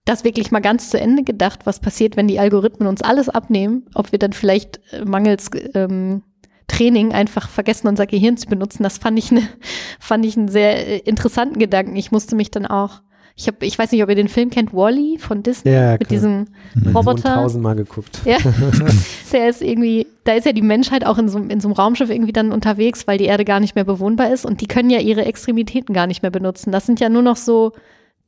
das 0.05 0.23
wirklich 0.23 0.51
mal 0.51 0.59
ganz 0.59 0.89
zu 0.89 0.99
Ende 0.99 1.23
gedacht, 1.23 1.61
was 1.65 1.79
passiert, 1.79 2.17
wenn 2.17 2.27
die 2.27 2.39
Algorithmen 2.39 2.87
uns 2.87 3.01
alles 3.01 3.29
abnehmen, 3.29 3.85
ob 3.95 4.11
wir 4.11 4.19
dann 4.19 4.33
vielleicht 4.33 4.79
äh, 4.91 5.05
mangels 5.05 5.49
ähm, 5.73 6.23
Training 6.67 7.13
einfach 7.13 7.49
vergessen, 7.49 7.87
unser 7.87 8.05
Gehirn 8.05 8.37
zu 8.37 8.47
benutzen, 8.47 8.83
das 8.83 8.97
fand 8.97 9.17
ich, 9.19 9.31
ne, 9.31 9.47
fand 9.99 10.25
ich 10.25 10.37
einen 10.37 10.49
sehr 10.49 10.87
äh, 10.87 10.97
interessanten 10.99 11.59
Gedanken. 11.59 11.95
Ich 11.95 12.11
musste 12.11 12.35
mich 12.35 12.51
dann 12.51 12.65
auch 12.65 13.01
ich, 13.35 13.47
hab, 13.47 13.63
ich 13.63 13.79
weiß 13.79 13.91
nicht, 13.91 14.03
ob 14.03 14.09
ihr 14.09 14.15
den 14.15 14.27
Film 14.27 14.51
kennt, 14.51 14.73
Wally 14.73 15.15
-E 15.15 15.19
von 15.19 15.41
Disney, 15.41 15.71
ja, 15.71 15.93
mit 15.97 16.11
diesem 16.11 16.45
mhm. 16.75 16.95
Roboter. 16.95 17.33
tausendmal 17.33 17.75
geguckt. 17.75 18.21
Ja, 18.25 18.37
der 19.33 19.49
ist 19.49 19.63
irgendwie, 19.63 20.05
da 20.23 20.33
ist 20.33 20.45
ja 20.45 20.53
die 20.53 20.61
Menschheit 20.61 21.03
auch 21.03 21.17
in 21.17 21.27
so, 21.29 21.39
in 21.39 21.59
so 21.59 21.67
einem 21.67 21.75
Raumschiff 21.75 22.11
irgendwie 22.11 22.31
dann 22.31 22.51
unterwegs, 22.51 23.07
weil 23.07 23.17
die 23.17 23.25
Erde 23.25 23.43
gar 23.43 23.59
nicht 23.59 23.73
mehr 23.73 23.85
bewohnbar 23.85 24.31
ist 24.31 24.45
und 24.45 24.61
die 24.61 24.67
können 24.67 24.91
ja 24.91 24.99
ihre 24.99 25.25
Extremitäten 25.25 25.95
gar 25.95 26.05
nicht 26.05 26.21
mehr 26.21 26.29
benutzen. 26.29 26.71
Das 26.71 26.85
sind 26.85 26.99
ja 26.99 27.09
nur 27.09 27.23
noch 27.23 27.37
so 27.37 27.71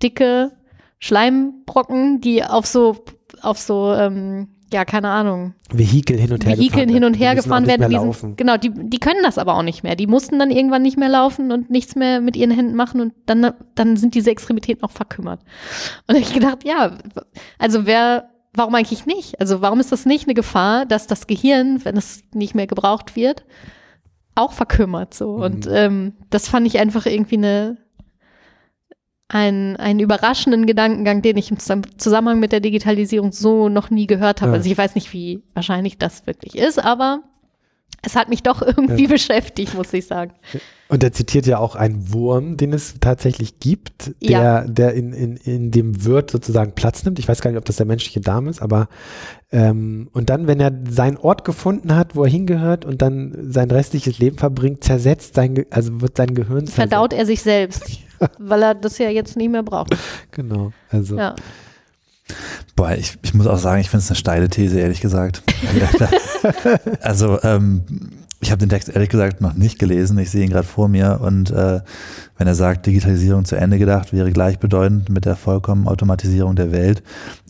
dicke 0.01 0.51
Schleimbrocken, 1.05 2.19
die 2.19 2.43
auf 2.43 2.65
so, 2.65 2.95
auf 3.43 3.59
so 3.59 3.93
ähm, 3.93 4.47
ja, 4.73 4.85
keine 4.85 5.09
Ahnung. 5.09 5.53
Vehikel 5.71 6.19
hin 6.19 6.33
und 6.33 6.43
her 6.43 6.57
Vehikeln 6.57 6.89
hin 6.89 7.03
und 7.03 7.13
her 7.13 7.35
gefahren 7.35 7.67
werden. 7.67 7.87
Diesen, 7.87 8.35
genau, 8.35 8.57
die, 8.57 8.71
die 8.73 8.97
können 8.97 9.21
das 9.21 9.37
aber 9.37 9.55
auch 9.55 9.61
nicht 9.61 9.83
mehr. 9.83 9.95
Die 9.95 10.07
mussten 10.07 10.39
dann 10.39 10.49
irgendwann 10.49 10.81
nicht 10.81 10.97
mehr 10.97 11.09
laufen 11.09 11.51
und 11.51 11.69
nichts 11.69 11.95
mehr 11.95 12.21
mit 12.21 12.35
ihren 12.35 12.49
Händen 12.49 12.75
machen 12.75 13.01
und 13.01 13.13
dann, 13.27 13.53
dann 13.75 13.97
sind 13.97 14.15
diese 14.15 14.31
Extremitäten 14.31 14.83
auch 14.83 14.89
verkümmert. 14.89 15.41
Und 16.07 16.15
da 16.15 16.19
ich 16.19 16.33
gedacht, 16.33 16.63
ja, 16.63 16.97
also 17.59 17.85
wer, 17.85 18.31
warum 18.55 18.73
eigentlich 18.73 19.05
nicht? 19.05 19.39
Also 19.39 19.61
warum 19.61 19.79
ist 19.79 19.91
das 19.91 20.07
nicht 20.07 20.25
eine 20.25 20.33
Gefahr, 20.33 20.87
dass 20.87 21.05
das 21.05 21.27
Gehirn, 21.27 21.85
wenn 21.85 21.97
es 21.97 22.23
nicht 22.33 22.55
mehr 22.55 22.65
gebraucht 22.65 23.15
wird, 23.15 23.45
auch 24.33 24.53
verkümmert 24.53 25.13
so? 25.13 25.37
Mhm. 25.37 25.43
Und 25.43 25.67
ähm, 25.69 26.13
das 26.31 26.49
fand 26.49 26.65
ich 26.65 26.79
einfach 26.79 27.05
irgendwie 27.05 27.37
eine 27.37 27.85
einen, 29.27 29.75
einen 29.77 29.99
überraschenden 29.99 30.65
Gedankengang, 30.65 31.21
den 31.21 31.38
ich 31.38 31.49
im 31.49 31.57
Zusammenhang 31.59 32.39
mit 32.39 32.51
der 32.51 32.59
Digitalisierung 32.59 33.31
so 33.31 33.69
noch 33.69 33.89
nie 33.89 34.07
gehört 34.07 34.41
habe. 34.41 34.51
Ja. 34.51 34.57
Also 34.57 34.69
ich 34.69 34.77
weiß 34.77 34.95
nicht, 34.95 35.13
wie 35.13 35.43
wahrscheinlich 35.53 35.97
das 35.97 36.27
wirklich 36.27 36.55
ist, 36.55 36.77
aber 36.83 37.21
es 38.03 38.15
hat 38.15 38.29
mich 38.29 38.43
doch 38.43 38.61
irgendwie 38.77 39.03
ja. 39.03 39.09
beschäftigt, 39.09 39.73
muss 39.73 39.91
ich 39.93 40.05
sagen. 40.05 40.33
Und 40.88 41.03
er 41.03 41.11
zitiert 41.11 41.47
ja 41.47 41.57
auch 41.57 41.75
einen 41.75 42.13
Wurm, 42.13 42.57
den 42.57 42.71
es 42.71 42.99
tatsächlich 42.99 43.59
gibt, 43.59 44.13
der, 44.21 44.29
ja. 44.29 44.61
der 44.61 44.93
in, 44.93 45.13
in, 45.13 45.38
in 45.38 45.71
dem 45.71 46.05
Wirt 46.05 46.29
sozusagen 46.29 46.73
Platz 46.73 47.03
nimmt. 47.03 47.17
Ich 47.17 47.27
weiß 47.27 47.41
gar 47.41 47.49
nicht, 47.49 47.57
ob 47.57 47.65
das 47.65 47.77
der 47.77 47.88
menschliche 47.88 48.21
Darm 48.21 48.47
ist, 48.47 48.61
aber 48.61 48.88
ähm, 49.51 50.09
und 50.13 50.29
dann, 50.29 50.45
wenn 50.45 50.59
er 50.59 50.71
seinen 50.88 51.17
Ort 51.17 51.43
gefunden 51.43 51.95
hat, 51.95 52.15
wo 52.15 52.23
er 52.23 52.29
hingehört 52.29 52.85
und 52.85 53.01
dann 53.01 53.35
sein 53.51 53.71
restliches 53.71 54.19
Leben 54.19 54.38
verbringt, 54.38 54.83
zersetzt 54.83 55.33
sein, 55.33 55.65
also 55.71 56.01
wird 56.01 56.15
sein 56.15 56.35
Gehirn 56.35 56.67
zersetzt. 56.67 56.75
Verdaut 56.75 57.13
er 57.13 57.25
sich 57.25 57.41
selbst, 57.41 58.04
weil 58.39 58.63
er 58.63 58.75
das 58.75 58.97
ja 58.97 59.10
jetzt 59.10 59.38
nicht 59.38 59.51
mehr 59.51 59.63
braucht. 59.63 59.95
Genau, 60.32 60.71
also. 60.89 61.17
Ja. 61.17 61.36
Boah, 62.75 62.91
ich, 62.93 63.17
ich 63.21 63.34
muss 63.34 63.47
auch 63.47 63.58
sagen, 63.58 63.82
ich 63.82 63.89
finde 63.89 64.04
es 64.04 64.10
eine 64.10 64.17
steile 64.17 64.49
These, 64.49 64.80
ehrlich 64.80 64.99
gesagt. 64.99 65.43
also, 67.01 67.41
ähm, 67.43 67.84
ich 68.41 68.51
habe 68.51 68.60
den 68.60 68.69
Text 68.69 68.89
ehrlich 68.89 69.10
gesagt 69.10 69.41
noch 69.41 69.54
nicht 69.54 69.80
gelesen. 69.80 70.17
Ich 70.19 70.30
sehe 70.30 70.43
ihn 70.43 70.49
gerade 70.49 70.67
vor 70.67 70.88
mir 70.88 71.19
und 71.21 71.51
äh, 71.51 71.82
wenn 72.38 72.47
er 72.47 72.56
sagt, 72.56 72.86
Digitalisierung 72.86 73.45
zu 73.45 73.56
Ende 73.56 73.80
gedacht 73.80 74.13
wäre 74.13 74.32
gleichbedeutend 74.32 75.10
mit 75.10 75.25
der 75.25 75.36
vollkommenen 75.36 75.88
Automatisierung 75.88 76.56
der 76.56 76.71
Welt 76.71 77.01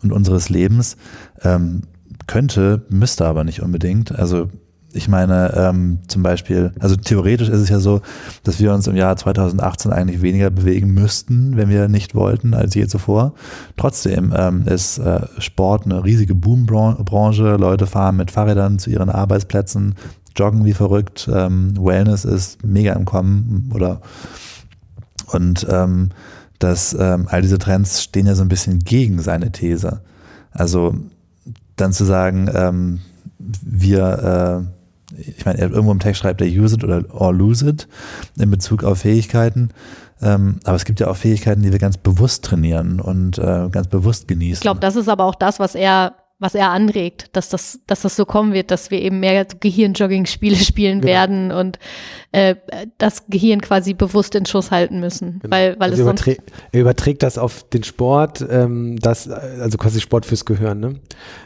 und 0.04 0.14
unseres 0.14 0.50
Lebens, 0.50 0.96
ähm, 1.44 1.82
könnte, 2.28 2.86
müsste 2.90 3.26
aber 3.26 3.44
nicht 3.44 3.62
unbedingt. 3.62 4.12
Also 4.14 4.50
ich 4.96 5.08
meine, 5.08 5.54
ähm, 5.56 6.00
zum 6.08 6.24
Beispiel, 6.24 6.72
also 6.80 6.96
theoretisch 6.96 7.50
ist 7.50 7.60
es 7.60 7.70
ja 7.70 7.80
so, 7.80 8.02
dass 8.44 8.60
wir 8.60 8.74
uns 8.74 8.88
im 8.88 8.96
Jahr 8.96 9.16
2018 9.18 9.92
eigentlich 9.92 10.22
weniger 10.22 10.50
bewegen 10.50 10.94
müssten, 10.94 11.58
wenn 11.58 11.70
wir 11.70 11.88
nicht 11.88 12.16
wollten, 12.16 12.54
als 12.54 12.74
je 12.76 12.88
zuvor. 12.88 13.34
Trotzdem 13.78 14.34
ähm, 14.36 14.64
ist 14.68 14.98
äh, 14.98 15.22
Sport 15.40 15.86
eine 15.86 16.04
riesige 16.04 16.36
Boombranche. 16.36 17.58
Leute 17.58 17.88
fahren 17.88 18.18
mit 18.18 18.32
Fahrrädern 18.32 18.80
zu 18.80 18.90
ihren 18.90 19.10
Arbeitsplätzen, 19.10 19.96
joggen 20.36 20.66
wie 20.66 20.74
verrückt. 20.74 21.30
Ähm, 21.32 21.74
Wellness 21.78 22.26
ist 22.26 22.64
mega 22.64 22.94
im 22.94 23.06
Kommen 23.06 23.72
oder 23.74 24.02
und 25.28 25.66
ähm, 25.70 26.10
dass 26.60 26.96
ähm, 26.98 27.28
all 27.30 27.42
diese 27.42 27.58
Trends 27.58 28.02
stehen 28.04 28.28
ja 28.28 28.36
so 28.36 28.44
ein 28.44 28.50
bisschen 28.50 28.80
gegen 28.80 29.22
seine 29.22 29.52
These. 29.52 30.02
Also 30.52 30.96
dann 31.76 31.92
zu 31.92 32.06
sagen, 32.06 32.50
ähm, 32.54 33.02
wir 33.38 34.64
äh, 34.64 34.75
ich 35.18 35.46
meine, 35.46 35.60
irgendwo 35.60 35.92
im 35.92 36.00
Text 36.00 36.22
schreibt 36.22 36.42
er 36.42 36.48
use 36.48 36.76
it 36.76 36.84
oder 36.84 37.04
or 37.14 37.34
lose 37.34 37.68
it 37.68 37.88
in 38.38 38.52
Bezug 38.52 38.84
auf 38.84 39.00
Fähigkeiten. 39.00 39.70
Ähm, 40.22 40.60
aber 40.64 40.76
es 40.76 40.86
gibt 40.86 41.00
ja 41.00 41.08
auch 41.08 41.18
Fähigkeiten, 41.18 41.62
die 41.62 41.72
wir 41.72 41.80
ganz 41.80 41.98
bewusst 41.98 42.46
trainieren 42.46 43.00
und 43.00 43.38
äh, 43.38 43.70
ganz 43.70 43.88
bewusst 43.88 44.28
genießen. 44.28 44.56
Ich 44.56 44.62
glaube, 44.62 44.80
das 44.80 44.96
ist 44.96 45.10
aber 45.10 45.26
auch 45.26 45.36
das, 45.36 45.60
was 45.60 45.76
er 45.76 46.14
was 46.38 46.54
er 46.54 46.70
anregt, 46.72 47.30
dass 47.36 47.48
das, 47.48 47.80
dass 47.88 48.02
das 48.02 48.16
so 48.18 48.26
kommen 48.26 48.52
wird, 48.54 48.70
dass 48.70 48.92
wir 48.92 49.02
eben 49.02 49.22
mehr 49.22 49.46
Gehirnjogging-Spiele 49.46 50.56
spielen 50.58 51.00
Genau. 51.00 51.14
werden 51.14 51.52
und 51.52 51.80
äh, 52.34 52.56
das 52.98 53.28
Gehirn 53.28 53.62
quasi 53.62 53.94
bewusst 53.94 54.36
in 54.36 54.46
Schuss 54.46 54.70
halten 54.70 55.00
müssen, 55.00 55.40
Genau. 55.42 55.56
weil, 55.56 55.76
weil 55.80 55.92
also 55.92 56.02
es 56.04 56.06
sonst 56.06 56.22
überträ 56.28 56.38
er 56.74 56.82
überträgt 56.82 57.24
das 57.24 57.38
auf 57.38 57.64
den 57.70 57.84
Sport, 57.84 58.46
ähm, 58.50 58.98
das, 59.00 59.30
also 59.30 59.78
quasi 59.78 60.02
Sport 60.02 60.26
fürs 60.26 60.44
Gehirn, 60.44 60.80
ne? 60.82 60.96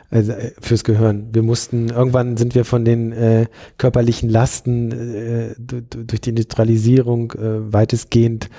Also 0.09 0.31
äh, 0.31 0.53
fürs 0.59 0.83
Gehirn. 0.83 1.29
Wir 1.33 1.43
mussten, 1.43 1.89
irgendwann 1.89 2.35
sind 2.35 2.55
wir 2.55 2.65
von 2.65 2.83
den 2.83 3.11
äh, 3.11 3.45
körperlichen 3.77 4.27
Lasten 4.27 4.91
äh, 4.91 5.55
du- 5.59 5.83
du- 5.83 6.03
durch 6.03 6.21
die 6.21 6.31
Industrialisierung 6.31 7.31
äh, 7.33 7.71
weitestgehend 7.73 8.49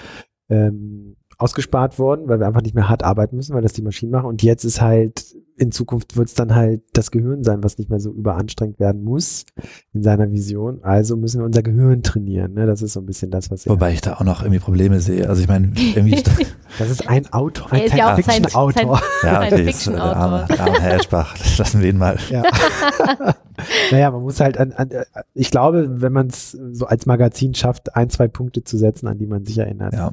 ähm, 0.49 1.16
ausgespart 1.38 1.99
worden, 1.99 2.29
weil 2.29 2.38
wir 2.38 2.47
einfach 2.47 2.62
nicht 2.62 2.75
mehr 2.77 2.88
hart 2.88 3.03
arbeiten 3.03 3.35
müssen, 3.37 3.55
weil 3.55 3.62
das 3.62 3.73
die 3.73 3.83
Maschinen 3.83 4.12
machen. 4.12 4.27
Und 4.27 4.43
jetzt 4.45 4.62
ist 4.64 4.81
halt, 4.81 5.25
in 5.61 5.73
Zukunft 5.73 6.16
wird 6.16 6.29
es 6.29 6.35
dann 6.35 6.55
halt 6.55 6.83
das 6.94 7.11
Gehirn 7.11 7.44
sein, 7.44 7.62
was 7.62 7.77
nicht 7.77 7.90
mehr 7.90 8.01
so 8.01 8.11
überanstrengt 8.11 8.81
werden 8.81 9.05
muss 9.05 9.44
in 9.92 10.03
seiner 10.03 10.31
Vision. 10.33 10.83
Also 10.83 11.18
müssen 11.18 11.40
wir 11.40 11.44
unser 11.44 11.62
Gehirn 11.62 12.03
trainieren. 12.03 12.55
Ne? 12.55 12.64
Das 12.64 12.81
ist 12.81 12.94
so 12.94 13.01
ein 13.01 13.07
bisschen 13.07 13.31
das, 13.31 13.51
was 13.51 13.66
er 13.66 13.73
Wobei 13.73 13.92
ich 13.92 14.01
da 14.01 14.14
auch 14.14 14.25
noch 14.25 14.40
irgendwie 14.40 14.59
Probleme 14.59 15.01
sehe. 15.01 15.29
Also 15.29 15.42
ich 15.42 15.49
meine, 15.49 15.70
irgendwie, 15.94 16.23
Das 16.78 16.88
ist 16.90 17.09
ein 17.09 17.30
Autor, 17.33 17.72
ein 17.72 17.80
Er 17.80 17.85
ist 17.87 17.94
ja 17.96 18.14
auch 18.14 18.18
Science- 18.20 18.50
Science-Fiction-Autor. 18.52 19.02
ja, 19.24 19.42
okay, 19.42 19.54
ist, 19.62 19.64
Fiction 19.66 19.94
der 19.94 20.02
arme, 20.04 20.46
der 20.48 20.80
Herr 20.80 20.94
Eschbach, 21.00 21.35
lassen 21.59 21.83
wir 21.83 21.90
ihn 21.90 21.98
mal. 21.98 22.16
Ja. 22.30 22.42
naja, 23.90 24.11
man 24.11 24.22
muss 24.22 24.40
halt 24.40 24.56
an, 24.59 24.72
an 24.72 24.90
äh, 24.90 25.04
ich 25.35 25.50
glaube, 25.50 26.00
wenn 26.00 26.12
man 26.12 26.28
es 26.28 26.52
so 26.72 26.87
als 26.87 27.06
Magazin 27.06 27.54
schafft, 27.54 27.94
ein, 27.96 28.09
zwei 28.11 28.28
Punkte 28.28 28.64
zu 28.64 28.78
setzen, 28.78 29.06
an 29.09 29.18
die 29.18 29.26
man 29.26 29.44
sich 29.44 29.59
erinnert. 29.59 29.92
Ja. 29.92 30.12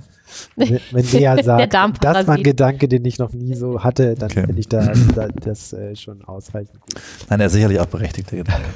Wenn, 0.56 0.80
wenn 0.91 1.10
Der 1.12 1.43
sagt, 1.43 1.74
Darmparasit. 1.74 2.22
das 2.22 2.28
war 2.28 2.36
ein 2.36 2.43
Gedanke, 2.43 2.88
den 2.88 3.06
ich 3.06 3.20
noch 3.20 3.32
nie 3.34 3.56
so 3.56 3.84
hatte, 3.84 4.15
dann 4.15 4.32
Okay. 4.32 4.46
finde 4.46 4.60
ich 4.60 4.67
da, 4.67 4.91
da 5.15 5.28
das 5.28 5.74
äh, 5.74 5.96
schon 5.96 6.24
ausreichend. 6.26 6.80
Nein, 7.30 7.39
er 7.39 7.48
ist 7.48 7.54
sicherlich 7.54 7.80
auch 7.80 7.86
berechtigt, 7.86 8.32
der 8.32 8.39
Gedanke. 8.39 8.67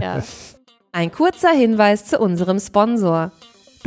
ja. 0.00 0.22
Ein 0.90 1.12
kurzer 1.12 1.50
Hinweis 1.50 2.06
zu 2.06 2.18
unserem 2.18 2.58
Sponsor. 2.58 3.30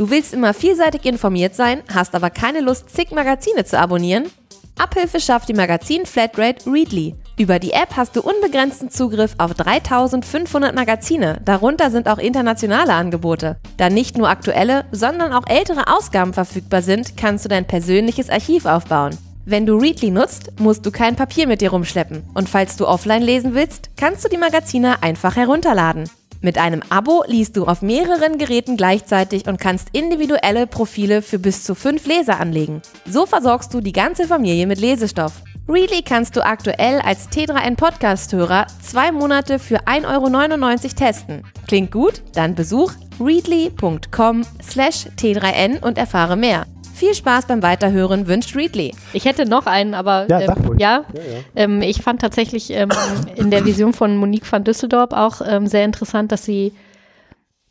Du 0.02 0.10
willst 0.10 0.34
immer 0.34 0.52
vielseitig 0.52 1.04
informiert 1.04 1.54
sein, 1.54 1.80
hast 1.94 2.16
aber 2.16 2.28
keine 2.28 2.58
Lust, 2.58 2.90
zig 2.90 3.12
Magazine 3.12 3.64
zu 3.64 3.78
abonnieren? 3.78 4.32
Abhilfe 4.76 5.20
schafft 5.20 5.48
die 5.48 5.54
Magazin 5.54 6.06
Flatrate 6.06 6.68
Readly. 6.68 7.14
Über 7.38 7.60
die 7.60 7.70
App 7.70 7.90
hast 7.96 8.16
du 8.16 8.20
unbegrenzten 8.20 8.90
Zugriff 8.90 9.36
auf 9.38 9.54
3500 9.54 10.74
Magazine, 10.74 11.40
darunter 11.44 11.92
sind 11.92 12.08
auch 12.08 12.18
internationale 12.18 12.94
Angebote. 12.94 13.58
Da 13.76 13.90
nicht 13.90 14.18
nur 14.18 14.28
aktuelle, 14.28 14.86
sondern 14.90 15.32
auch 15.32 15.46
ältere 15.46 15.86
Ausgaben 15.86 16.32
verfügbar 16.32 16.82
sind, 16.82 17.16
kannst 17.16 17.44
du 17.44 17.48
dein 17.48 17.68
persönliches 17.68 18.28
Archiv 18.28 18.66
aufbauen. 18.66 19.16
Wenn 19.44 19.66
du 19.66 19.76
Readly 19.76 20.10
nutzt, 20.10 20.58
musst 20.58 20.84
du 20.84 20.90
kein 20.90 21.14
Papier 21.14 21.46
mit 21.46 21.60
dir 21.60 21.70
rumschleppen. 21.70 22.24
Und 22.34 22.48
falls 22.48 22.76
du 22.76 22.88
offline 22.88 23.22
lesen 23.22 23.54
willst, 23.54 23.90
kannst 23.96 24.24
du 24.24 24.28
die 24.28 24.36
Magazine 24.36 25.00
einfach 25.00 25.36
herunterladen. 25.36 26.10
Mit 26.42 26.58
einem 26.58 26.82
Abo 26.88 27.22
liest 27.28 27.56
du 27.56 27.66
auf 27.66 27.82
mehreren 27.82 28.36
Geräten 28.36 28.76
gleichzeitig 28.76 29.46
und 29.46 29.60
kannst 29.60 29.88
individuelle 29.92 30.66
Profile 30.66 31.22
für 31.22 31.38
bis 31.38 31.62
zu 31.62 31.76
fünf 31.76 32.04
Leser 32.04 32.40
anlegen. 32.40 32.82
So 33.06 33.26
versorgst 33.26 33.72
du 33.72 33.80
die 33.80 33.92
ganze 33.92 34.26
Familie 34.26 34.66
mit 34.66 34.80
Lesestoff. 34.80 35.42
Readly 35.68 36.02
kannst 36.02 36.34
du 36.34 36.44
aktuell 36.44 37.00
als 37.00 37.28
T3N 37.30 37.76
Podcast-Hörer 37.76 38.66
zwei 38.82 39.12
Monate 39.12 39.60
für 39.60 39.86
1,99 39.86 40.84
Euro 40.84 40.94
testen. 40.96 41.44
Klingt 41.68 41.92
gut? 41.92 42.22
Dann 42.34 42.56
besuch 42.56 42.92
readly.com 43.20 44.42
slash 44.60 45.06
T3N 45.16 45.80
und 45.80 45.96
erfahre 45.96 46.36
mehr. 46.36 46.66
Viel 47.02 47.14
Spaß 47.14 47.46
beim 47.46 47.64
Weiterhören 47.64 48.28
wünscht 48.28 48.54
Readly. 48.54 48.94
Ich 49.12 49.24
hätte 49.24 49.44
noch 49.44 49.66
einen, 49.66 49.92
aber 49.94 50.28
Ja, 50.30 50.38
ähm, 50.38 50.78
ja, 50.78 51.04
Ja, 51.12 51.20
ja. 51.20 51.40
Ähm, 51.56 51.82
ich 51.82 52.00
fand 52.00 52.20
tatsächlich 52.20 52.70
ähm, 52.70 52.90
in 53.34 53.50
der 53.50 53.64
Vision 53.64 53.92
von 53.92 54.16
Monique 54.16 54.50
van 54.52 54.62
Düsseldorf 54.62 55.10
auch 55.10 55.40
ähm, 55.44 55.66
sehr 55.66 55.84
interessant, 55.84 56.30
dass 56.30 56.44
sie, 56.44 56.72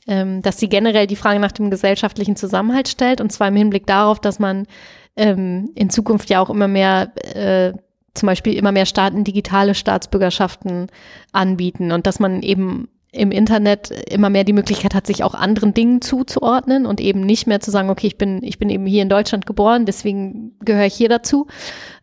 ähm, 0.06 0.41
dass 0.41 0.58
sie 0.58 0.67
generell 0.67 1.08
die 1.08 1.15
Frage 1.15 1.39
nach 1.39 1.54
dem 1.54 1.70
gesellschaftlichen 1.70 2.36
Zusammenhalt 2.36 2.89
stellt 2.89 3.22
und 3.22 3.32
zwar 3.32 3.48
im 3.48 3.56
Hinblick 3.56 3.88
darauf, 3.88 4.20
dass 4.20 4.38
man 4.38 4.67
ähm, 5.15 5.72
in 5.76 5.89
Zukunft 5.89 6.30
ja 6.30 6.41
auch 6.41 6.50
immer 6.50 6.67
mehr 6.67 7.13
äh, 7.34 7.72
zum 8.13 8.28
Beispiel 8.28 8.56
immer 8.56 8.74
mehr 8.74 8.86
Staaten 8.86 9.24
digitale 9.24 9.76
Staatsbürgerschaften 9.76 10.88
anbieten 11.32 11.94
und 11.94 12.06
dass 12.06 12.20
man 12.20 12.41
eben 12.41 12.89
im 13.12 13.32
Internet 13.32 13.91
immer 14.10 14.30
mehr 14.30 14.45
die 14.45 14.54
Möglichkeit 14.54 14.95
hat, 14.95 15.06
sich 15.06 15.24
auch 15.24 15.34
anderen 15.34 15.74
Dingen 15.74 16.02
zuzuordnen 16.02 16.86
und 16.86 17.02
eben 17.02 17.21
nicht 17.21 17.45
mehr 17.45 17.60
zu 17.60 17.69
sagen, 17.69 17.89
okay, 17.89 18.08
ich 18.08 18.17
bin, 18.17 18.41
ich 18.41 18.58
bin 18.58 18.69
eben 18.69 18.86
hier 18.86 19.04
in 19.04 19.10
Deutschland 19.10 19.45
geboren, 19.45 19.86
deswegen 19.86 20.58
gehöre 20.60 20.86
ich 20.86 20.93
hier 20.93 21.10
dazu. 21.10 21.47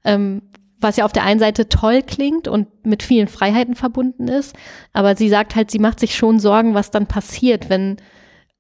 Ähm, 0.04 0.42
was 0.80 0.96
ja 0.96 1.04
auf 1.04 1.12
der 1.12 1.24
einen 1.24 1.40
Seite 1.40 1.68
toll 1.68 2.02
klingt 2.02 2.46
und 2.46 2.86
mit 2.86 3.02
vielen 3.02 3.26
Freiheiten 3.26 3.74
verbunden 3.74 4.28
ist, 4.28 4.54
aber 4.92 5.16
sie 5.16 5.28
sagt 5.28 5.56
halt, 5.56 5.70
sie 5.72 5.80
macht 5.80 5.98
sich 5.98 6.14
schon 6.14 6.38
Sorgen, 6.38 6.74
was 6.74 6.92
dann 6.92 7.06
passiert, 7.06 7.68
wenn 7.68 7.96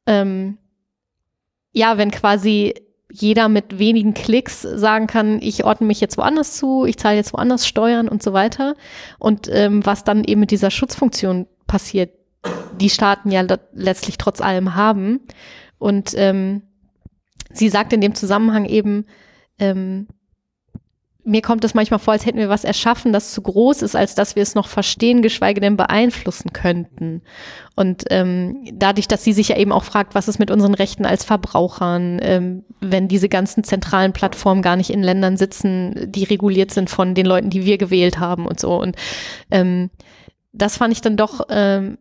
ähm, 0.06 0.58
ja, 1.72 1.96
wenn 1.98 2.10
quasi 2.10 2.74
jeder 3.10 3.48
mit 3.48 3.78
wenigen 3.78 4.14
Klicks 4.14 4.62
sagen 4.62 5.06
kann, 5.06 5.40
ich 5.40 5.64
ordne 5.64 5.86
mich 5.86 6.00
jetzt 6.00 6.18
woanders 6.18 6.56
zu, 6.56 6.84
ich 6.84 6.98
zahle 6.98 7.16
jetzt 7.16 7.32
woanders 7.32 7.66
Steuern 7.66 8.08
und 8.08 8.22
so 8.22 8.32
weiter. 8.32 8.74
Und 9.18 9.48
ähm, 9.50 9.84
was 9.86 10.04
dann 10.04 10.24
eben 10.24 10.40
mit 10.40 10.50
dieser 10.50 10.70
Schutzfunktion 10.70 11.46
passiert, 11.66 12.10
die 12.80 12.90
Staaten 12.90 13.30
ja 13.30 13.42
le- 13.42 13.60
letztlich 13.72 14.18
trotz 14.18 14.40
allem 14.40 14.74
haben. 14.74 15.20
Und 15.78 16.12
ähm, 16.16 16.62
sie 17.52 17.68
sagt 17.68 17.92
in 17.92 18.00
dem 18.00 18.14
Zusammenhang 18.14 18.64
eben, 18.64 19.06
ähm, 19.58 20.08
mir 21.24 21.42
kommt 21.42 21.62
es 21.62 21.74
manchmal 21.74 21.98
vor, 21.98 22.14
als 22.14 22.24
hätten 22.24 22.38
wir 22.38 22.48
was 22.48 22.64
erschaffen, 22.64 23.12
das 23.12 23.32
zu 23.32 23.42
groß 23.42 23.82
ist, 23.82 23.94
als 23.94 24.14
dass 24.14 24.34
wir 24.34 24.42
es 24.42 24.54
noch 24.54 24.66
verstehen, 24.66 25.20
geschweige 25.20 25.60
denn 25.60 25.76
beeinflussen 25.76 26.54
könnten. 26.54 27.20
Und 27.76 28.04
ähm, 28.08 28.64
dadurch, 28.72 29.08
dass 29.08 29.24
sie 29.24 29.34
sich 29.34 29.48
ja 29.48 29.58
eben 29.58 29.72
auch 29.72 29.84
fragt, 29.84 30.14
was 30.14 30.28
ist 30.28 30.38
mit 30.38 30.50
unseren 30.50 30.72
Rechten 30.72 31.04
als 31.04 31.24
Verbrauchern, 31.24 32.18
ähm, 32.22 32.64
wenn 32.80 33.08
diese 33.08 33.28
ganzen 33.28 33.62
zentralen 33.62 34.14
Plattformen 34.14 34.62
gar 34.62 34.76
nicht 34.76 34.88
in 34.88 35.02
Ländern 35.02 35.36
sitzen, 35.36 36.10
die 36.10 36.24
reguliert 36.24 36.70
sind 36.70 36.88
von 36.88 37.14
den 37.14 37.26
Leuten, 37.26 37.50
die 37.50 37.66
wir 37.66 37.76
gewählt 37.76 38.18
haben 38.18 38.46
und 38.46 38.58
so. 38.58 38.80
Und 38.80 38.96
ähm, 39.50 39.90
das 40.54 40.78
fand 40.78 40.94
ich 40.94 41.02
dann 41.02 41.18
doch 41.18 41.46
ähm, 41.50 41.98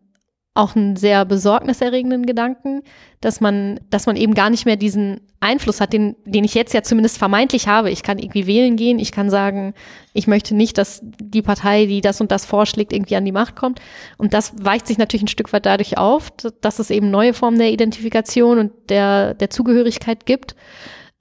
auch 0.57 0.75
einen 0.75 0.95
sehr 0.95 1.23
besorgniserregenden 1.23 2.25
Gedanken, 2.25 2.81
dass 3.21 3.39
man, 3.41 3.79
dass 3.89 4.07
man 4.07 4.15
eben 4.15 4.33
gar 4.33 4.49
nicht 4.49 4.65
mehr 4.65 4.75
diesen 4.75 5.21
Einfluss 5.39 5.79
hat, 5.79 5.93
den, 5.93 6.15
den 6.25 6.43
ich 6.43 6.55
jetzt 6.55 6.73
ja 6.73 6.81
zumindest 6.81 7.17
vermeintlich 7.17 7.67
habe. 7.67 7.91
Ich 7.91 8.01
kann 8.01 8.17
irgendwie 8.17 8.47
wählen 8.47 8.75
gehen, 8.75 8.97
ich 8.97 9.11
kann 9.11 9.29
sagen, 9.29 9.73
ich 10.13 10.25
möchte 10.25 10.55
nicht, 10.55 10.77
dass 10.77 11.01
die 11.03 11.43
Partei, 11.43 11.85
die 11.85 12.01
das 12.01 12.21
und 12.21 12.31
das 12.31 12.45
vorschlägt, 12.45 12.91
irgendwie 12.91 13.15
an 13.15 13.25
die 13.25 13.31
Macht 13.31 13.55
kommt. 13.55 13.79
Und 14.17 14.33
das 14.33 14.53
weicht 14.59 14.87
sich 14.87 14.97
natürlich 14.97 15.23
ein 15.23 15.29
Stück 15.29 15.53
weit 15.53 15.65
dadurch 15.65 15.97
auf, 15.97 16.31
dass 16.61 16.79
es 16.79 16.89
eben 16.89 17.11
neue 17.11 17.33
Formen 17.33 17.59
der 17.59 17.71
Identifikation 17.71 18.57
und 18.57 18.71
der, 18.89 19.35
der 19.35 19.51
Zugehörigkeit 19.51 20.25
gibt. 20.25 20.55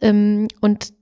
Ähm, 0.00 0.48
und 0.60 0.94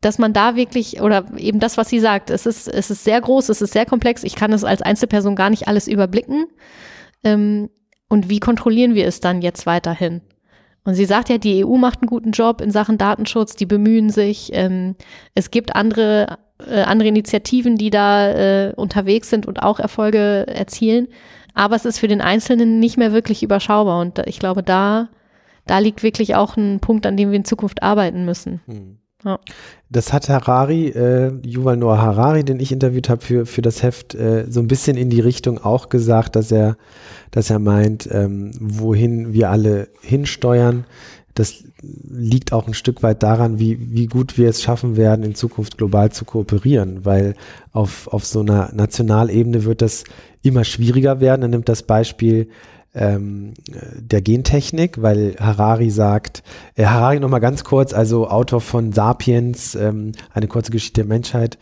dass 0.00 0.18
man 0.18 0.32
da 0.32 0.56
wirklich, 0.56 1.00
oder 1.00 1.24
eben 1.36 1.60
das, 1.60 1.78
was 1.78 1.88
sie 1.88 2.00
sagt, 2.00 2.30
es 2.30 2.46
ist, 2.46 2.68
es 2.68 2.90
ist 2.90 3.04
sehr 3.04 3.20
groß, 3.20 3.48
es 3.48 3.62
ist 3.62 3.72
sehr 3.72 3.86
komplex, 3.86 4.22
ich 4.24 4.34
kann 4.34 4.52
es 4.52 4.64
als 4.64 4.82
Einzelperson 4.82 5.34
gar 5.36 5.50
nicht 5.50 5.66
alles 5.66 5.88
überblicken. 5.88 6.46
Ähm, 7.24 7.70
und 8.08 8.28
wie 8.28 8.40
kontrollieren 8.40 8.94
wir 8.94 9.06
es 9.06 9.20
dann 9.20 9.42
jetzt 9.42 9.66
weiterhin? 9.66 10.20
Und 10.84 10.94
sie 10.94 11.06
sagt 11.06 11.30
ja, 11.30 11.38
die 11.38 11.64
EU 11.64 11.76
macht 11.76 12.02
einen 12.02 12.08
guten 12.08 12.32
Job 12.32 12.60
in 12.60 12.70
Sachen 12.70 12.98
Datenschutz, 12.98 13.56
die 13.56 13.66
bemühen 13.66 14.10
sich. 14.10 14.50
Ähm, 14.52 14.96
es 15.34 15.50
gibt 15.50 15.74
andere, 15.74 16.38
äh, 16.68 16.82
andere 16.82 17.08
Initiativen, 17.08 17.76
die 17.76 17.90
da 17.90 18.30
äh, 18.30 18.74
unterwegs 18.76 19.30
sind 19.30 19.46
und 19.46 19.62
auch 19.62 19.80
Erfolge 19.80 20.46
erzielen. 20.46 21.08
Aber 21.54 21.74
es 21.76 21.86
ist 21.86 21.98
für 21.98 22.08
den 22.08 22.20
Einzelnen 22.20 22.80
nicht 22.80 22.98
mehr 22.98 23.12
wirklich 23.12 23.42
überschaubar. 23.42 24.00
Und 24.00 24.18
ich 24.26 24.38
glaube, 24.38 24.62
da, 24.62 25.08
da 25.66 25.78
liegt 25.78 26.02
wirklich 26.02 26.34
auch 26.34 26.56
ein 26.56 26.80
Punkt, 26.80 27.06
an 27.06 27.16
dem 27.16 27.30
wir 27.30 27.36
in 27.36 27.44
Zukunft 27.44 27.82
arbeiten 27.82 28.26
müssen. 28.26 28.60
Hm. 28.66 28.98
Ja. 29.24 29.38
Das 29.90 30.12
hat 30.12 30.28
Harari, 30.28 30.88
äh, 30.88 31.32
Yuval 31.44 31.76
Noah 31.76 31.98
Harari, 31.98 32.44
den 32.44 32.60
ich 32.60 32.72
interviewt 32.72 33.08
habe 33.08 33.22
für, 33.22 33.46
für 33.46 33.62
das 33.62 33.82
Heft, 33.82 34.14
äh, 34.14 34.46
so 34.48 34.60
ein 34.60 34.68
bisschen 34.68 34.96
in 34.96 35.08
die 35.08 35.20
Richtung 35.20 35.58
auch 35.58 35.88
gesagt, 35.88 36.36
dass 36.36 36.52
er, 36.52 36.76
dass 37.30 37.50
er 37.50 37.58
meint, 37.58 38.08
ähm, 38.12 38.50
wohin 38.60 39.32
wir 39.32 39.50
alle 39.50 39.88
hinsteuern. 40.00 40.84
Das 41.34 41.64
liegt 41.82 42.52
auch 42.52 42.68
ein 42.68 42.74
Stück 42.74 43.02
weit 43.02 43.22
daran, 43.22 43.58
wie, 43.58 43.94
wie 43.94 44.06
gut 44.06 44.38
wir 44.38 44.48
es 44.48 44.62
schaffen 44.62 44.96
werden, 44.96 45.24
in 45.24 45.34
Zukunft 45.34 45.78
global 45.78 46.12
zu 46.12 46.24
kooperieren, 46.24 47.04
weil 47.04 47.34
auf, 47.72 48.08
auf 48.08 48.24
so 48.24 48.40
einer 48.40 48.70
Nationalebene 48.72 49.64
wird 49.64 49.82
das 49.82 50.04
immer 50.42 50.64
schwieriger 50.64 51.20
werden. 51.20 51.42
Er 51.42 51.48
nimmt 51.48 51.68
das 51.68 51.82
Beispiel 51.82 52.48
ähm, 52.94 53.54
der 53.96 54.22
Gentechnik, 54.22 55.02
weil 55.02 55.36
Harari 55.38 55.90
sagt, 55.90 56.42
äh, 56.76 56.84
Harari 56.84 57.20
nochmal 57.20 57.40
ganz 57.40 57.64
kurz, 57.64 57.92
also 57.92 58.28
Autor 58.28 58.60
von 58.60 58.92
Sapiens, 58.92 59.74
ähm, 59.74 60.12
eine 60.32 60.46
kurze 60.46 60.70
Geschichte 60.70 61.02
der 61.02 61.08
Menschheit 61.08 61.58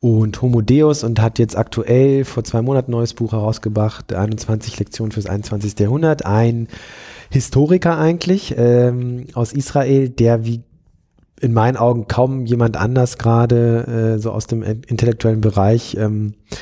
und 0.00 0.40
Homo 0.40 0.62
Deus 0.62 1.04
und 1.04 1.20
hat 1.20 1.38
jetzt 1.38 1.56
aktuell 1.56 2.24
vor 2.24 2.42
zwei 2.42 2.62
Monaten 2.62 2.90
neues 2.90 3.14
Buch 3.14 3.32
herausgebracht, 3.32 4.12
21 4.12 4.78
Lektionen 4.78 5.12
fürs 5.12 5.26
21. 5.26 5.78
Jahrhundert, 5.78 6.24
ein 6.24 6.68
Historiker 7.30 7.98
eigentlich 7.98 8.54
ähm, 8.56 9.26
aus 9.34 9.52
Israel, 9.52 10.08
der 10.08 10.44
wie 10.44 10.62
in 11.40 11.52
meinen 11.52 11.76
Augen 11.76 12.06
kaum 12.06 12.46
jemand 12.46 12.76
anders 12.76 13.18
gerade 13.18 14.16
äh, 14.16 14.18
so 14.18 14.30
aus 14.30 14.46
dem 14.46 14.62
intellektuellen 14.62 15.40
Bereich 15.40 15.96
ähm, 15.98 16.34
äh, 16.50 16.56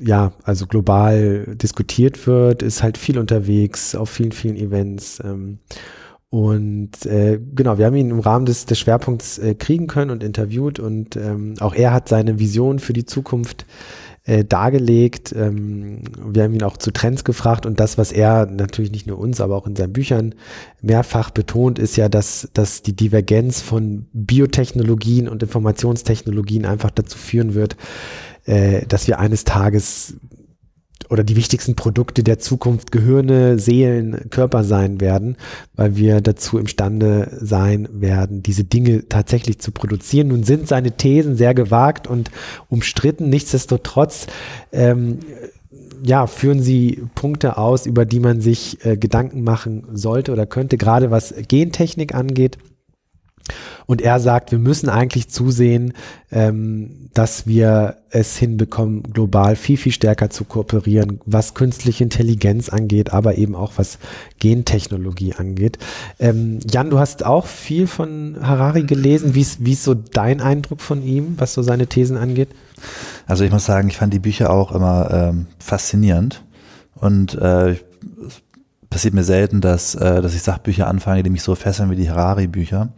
ja, 0.00 0.32
also 0.42 0.66
global 0.66 1.54
diskutiert 1.54 2.26
wird, 2.26 2.62
ist 2.62 2.82
halt 2.82 2.98
viel 2.98 3.18
unterwegs 3.18 3.94
auf 3.94 4.10
vielen, 4.10 4.32
vielen 4.32 4.56
Events. 4.56 5.20
Ähm, 5.24 5.58
und 6.30 7.06
äh, 7.06 7.40
genau, 7.54 7.78
wir 7.78 7.86
haben 7.86 7.96
ihn 7.96 8.10
im 8.10 8.20
Rahmen 8.20 8.46
des, 8.46 8.64
des 8.64 8.78
Schwerpunkts 8.78 9.38
äh, 9.38 9.56
kriegen 9.56 9.88
können 9.88 10.12
und 10.12 10.22
interviewt 10.22 10.78
und 10.78 11.16
ähm, 11.16 11.54
auch 11.58 11.74
er 11.74 11.92
hat 11.92 12.08
seine 12.08 12.38
Vision 12.38 12.78
für 12.78 12.92
die 12.92 13.04
Zukunft 13.04 13.66
äh, 14.24 14.44
dargelegt. 14.44 15.34
Ähm, 15.36 16.02
wir 16.24 16.44
haben 16.44 16.54
ihn 16.54 16.62
auch 16.62 16.76
zu 16.76 16.92
Trends 16.92 17.24
gefragt 17.24 17.66
und 17.66 17.80
das, 17.80 17.98
was 17.98 18.12
er 18.12 18.46
natürlich 18.46 18.92
nicht 18.92 19.08
nur 19.08 19.18
uns, 19.18 19.40
aber 19.40 19.56
auch 19.56 19.66
in 19.66 19.74
seinen 19.74 19.92
Büchern 19.92 20.36
mehrfach 20.80 21.30
betont, 21.30 21.80
ist 21.80 21.96
ja, 21.96 22.08
dass, 22.08 22.48
dass 22.54 22.82
die 22.82 22.94
Divergenz 22.94 23.60
von 23.60 24.06
Biotechnologien 24.12 25.28
und 25.28 25.42
Informationstechnologien 25.42 26.64
einfach 26.64 26.92
dazu 26.92 27.18
führen 27.18 27.54
wird, 27.54 27.76
äh, 28.46 28.86
dass 28.86 29.06
wir 29.06 29.18
eines 29.18 29.44
Tages 29.44 30.14
oder 31.08 31.24
die 31.24 31.36
wichtigsten 31.36 31.74
Produkte 31.74 32.22
der 32.22 32.38
Zukunft 32.38 32.92
Gehirne, 32.92 33.58
Seelen, 33.58 34.30
Körper 34.30 34.62
sein 34.62 35.00
werden, 35.00 35.36
weil 35.74 35.96
wir 35.96 36.20
dazu 36.20 36.58
imstande 36.58 37.36
sein 37.40 37.88
werden, 37.92 38.42
diese 38.42 38.64
Dinge 38.64 39.08
tatsächlich 39.08 39.58
zu 39.58 39.72
produzieren. 39.72 40.28
Nun 40.28 40.44
sind 40.44 40.68
seine 40.68 40.92
Thesen 40.92 41.36
sehr 41.36 41.52
gewagt 41.52 42.06
und 42.06 42.30
umstritten. 42.68 43.28
Nichtsdestotrotz 43.28 44.28
ähm, 44.72 45.18
ja, 46.02 46.26
führen 46.26 46.62
sie 46.62 47.02
Punkte 47.14 47.58
aus, 47.58 47.86
über 47.86 48.04
die 48.04 48.20
man 48.20 48.40
sich 48.40 48.84
äh, 48.84 48.96
Gedanken 48.96 49.42
machen 49.42 49.84
sollte 49.92 50.32
oder 50.32 50.46
könnte, 50.46 50.76
gerade 50.78 51.10
was 51.10 51.34
Gentechnik 51.48 52.14
angeht. 52.14 52.58
Und 53.86 54.02
er 54.02 54.20
sagt, 54.20 54.52
wir 54.52 54.58
müssen 54.58 54.88
eigentlich 54.88 55.28
zusehen, 55.28 55.94
ähm, 56.30 57.08
dass 57.12 57.46
wir 57.46 57.96
es 58.10 58.36
hinbekommen, 58.36 59.02
global 59.02 59.56
viel, 59.56 59.76
viel 59.76 59.92
stärker 59.92 60.30
zu 60.30 60.44
kooperieren, 60.44 61.20
was 61.26 61.54
künstliche 61.54 62.04
Intelligenz 62.04 62.68
angeht, 62.68 63.12
aber 63.12 63.36
eben 63.36 63.56
auch 63.56 63.72
was 63.76 63.98
Gentechnologie 64.38 65.34
angeht. 65.34 65.78
Ähm, 66.18 66.60
Jan, 66.70 66.90
du 66.90 66.98
hast 66.98 67.24
auch 67.24 67.46
viel 67.46 67.86
von 67.86 68.36
Harari 68.40 68.84
gelesen. 68.84 69.34
Wie 69.34 69.40
ist, 69.40 69.82
so 69.82 69.94
dein 69.94 70.40
Eindruck 70.40 70.80
von 70.80 71.02
ihm, 71.02 71.34
was 71.38 71.54
so 71.54 71.62
seine 71.62 71.86
Thesen 71.86 72.16
angeht? 72.16 72.48
Also 73.26 73.44
ich 73.44 73.50
muss 73.50 73.64
sagen, 73.64 73.88
ich 73.88 73.96
fand 73.96 74.14
die 74.14 74.18
Bücher 74.20 74.50
auch 74.50 74.72
immer 74.72 75.10
ähm, 75.10 75.46
faszinierend 75.58 76.44
und 76.94 77.34
äh, 77.34 77.76
passiert 78.90 79.14
mir 79.14 79.24
selten, 79.24 79.60
dass, 79.60 79.94
äh, 79.94 80.20
dass 80.20 80.34
ich 80.34 80.42
Sachbücher 80.42 80.88
anfange, 80.88 81.22
die 81.22 81.30
mich 81.30 81.42
so 81.42 81.54
fesseln 81.54 81.90
wie 81.90 81.96
die 81.96 82.10
Harari-Bücher. 82.10 82.88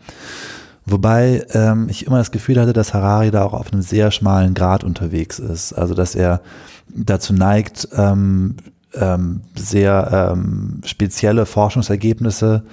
Wobei 0.85 1.47
ähm, 1.53 1.87
ich 1.89 2.07
immer 2.07 2.19
das 2.19 2.33
Gefühl 2.33 2.61
hatte, 2.61 2.73
dass 2.73 2.93
Harari 2.93 3.31
da 3.31 3.45
auch 3.45 3.53
auf 3.53 3.73
einem 3.73 3.83
sehr 3.83 4.11
schmalen 4.11 4.55
Grad 4.55 4.83
unterwegs 4.83 5.39
ist. 5.39 5.73
Also 5.75 5.95
dass 5.95 6.15
er 6.15 6.41
dazu 6.89 7.33
neigt, 7.33 7.89
ähm, 7.97 8.57
ähm, 8.95 9.43
sehr 9.57 10.33
ähm, 10.33 10.81
spezielle 10.85 11.47
Forschungsergebnisse, 11.47 12.65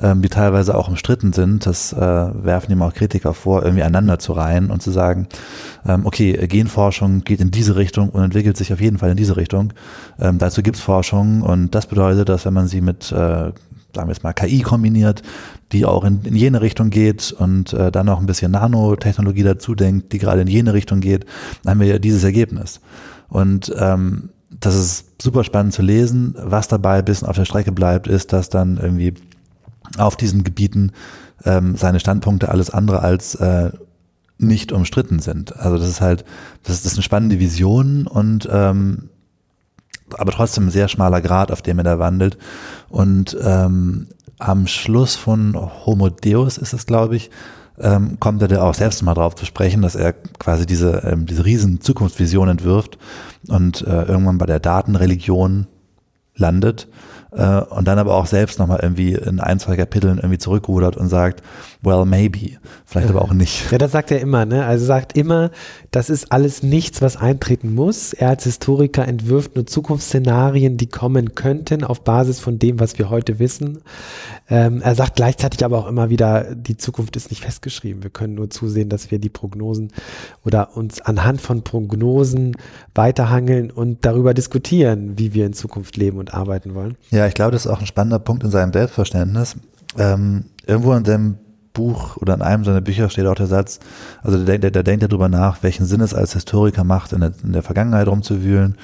ähm, 0.00 0.22
die 0.22 0.28
teilweise 0.28 0.76
auch 0.76 0.88
umstritten 0.88 1.32
sind, 1.32 1.66
das 1.66 1.92
äh, 1.92 1.98
werfen 1.98 2.72
ihm 2.72 2.82
auch 2.82 2.94
Kritiker 2.94 3.34
vor, 3.34 3.64
irgendwie 3.64 3.82
einander 3.82 4.18
zu 4.18 4.32
reihen 4.32 4.70
und 4.70 4.82
zu 4.82 4.90
sagen, 4.90 5.28
ähm, 5.86 6.06
okay, 6.06 6.46
Genforschung 6.46 7.24
geht 7.24 7.40
in 7.40 7.50
diese 7.50 7.76
Richtung 7.76 8.10
und 8.10 8.22
entwickelt 8.22 8.56
sich 8.56 8.72
auf 8.72 8.80
jeden 8.80 8.98
Fall 8.98 9.10
in 9.10 9.16
diese 9.16 9.36
Richtung. 9.36 9.72
Ähm, 10.20 10.38
dazu 10.38 10.62
gibt's 10.62 10.80
Forschung 10.80 11.42
und 11.42 11.74
das 11.74 11.86
bedeutet, 11.86 12.28
dass 12.28 12.46
wenn 12.46 12.54
man 12.54 12.68
sie 12.68 12.80
mit 12.80 13.10
äh, 13.12 13.52
sagen 13.94 14.08
wir 14.08 14.12
jetzt 14.12 14.22
mal 14.22 14.32
KI 14.32 14.60
kombiniert, 14.60 15.22
die 15.72 15.84
auch 15.84 16.04
in, 16.04 16.20
in 16.24 16.36
jene 16.36 16.60
Richtung 16.60 16.90
geht 16.90 17.32
und 17.32 17.72
äh, 17.72 17.90
dann 17.90 18.06
noch 18.06 18.20
ein 18.20 18.26
bisschen 18.26 18.52
Nanotechnologie 18.52 19.42
dazu 19.42 19.74
denkt, 19.74 20.12
die 20.12 20.18
gerade 20.18 20.42
in 20.42 20.46
jene 20.46 20.74
Richtung 20.74 21.00
geht, 21.00 21.24
dann 21.62 21.72
haben 21.72 21.80
wir 21.80 21.88
ja 21.88 21.98
dieses 21.98 22.22
Ergebnis. 22.22 22.80
Und 23.28 23.74
ähm, 23.78 24.30
das 24.50 24.74
ist 24.74 25.22
super 25.22 25.44
spannend 25.44 25.74
zu 25.74 25.82
lesen. 25.82 26.34
Was 26.38 26.68
dabei 26.68 26.98
ein 26.98 27.04
bisschen 27.04 27.28
auf 27.28 27.36
der 27.36 27.44
Strecke 27.44 27.72
bleibt, 27.72 28.06
ist, 28.06 28.32
dass 28.32 28.48
dann 28.48 28.78
irgendwie 28.78 29.14
auf 29.96 30.16
diesen 30.16 30.44
Gebieten 30.44 30.92
ähm, 31.44 31.76
seine 31.76 32.00
Standpunkte 32.00 32.48
alles 32.48 32.70
andere 32.70 33.00
als 33.02 33.34
äh, 33.36 33.70
nicht 34.38 34.72
umstritten 34.72 35.18
sind. 35.18 35.56
Also 35.56 35.78
das 35.78 35.88
ist 35.88 36.00
halt, 36.00 36.24
das 36.62 36.76
ist, 36.76 36.84
das 36.84 36.92
ist 36.92 36.98
eine 36.98 37.02
spannende 37.02 37.40
Vision 37.40 38.06
und 38.06 38.48
ähm, 38.50 39.10
aber 40.16 40.32
trotzdem 40.32 40.68
ein 40.68 40.70
sehr 40.70 40.88
schmaler 40.88 41.20
Grad, 41.20 41.52
auf 41.52 41.60
dem 41.60 41.78
er 41.78 41.84
da 41.84 41.98
wandelt. 41.98 42.38
Und 42.88 43.36
ähm, 43.42 44.06
am 44.38 44.66
Schluss 44.66 45.16
von 45.16 45.54
Homo 45.84 46.08
Deus 46.08 46.56
ist 46.56 46.72
es, 46.72 46.86
glaube 46.86 47.16
ich, 47.16 47.30
ähm, 47.78 48.18
kommt 48.18 48.42
er 48.42 48.48
da 48.48 48.62
auch 48.62 48.74
selbst 48.74 49.02
mal 49.02 49.14
drauf 49.14 49.34
zu 49.34 49.44
sprechen, 49.44 49.82
dass 49.82 49.94
er 49.94 50.12
quasi 50.12 50.66
diese, 50.66 51.02
ähm, 51.04 51.26
diese 51.26 51.44
riesen 51.44 51.80
Zukunftsvision 51.80 52.48
entwirft 52.48 52.98
und 53.48 53.82
äh, 53.82 54.04
irgendwann 54.04 54.38
bei 54.38 54.46
der 54.46 54.60
Datenreligion 54.60 55.66
landet 56.34 56.88
äh, 57.32 57.60
und 57.60 57.86
dann 57.86 57.98
aber 57.98 58.14
auch 58.14 58.26
selbst 58.26 58.58
nochmal 58.58 58.80
irgendwie 58.82 59.14
in 59.14 59.40
ein, 59.40 59.58
zwei 59.58 59.76
Kapiteln 59.76 60.18
irgendwie 60.18 60.38
zurückrudert 60.38 60.96
und 60.96 61.08
sagt, 61.08 61.42
well, 61.82 62.04
maybe, 62.04 62.58
vielleicht 62.84 63.08
aber 63.08 63.22
auch 63.22 63.32
nicht. 63.32 63.70
Ja, 63.70 63.78
das 63.78 63.92
sagt 63.92 64.10
er 64.10 64.20
immer, 64.20 64.44
ne? 64.44 64.64
Also 64.64 64.84
sagt 64.84 65.16
immer, 65.16 65.50
das 65.90 66.10
ist 66.10 66.32
alles 66.32 66.62
nichts, 66.62 67.00
was 67.02 67.16
eintreten 67.16 67.74
muss. 67.74 68.12
Er 68.12 68.30
als 68.30 68.44
Historiker 68.44 69.06
entwirft 69.06 69.54
nur 69.54 69.66
Zukunftsszenarien, 69.66 70.76
die 70.76 70.88
kommen 70.88 71.34
könnten 71.34 71.84
auf 71.84 72.02
Basis 72.02 72.40
von 72.40 72.58
dem, 72.58 72.80
was 72.80 72.98
wir 72.98 73.10
heute 73.10 73.38
wissen. 73.38 73.80
Ähm, 74.50 74.80
er 74.82 74.94
sagt 74.94 75.16
gleichzeitig 75.16 75.64
aber 75.64 75.78
auch 75.78 75.86
immer 75.86 76.10
wieder, 76.10 76.54
die 76.54 76.76
Zukunft 76.76 77.16
ist 77.16 77.30
nicht 77.30 77.42
festgeschrieben. 77.42 78.02
Wir 78.02 78.10
können 78.10 78.34
nur 78.34 78.50
zusehen, 78.50 78.88
dass 78.88 79.10
wir 79.10 79.18
die 79.18 79.28
Prognosen 79.28 79.92
oder 80.44 80.76
uns 80.76 81.00
anhand 81.00 81.40
von 81.40 81.62
Prognosen 81.62 82.56
weiterhangeln 82.94 83.70
und 83.70 84.04
darüber 84.04 84.34
diskutieren, 84.34 85.18
wie 85.18 85.34
wir 85.34 85.46
in 85.46 85.52
Zukunft 85.52 85.96
leben 85.96 86.18
und 86.18 86.34
arbeiten 86.34 86.74
wollen. 86.74 86.96
Ja, 87.10 87.17
ich 87.26 87.34
glaube, 87.34 87.52
das 87.52 87.66
ist 87.66 87.70
auch 87.70 87.80
ein 87.80 87.86
spannender 87.86 88.18
Punkt 88.18 88.44
in 88.44 88.50
seinem 88.50 88.72
Selbstverständnis. 88.72 89.56
Ähm, 89.96 90.44
irgendwo 90.66 90.92
in 90.92 91.04
dem 91.04 91.38
Buch 91.72 92.16
oder 92.16 92.34
in 92.34 92.42
einem 92.42 92.64
seiner 92.64 92.80
Bücher 92.80 93.08
steht 93.08 93.26
auch 93.26 93.34
der 93.34 93.46
Satz, 93.46 93.78
also 94.22 94.44
der 94.44 94.58
denkt 94.58 95.02
ja 95.02 95.08
darüber 95.08 95.28
nach, 95.28 95.62
welchen 95.62 95.86
Sinn 95.86 96.00
es 96.00 96.12
als 96.12 96.32
Historiker 96.32 96.84
macht, 96.84 97.12
in 97.12 97.20
der, 97.20 97.32
in 97.42 97.52
der 97.52 97.62
Vergangenheit 97.62 98.08
rumzuwühlen. 98.08 98.76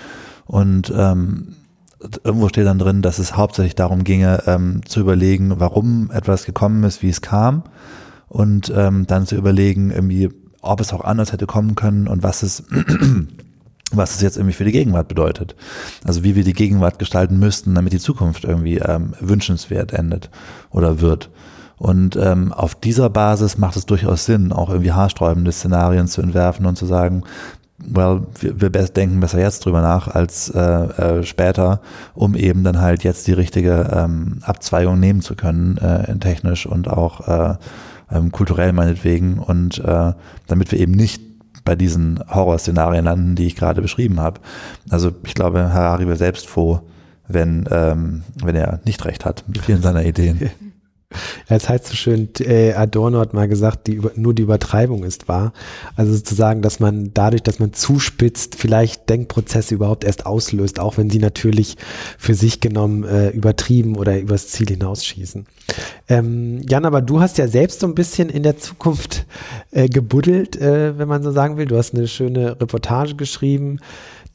Und 0.46 0.92
ähm, 0.96 1.56
irgendwo 2.22 2.48
steht 2.48 2.66
dann 2.66 2.78
drin, 2.78 3.02
dass 3.02 3.18
es 3.18 3.36
hauptsächlich 3.36 3.74
darum 3.74 4.04
ginge, 4.04 4.42
ähm, 4.46 4.82
zu 4.86 5.00
überlegen, 5.00 5.54
warum 5.58 6.10
etwas 6.10 6.44
gekommen 6.44 6.84
ist, 6.84 7.02
wie 7.02 7.08
es 7.08 7.20
kam. 7.20 7.64
Und 8.28 8.72
ähm, 8.74 9.06
dann 9.06 9.26
zu 9.26 9.36
überlegen, 9.36 9.90
irgendwie, 9.90 10.30
ob 10.60 10.80
es 10.80 10.92
auch 10.92 11.04
anders 11.04 11.32
hätte 11.32 11.46
kommen 11.46 11.74
können 11.74 12.08
und 12.08 12.22
was 12.22 12.42
es 12.42 12.64
was 13.96 14.14
es 14.14 14.22
jetzt 14.22 14.36
irgendwie 14.36 14.54
für 14.54 14.64
die 14.64 14.72
Gegenwart 14.72 15.08
bedeutet. 15.08 15.54
Also 16.04 16.24
wie 16.24 16.36
wir 16.36 16.44
die 16.44 16.52
Gegenwart 16.52 16.98
gestalten 16.98 17.38
müssten, 17.38 17.74
damit 17.74 17.92
die 17.92 17.98
Zukunft 17.98 18.44
irgendwie 18.44 18.78
ähm, 18.78 19.14
wünschenswert 19.20 19.92
endet 19.92 20.30
oder 20.70 21.00
wird. 21.00 21.30
Und 21.76 22.16
ähm, 22.16 22.52
auf 22.52 22.74
dieser 22.74 23.10
Basis 23.10 23.58
macht 23.58 23.76
es 23.76 23.86
durchaus 23.86 24.24
Sinn, 24.24 24.52
auch 24.52 24.70
irgendwie 24.70 24.92
haarsträubende 24.92 25.52
Szenarien 25.52 26.06
zu 26.06 26.22
entwerfen 26.22 26.66
und 26.66 26.76
zu 26.76 26.86
sagen, 26.86 27.24
well, 27.78 28.22
wir, 28.40 28.60
wir 28.60 28.70
denken 28.70 29.20
besser 29.20 29.40
jetzt 29.40 29.64
drüber 29.64 29.82
nach 29.82 30.08
als 30.08 30.48
äh, 30.50 30.60
äh, 30.60 31.22
später, 31.24 31.80
um 32.14 32.34
eben 32.34 32.64
dann 32.64 32.80
halt 32.80 33.02
jetzt 33.04 33.26
die 33.26 33.32
richtige 33.32 33.90
ähm, 33.92 34.38
Abzweigung 34.42 35.00
nehmen 35.00 35.20
zu 35.20 35.34
können, 35.34 35.76
äh, 35.78 36.16
technisch 36.18 36.66
und 36.66 36.88
auch 36.88 37.26
äh, 37.26 37.56
ähm, 38.10 38.32
kulturell 38.32 38.72
meinetwegen 38.72 39.38
und 39.38 39.78
äh, 39.78 40.12
damit 40.46 40.72
wir 40.72 40.78
eben 40.78 40.92
nicht 40.92 41.33
bei 41.64 41.76
diesen 41.76 42.20
Horrorszenarien 42.28 43.04
landen, 43.04 43.36
die 43.36 43.46
ich 43.46 43.56
gerade 43.56 43.82
beschrieben 43.82 44.20
habe. 44.20 44.40
Also 44.90 45.12
ich 45.24 45.34
glaube, 45.34 45.72
Harari 45.72 46.06
wäre 46.06 46.16
selbst 46.16 46.46
froh, 46.46 46.80
wenn, 47.26 47.66
ähm, 47.70 48.22
wenn 48.42 48.54
er 48.54 48.80
nicht 48.84 49.04
recht 49.04 49.24
hat 49.24 49.44
mit 49.46 49.58
vielen 49.58 49.82
seiner 49.82 50.04
Ideen. 50.04 50.50
Ja, 51.48 51.56
es 51.56 51.68
heißt 51.68 51.86
so 51.86 51.94
schön, 51.94 52.28
äh, 52.40 52.72
Adorno 52.72 53.18
hat 53.20 53.34
mal 53.34 53.48
gesagt, 53.48 53.86
die, 53.86 54.00
nur 54.16 54.34
die 54.34 54.42
Übertreibung 54.42 55.04
ist 55.04 55.28
wahr. 55.28 55.52
Also 55.96 56.14
sozusagen, 56.14 56.62
dass 56.62 56.80
man 56.80 57.10
dadurch, 57.14 57.42
dass 57.42 57.58
man 57.58 57.72
zuspitzt, 57.72 58.54
vielleicht 58.56 59.08
Denkprozesse 59.08 59.74
überhaupt 59.74 60.04
erst 60.04 60.26
auslöst, 60.26 60.80
auch 60.80 60.96
wenn 60.96 61.10
sie 61.10 61.18
natürlich 61.18 61.76
für 62.18 62.34
sich 62.34 62.60
genommen 62.60 63.04
äh, 63.04 63.30
übertrieben 63.30 63.96
oder 63.96 64.18
übers 64.18 64.48
Ziel 64.48 64.68
hinausschießen. 64.68 65.46
Ähm, 66.08 66.60
Jan, 66.68 66.84
aber 66.84 67.00
du 67.00 67.20
hast 67.20 67.38
ja 67.38 67.48
selbst 67.48 67.80
so 67.80 67.86
ein 67.86 67.94
bisschen 67.94 68.28
in 68.28 68.42
der 68.42 68.58
Zukunft 68.58 69.26
äh, 69.70 69.88
gebuddelt, 69.88 70.56
äh, 70.56 70.98
wenn 70.98 71.08
man 71.08 71.22
so 71.22 71.32
sagen 71.32 71.56
will. 71.56 71.66
Du 71.66 71.76
hast 71.76 71.94
eine 71.94 72.08
schöne 72.08 72.60
Reportage 72.60 73.14
geschrieben 73.14 73.80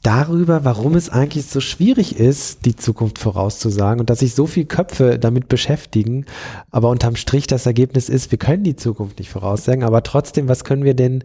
darüber, 0.02 0.64
warum 0.64 0.94
es 0.94 1.10
eigentlich 1.10 1.46
so 1.46 1.60
schwierig 1.60 2.18
ist, 2.18 2.64
die 2.64 2.74
Zukunft 2.74 3.18
vorauszusagen 3.18 4.00
und 4.00 4.08
dass 4.08 4.20
sich 4.20 4.34
so 4.34 4.46
viele 4.46 4.66
Köpfe 4.66 5.18
damit 5.18 5.48
beschäftigen. 5.48 6.24
Aber 6.70 6.88
unterm 6.88 7.16
Strich 7.16 7.46
das 7.46 7.66
Ergebnis 7.66 8.08
ist, 8.08 8.30
wir 8.30 8.38
können 8.38 8.64
die 8.64 8.76
Zukunft 8.76 9.18
nicht 9.18 9.30
voraussagen, 9.30 9.84
aber 9.84 10.02
trotzdem, 10.02 10.48
was 10.48 10.64
können 10.64 10.84
wir 10.84 10.94
denn 10.94 11.22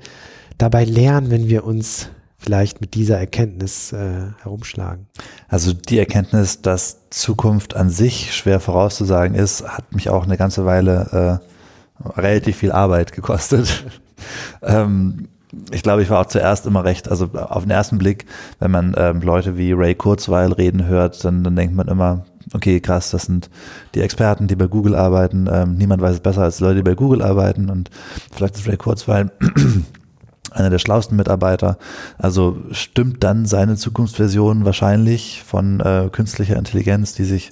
dabei 0.57 0.83
lernen, 0.83 1.31
wenn 1.31 1.47
wir 1.47 1.63
uns 1.63 2.09
vielleicht 2.38 2.81
mit 2.81 2.93
dieser 2.93 3.17
Erkenntnis 3.17 3.93
äh, 3.93 4.31
herumschlagen? 4.41 5.07
Also 5.47 5.71
die 5.73 5.97
Erkenntnis, 5.97 6.61
dass 6.61 7.09
Zukunft 7.09 7.75
an 7.75 7.89
sich 7.89 8.35
schwer 8.35 8.59
vorauszusagen 8.59 9.35
ist, 9.35 9.65
hat 9.65 9.93
mich 9.93 10.09
auch 10.09 10.25
eine 10.25 10.38
ganze 10.38 10.65
Weile 10.65 11.41
äh, 11.41 12.09
relativ 12.19 12.57
viel 12.57 12.73
Arbeit 12.73 13.13
gekostet. 13.13 13.85
ähm, 14.61 15.29
ich 15.71 15.83
glaube, 15.83 16.01
ich 16.01 16.09
war 16.09 16.21
auch 16.21 16.25
zuerst 16.27 16.65
immer 16.65 16.83
recht, 16.83 17.09
also 17.09 17.29
auf 17.33 17.63
den 17.63 17.71
ersten 17.71 17.97
Blick, 17.97 18.25
wenn 18.59 18.71
man 18.71 18.95
ähm, 18.97 19.21
Leute 19.21 19.57
wie 19.57 19.71
Ray 19.71 19.95
Kurzweil 19.95 20.51
reden 20.51 20.85
hört, 20.85 21.23
dann, 21.23 21.43
dann 21.43 21.55
denkt 21.55 21.75
man 21.75 21.87
immer, 21.87 22.25
okay, 22.53 22.79
krass, 22.79 23.11
das 23.11 23.23
sind 23.23 23.49
die 23.93 24.01
Experten, 24.01 24.47
die 24.47 24.55
bei 24.55 24.67
Google 24.67 24.95
arbeiten. 24.95 25.47
Ähm, 25.51 25.75
niemand 25.75 26.01
weiß 26.01 26.15
es 26.15 26.19
besser 26.19 26.43
als 26.43 26.59
Leute, 26.59 26.77
die 26.77 26.83
bei 26.83 26.95
Google 26.95 27.21
arbeiten 27.21 27.69
und 27.69 27.89
vielleicht 28.31 28.55
ist 28.55 28.67
Ray 28.67 28.77
Kurzweil 28.77 29.31
einer 30.51 30.69
der 30.69 30.79
schlauesten 30.79 31.17
Mitarbeiter. 31.17 31.77
Also 32.17 32.57
stimmt 32.71 33.23
dann 33.23 33.45
seine 33.45 33.75
Zukunftsversion 33.75 34.65
wahrscheinlich 34.65 35.43
von 35.43 35.79
äh, 35.79 36.09
künstlicher 36.11 36.55
Intelligenz, 36.55 37.13
die 37.13 37.25
sich 37.25 37.51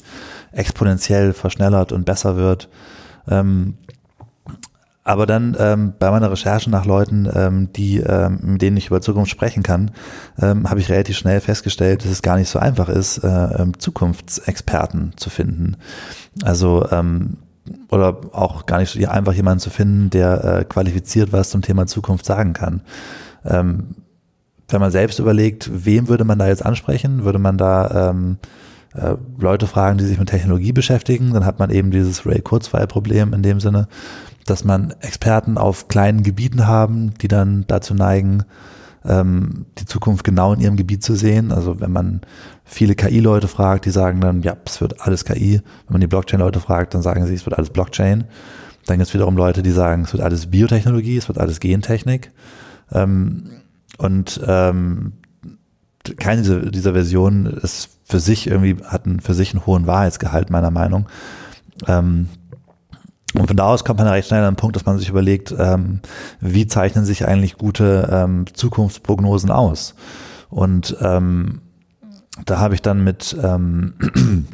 exponentiell 0.52 1.34
verschnellert 1.34 1.92
und 1.92 2.06
besser 2.06 2.38
wird. 2.38 2.70
Ähm, 3.28 3.76
aber 5.04 5.26
dann 5.26 5.56
ähm, 5.60 5.94
bei 6.00 6.10
meiner 6.12 6.32
Recherche 6.32 6.70
nach 6.70 6.86
Leuten, 6.86 7.30
ähm, 7.34 7.74
die, 7.74 7.98
ähm, 7.98 8.40
mit 8.42 8.62
denen 8.62 8.78
ich 8.78 8.88
über 8.88 9.02
Zukunft 9.02 9.32
sprechen 9.32 9.62
kann, 9.62 9.92
ähm, 10.42 10.70
habe 10.70 10.80
ich 10.80 10.90
relativ 10.90 11.18
schnell 11.18 11.42
festgestellt, 11.42 12.04
dass 12.04 12.12
es 12.12 12.22
gar 12.22 12.38
nicht 12.38 12.50
so 12.50 12.60
einfach 12.60 12.88
ist, 12.88 13.18
äh, 13.18 13.28
ähm, 13.28 13.78
Zukunftsexperten 13.78 15.14
zu 15.18 15.30
finden. 15.30 15.76
Also 16.44 16.88
ähm, 16.92 17.38
oder 17.90 18.22
auch 18.32 18.66
gar 18.66 18.80
nicht 18.80 18.92
so 18.92 19.08
einfach 19.08 19.34
jemanden 19.34 19.60
zu 19.60 19.70
finden, 19.70 20.10
der 20.10 20.44
äh, 20.44 20.66
qualifiziert 20.66 21.32
was 21.32 21.50
zum 21.50 21.62
Thema 21.62 21.86
Zukunft 21.86 22.26
sagen 22.26 22.54
kann. 22.54 22.82
Ähm, 23.46 23.96
wenn 24.70 24.82
man 24.82 24.92
selbst 24.92 25.20
überlegt, 25.20 25.70
wem 25.74 26.08
würde 26.08 26.24
man 26.24 26.40
da 26.40 26.48
jetzt 26.48 26.66
ansprechen, 26.66 27.26
würde 27.26 27.40
man 27.40 27.58
da 27.58 28.10
ähm, 28.10 28.38
äh, 28.96 29.16
Leute 29.38 29.68
fragen, 29.68 29.98
die 29.98 30.06
sich 30.06 30.20
mit 30.20 30.30
Technologie 30.30 30.72
beschäftigen, 30.72 31.34
dann 31.34 31.46
hat 31.46 31.60
man 31.60 31.70
eben 31.70 31.92
dieses 31.92 32.26
Ray 32.26 32.42
Kurzweil-Problem 32.42 33.34
in 33.34 33.44
dem 33.44 33.60
Sinne, 33.60 33.88
dass 34.46 34.64
man 34.64 34.94
Experten 35.02 35.58
auf 35.58 35.88
kleinen 35.88 36.24
Gebieten 36.24 36.68
haben, 36.68 37.14
die 37.22 37.28
dann 37.28 37.66
dazu 37.68 37.94
neigen, 37.94 38.44
ähm, 39.06 39.66
die 39.78 39.86
Zukunft 39.86 40.24
genau 40.24 40.54
in 40.54 40.60
ihrem 40.60 40.76
Gebiet 40.76 41.04
zu 41.04 41.16
sehen. 41.16 41.52
Also 41.52 41.80
wenn 41.80 41.92
man 41.92 42.22
viele 42.64 42.96
KI-Leute 42.96 43.48
fragt, 43.48 43.86
die 43.86 43.92
sagen 43.92 44.22
dann, 44.22 44.42
ja, 44.42 44.56
es 44.66 44.82
wird 44.82 45.02
alles 45.02 45.26
KI. 45.26 45.62
Wenn 45.88 45.94
man 45.94 46.02
die 46.02 46.08
Blockchain-Leute 46.08 46.60
fragt, 46.60 46.94
dann 46.94 47.02
sagen 47.02 47.26
sie, 47.26 47.34
es 47.34 47.46
wird 47.46 47.58
alles 47.58 47.70
Blockchain. 47.70 48.26
Dann 48.86 48.98
gibt 48.98 49.08
es 49.08 49.14
wiederum 49.14 49.38
Leute, 49.38 49.64
die 49.64 49.72
sagen, 49.72 50.04
es 50.04 50.14
wird 50.14 50.24
alles 50.24 50.48
Biotechnologie, 50.48 51.18
es 51.18 51.28
wird 51.28 51.38
alles 51.38 51.60
Gentechnik. 51.60 52.32
Ähm, 52.92 53.50
und 53.98 54.42
ähm, 54.46 55.14
keine 56.18 56.42
dieser, 56.42 56.94
Versionen 56.94 57.46
ist 57.46 57.90
für 58.04 58.20
sich 58.20 58.48
irgendwie, 58.48 58.76
hat 58.84 59.04
für 59.22 59.34
sich 59.34 59.54
einen 59.54 59.66
hohen 59.66 59.88
Wahrheitsgehalt, 59.88 60.50
meiner 60.50 60.72
Meinung. 60.72 61.08
Ähm, 61.88 62.28
und 63.36 63.48
von 63.48 63.58
da 63.58 63.66
aus 63.66 63.84
kommt 63.84 64.00
man 64.00 64.08
recht 64.08 64.28
schnell 64.28 64.44
an 64.44 64.54
den 64.54 64.58
Punkt, 64.58 64.76
dass 64.76 64.86
man 64.86 65.00
sich 65.00 65.10
überlegt, 65.10 65.54
ähm, 65.58 66.02
wie 66.40 66.68
zeichnen 66.68 67.06
sich 67.06 67.28
eigentlich 67.28 67.58
gute 67.58 68.10
ähm, 68.12 68.46
Zukunftsprognosen 68.54 69.50
aus? 69.50 69.96
Und 70.50 70.96
ähm, 71.02 71.62
da 72.46 72.60
habe 72.60 72.76
ich 72.76 72.82
dann 72.82 73.04
mit, 73.04 73.36
ähm, 73.42 73.96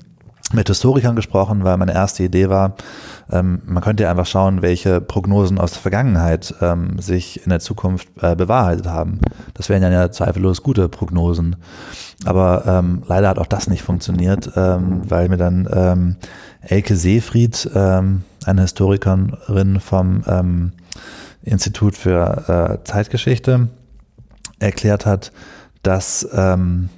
mit 0.54 0.68
Historikern 0.68 1.16
gesprochen, 1.16 1.64
weil 1.64 1.78
meine 1.78 1.94
erste 1.94 2.24
Idee 2.24 2.50
war, 2.50 2.76
ähm, 3.32 3.62
man 3.66 3.84
könnte 3.84 4.04
ja 4.04 4.12
einfach 4.12 4.26
schauen, 4.26 4.62
welche 4.62 5.02
Prognosen 5.02 5.60
aus 5.60 5.74
der 5.74 5.82
Vergangenheit 5.82 6.56
ähm, 6.62 7.00
sich 7.00 7.44
in 7.44 7.50
der 7.50 7.60
Zukunft 7.60 8.08
äh, 8.22 8.36
bewahrheitet 8.36 8.88
haben. 8.88 9.20
Das 9.54 9.68
wären 9.68 9.84
ja 9.84 10.12
zweifellos 10.12 10.64
gute 10.64 10.88
Prognosen. 10.88 11.58
Aber 12.26 12.64
ähm, 12.66 13.04
leider 13.08 13.30
hat 13.30 13.40
auch 13.40 13.48
das 13.48 13.68
nicht 13.68 13.84
funktioniert, 13.84 14.52
ähm, 14.56 15.02
weil 15.10 15.30
mir 15.30 15.38
dann 15.38 15.68
ähm, 15.72 16.16
Elke 16.62 16.96
Seefried, 16.96 17.70
ähm, 17.76 18.24
eine 18.46 18.62
Historikerin 18.62 19.80
vom 19.80 20.24
ähm, 20.28 20.72
Institut 21.44 21.96
für 21.96 22.80
äh, 22.82 22.84
Zeitgeschichte, 22.84 23.70
erklärt 24.60 25.06
hat, 25.06 25.32
dass 25.84 26.28
ähm, 26.34 26.90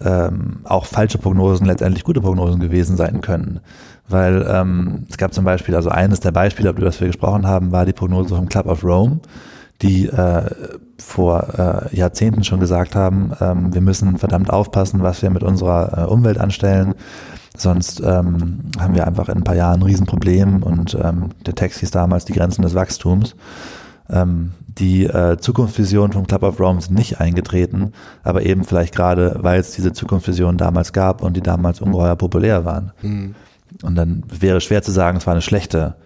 ähm, 0.00 0.60
auch 0.64 0.86
falsche 0.86 1.18
Prognosen 1.18 1.66
letztendlich 1.66 2.04
gute 2.04 2.20
Prognosen 2.20 2.60
gewesen 2.60 2.96
sein 2.96 3.20
können. 3.20 3.60
Weil 4.08 4.46
ähm, 4.48 5.06
es 5.08 5.16
gab 5.16 5.32
zum 5.32 5.44
Beispiel, 5.44 5.76
also 5.76 5.90
eines 5.90 6.20
der 6.20 6.32
Beispiele, 6.32 6.70
über 6.70 6.82
das 6.82 7.00
wir 7.00 7.06
gesprochen 7.06 7.46
haben, 7.46 7.72
war 7.72 7.86
die 7.86 7.92
Prognose 7.92 8.34
vom 8.34 8.48
Club 8.48 8.66
of 8.66 8.84
Rome, 8.84 9.20
die 9.80 10.06
äh, 10.06 10.50
vor 10.98 11.88
äh, 11.90 11.96
Jahrzehnten 11.96 12.44
schon 12.44 12.60
gesagt 12.60 12.94
haben, 12.94 13.32
ähm, 13.40 13.74
wir 13.74 13.80
müssen 13.80 14.18
verdammt 14.18 14.50
aufpassen, 14.50 15.02
was 15.02 15.22
wir 15.22 15.30
mit 15.30 15.42
unserer 15.42 15.98
äh, 15.98 16.10
Umwelt 16.10 16.38
anstellen. 16.38 16.94
Sonst 17.56 18.00
ähm, 18.00 18.60
haben 18.78 18.94
wir 18.94 19.06
einfach 19.06 19.28
in 19.28 19.38
ein 19.38 19.44
paar 19.44 19.56
Jahren 19.56 19.80
ein 19.80 19.86
Riesenproblem 19.86 20.62
und 20.62 20.96
ähm, 21.02 21.30
der 21.44 21.54
Text 21.54 21.80
hieß 21.80 21.90
damals 21.90 22.24
die 22.24 22.32
Grenzen 22.32 22.62
des 22.62 22.74
Wachstums. 22.74 23.36
Ähm, 24.08 24.52
die 24.66 25.04
äh, 25.04 25.36
Zukunftsvisionen 25.38 26.12
vom 26.12 26.26
Club 26.26 26.42
of 26.44 26.58
Rome 26.58 26.80
sind 26.80 26.96
nicht 26.96 27.20
eingetreten, 27.20 27.92
aber 28.22 28.42
eben 28.44 28.64
vielleicht 28.64 28.94
gerade, 28.94 29.36
weil 29.40 29.60
es 29.60 29.72
diese 29.72 29.92
Zukunftsvisionen 29.92 30.56
damals 30.56 30.92
gab 30.92 31.22
und 31.22 31.36
die 31.36 31.42
damals 31.42 31.80
ungeheuer 31.80 32.16
populär 32.16 32.64
waren. 32.64 32.92
Mhm. 33.02 33.34
Und 33.82 33.94
dann 33.96 34.22
wäre 34.28 34.60
schwer 34.60 34.82
zu 34.82 34.90
sagen, 34.90 35.18
es 35.18 35.26
war 35.26 35.32
eine 35.32 35.42
schlechte 35.42 35.96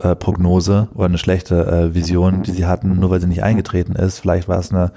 äh, 0.00 0.16
Prognose 0.16 0.88
oder 0.94 1.06
eine 1.06 1.18
schlechte 1.18 1.66
äh, 1.66 1.94
Vision, 1.94 2.42
die 2.42 2.52
sie 2.52 2.66
hatten, 2.66 2.98
nur 2.98 3.10
weil 3.10 3.20
sie 3.20 3.26
nicht 3.26 3.42
eingetreten 3.42 3.94
ist. 3.94 4.18
Vielleicht 4.18 4.48
war 4.48 4.58
es 4.58 4.72
eine, 4.72 4.92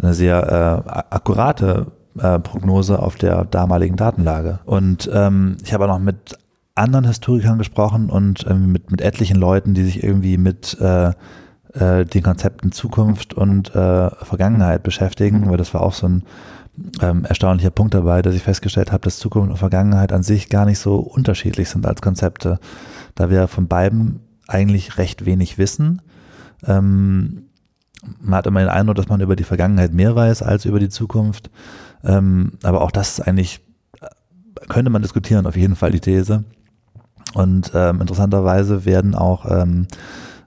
eine 0.00 0.14
sehr 0.14 0.84
äh, 0.86 0.90
akkurate 1.10 1.86
äh, 2.20 2.38
Prognose 2.38 2.98
auf 2.98 3.16
der 3.16 3.44
damaligen 3.44 3.96
Datenlage. 3.96 4.60
Und 4.64 5.10
ähm, 5.12 5.56
ich 5.64 5.72
habe 5.72 5.84
auch 5.84 5.88
noch 5.88 5.98
mit 5.98 6.38
anderen 6.74 7.06
Historikern 7.06 7.58
gesprochen 7.58 8.10
und 8.10 8.46
ähm, 8.48 8.70
mit, 8.72 8.90
mit 8.90 9.00
etlichen 9.00 9.36
Leuten, 9.36 9.74
die 9.74 9.84
sich 9.84 10.02
irgendwie 10.02 10.36
mit 10.36 10.78
äh, 10.80 11.12
äh, 11.74 12.04
den 12.04 12.22
Konzepten 12.22 12.72
Zukunft 12.72 13.34
und 13.34 13.74
äh, 13.74 14.10
Vergangenheit 14.10 14.82
beschäftigen, 14.82 15.48
weil 15.48 15.56
das 15.56 15.74
war 15.74 15.82
auch 15.82 15.94
so 15.94 16.08
ein 16.08 16.22
ähm, 17.00 17.24
erstaunlicher 17.24 17.70
Punkt 17.70 17.94
dabei, 17.94 18.22
dass 18.22 18.34
ich 18.34 18.42
festgestellt 18.42 18.92
habe, 18.92 19.04
dass 19.04 19.18
Zukunft 19.18 19.50
und 19.50 19.56
Vergangenheit 19.56 20.12
an 20.12 20.22
sich 20.22 20.48
gar 20.48 20.66
nicht 20.66 20.78
so 20.78 20.96
unterschiedlich 20.96 21.70
sind 21.70 21.86
als 21.86 22.02
Konzepte, 22.02 22.58
da 23.14 23.30
wir 23.30 23.48
von 23.48 23.68
beiden 23.68 24.20
eigentlich 24.46 24.98
recht 24.98 25.24
wenig 25.24 25.58
wissen. 25.58 26.02
Ähm, 26.66 27.44
man 28.20 28.36
hat 28.36 28.46
immer 28.46 28.60
den 28.60 28.68
Eindruck, 28.68 28.96
dass 28.96 29.08
man 29.08 29.20
über 29.20 29.36
die 29.36 29.44
Vergangenheit 29.44 29.92
mehr 29.92 30.14
weiß 30.14 30.42
als 30.42 30.64
über 30.64 30.80
die 30.80 30.88
Zukunft. 30.88 31.50
Ähm, 32.04 32.52
aber 32.62 32.82
auch 32.82 32.90
das 32.90 33.18
ist 33.18 33.26
eigentlich, 33.26 33.60
könnte 34.68 34.90
man 34.90 35.02
diskutieren, 35.02 35.46
auf 35.46 35.56
jeden 35.56 35.76
Fall 35.76 35.90
die 35.90 36.00
These. 36.00 36.44
Und 37.34 37.72
ähm, 37.74 38.00
interessanterweise 38.00 38.84
werden 38.84 39.14
auch 39.14 39.44
ähm, 39.50 39.88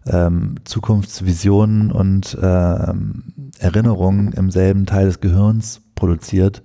ähm, 0.08 0.56
Zukunftsvisionen 0.64 1.92
und 1.92 2.38
ähm, 2.42 3.52
Erinnerungen 3.60 4.34
im 4.34 4.50
selben 4.50 4.86
Teil 4.86 5.06
des 5.06 5.20
Gehirns 5.20 5.82
produziert, 5.96 6.64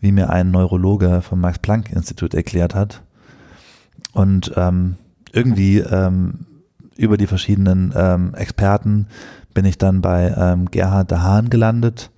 wie 0.00 0.12
mir 0.12 0.30
ein 0.30 0.50
Neurologe 0.50 1.22
vom 1.22 1.40
Max-Planck-Institut 1.40 2.34
erklärt 2.34 2.74
hat. 2.74 3.02
Und 4.12 4.52
ähm, 4.56 4.96
irgendwie 5.32 5.82
über 6.96 7.16
die 7.16 7.26
verschiedenen 7.26 7.90
Experten 8.34 9.08
bin 9.54 9.64
ich 9.64 9.78
dann 9.78 10.00
bei 10.00 10.34
ähm, 10.36 10.70
Gerhard 10.70 11.10
de 11.10 11.18
Haan 11.18 11.48
gelandet, 11.48 12.10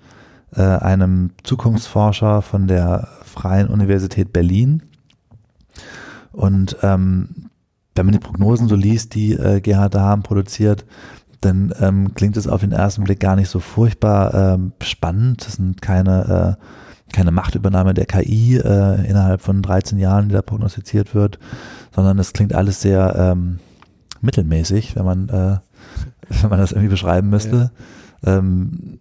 äh, 0.54 0.62
einem 0.62 1.30
Zukunftsforscher 1.44 2.42
von 2.42 2.66
der 2.66 3.08
Freien 3.22 3.68
Universität 3.68 4.32
Berlin. 4.32 4.82
Und 6.32 6.76
ähm, 6.82 7.50
wenn 7.94 8.06
man 8.06 8.12
die 8.12 8.18
Prognosen 8.18 8.68
so 8.68 8.74
liest, 8.74 9.14
die 9.14 9.32
äh, 9.32 9.60
Gerhard 9.60 9.94
de 9.94 10.00
Haan 10.00 10.22
produziert, 10.22 10.84
dann 11.40 11.72
ähm, 11.80 12.14
klingt 12.14 12.36
es 12.36 12.48
auf 12.48 12.60
den 12.60 12.72
ersten 12.72 13.04
Blick 13.04 13.20
gar 13.20 13.36
nicht 13.36 13.48
so 13.48 13.60
furchtbar 13.60 14.34
ähm, 14.54 14.72
spannend. 14.82 15.46
Das 15.46 15.54
sind 15.54 15.82
keine, 15.82 16.56
äh, 16.58 17.12
keine 17.14 17.30
Machtübernahme 17.30 17.94
der 17.94 18.06
KI 18.06 18.56
äh, 18.56 19.08
innerhalb 19.08 19.40
von 19.42 19.62
13 19.62 19.98
Jahren, 19.98 20.28
die 20.28 20.34
da 20.34 20.42
prognostiziert 20.42 21.14
wird, 21.14 21.38
sondern 21.94 22.18
es 22.18 22.32
klingt 22.32 22.54
alles 22.54 22.80
sehr 22.80 23.14
ähm, 23.16 23.58
mittelmäßig, 24.20 24.96
wenn 24.96 25.04
man, 25.04 25.28
äh, 25.28 25.58
wenn 26.40 26.50
man 26.50 26.58
das 26.58 26.72
irgendwie 26.72 26.90
beschreiben 26.90 27.30
müsste. 27.30 27.70
Ja. 28.24 28.38
Ähm, 28.38 28.98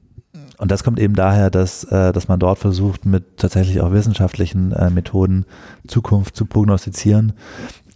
und 0.57 0.71
das 0.71 0.83
kommt 0.83 0.99
eben 0.99 1.15
daher, 1.15 1.49
dass, 1.49 1.83
äh, 1.85 2.13
dass 2.13 2.27
man 2.27 2.39
dort 2.39 2.59
versucht, 2.59 3.05
mit 3.05 3.37
tatsächlich 3.37 3.81
auch 3.81 3.91
wissenschaftlichen 3.91 4.71
äh, 4.71 4.89
Methoden 4.89 5.45
Zukunft 5.87 6.35
zu 6.35 6.45
prognostizieren. 6.45 7.33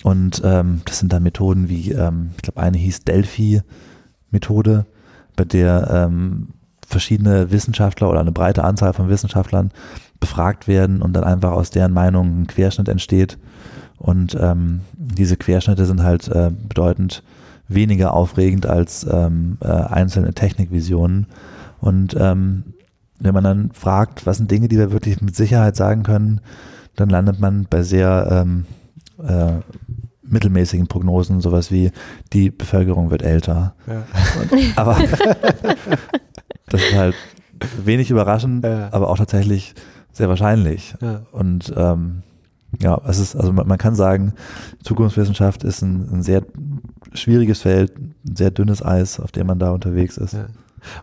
Und 0.04 0.42
ähm, 0.44 0.82
das 0.86 1.00
sind 1.00 1.14
dann 1.14 1.24
Methoden 1.24 1.70
wie, 1.70 1.92
ähm, 1.92 2.32
ich 2.36 2.42
glaube, 2.42 2.62
eine 2.62 2.78
hieß 2.78 3.04
Delphi-Methode, 3.04 4.86
bei 5.36 5.46
der 5.46 5.90
ähm, 5.90 6.50
verschiedene 6.86 7.52
Wissenschaftler 7.52 8.10
oder 8.10 8.20
eine 8.20 8.32
breite 8.32 8.64
Anzahl 8.64 8.94
von 8.94 9.10
Wissenschaftlern 9.10 9.72
befragt 10.20 10.68
werden 10.68 11.02
und 11.02 11.14
dann 11.14 11.24
einfach 11.24 11.52
aus 11.52 11.70
deren 11.70 11.94
Meinung 11.94 12.42
ein 12.42 12.48
Querschnitt 12.48 12.90
entsteht. 12.90 13.38
Und 13.98 14.36
ähm, 14.40 14.82
diese 14.94 15.38
Querschnitte 15.38 15.86
sind 15.86 16.04
halt 16.04 16.28
äh, 16.30 16.52
bedeutend 16.52 17.24
weniger 17.70 18.14
aufregend 18.14 18.66
als 18.66 19.06
ähm, 19.10 19.58
äh, 19.62 19.68
einzelne 19.68 20.34
Technikvisionen. 20.34 21.28
Und 21.80 22.16
ähm, 22.20 22.64
wenn 23.20 23.34
man 23.34 23.44
dann 23.44 23.72
fragt, 23.74 24.26
was 24.26 24.38
sind 24.38 24.52
Dinge, 24.52 24.68
die 24.68 24.78
wir 24.78 24.92
wirklich 24.92 25.22
mit 25.22 25.36
Sicherheit 25.36 25.76
sagen 25.76 26.04
können, 26.04 26.42
dann 26.96 27.10
landet 27.10 27.40
man 27.40 27.68
bei 27.70 27.84
sehr 27.84 28.28
ähm, 28.46 28.66
äh, 29.26 29.60
mittelmäßigen 30.24 30.88
Prognosen, 30.88 31.42
sowas 31.42 31.72
wie 31.72 31.92
die 32.34 32.50
Bevölkerung 32.52 33.10
wird 33.12 33.22
älter. 33.22 33.74
Ja. 33.88 34.04
Und, 34.42 34.78
aber 34.78 34.98
Das 36.70 36.82
ist 36.82 36.96
halt 36.96 37.16
wenig 37.84 38.12
überraschend, 38.12 38.64
Ja. 38.64 38.90
aber 38.92 39.10
auch 39.10 39.18
tatsächlich 39.18 39.74
sehr 40.12 40.30
wahrscheinlich. 40.30 40.94
Ja. 41.02 41.22
Und 41.32 41.74
ähm, 41.76 42.22
ja, 42.80 43.00
es 43.08 43.18
ist, 43.18 43.36
also 43.36 43.52
man, 43.52 43.68
man 43.68 43.78
kann 43.80 43.96
sagen, 43.96 44.34
Zukunftswissenschaft 44.84 45.64
ist 45.64 45.82
ein, 45.82 46.08
ein 46.14 46.22
sehr 46.24 46.44
schwieriges 47.14 47.62
Feld, 47.62 47.92
sehr 48.24 48.52
dünnes 48.52 48.84
Eis, 48.84 49.20
auf 49.20 49.32
dem 49.32 49.48
man 49.48 49.60
da 49.60 49.72
unterwegs 49.72 50.18
ist. 50.18 50.34
Ja. 50.34 50.48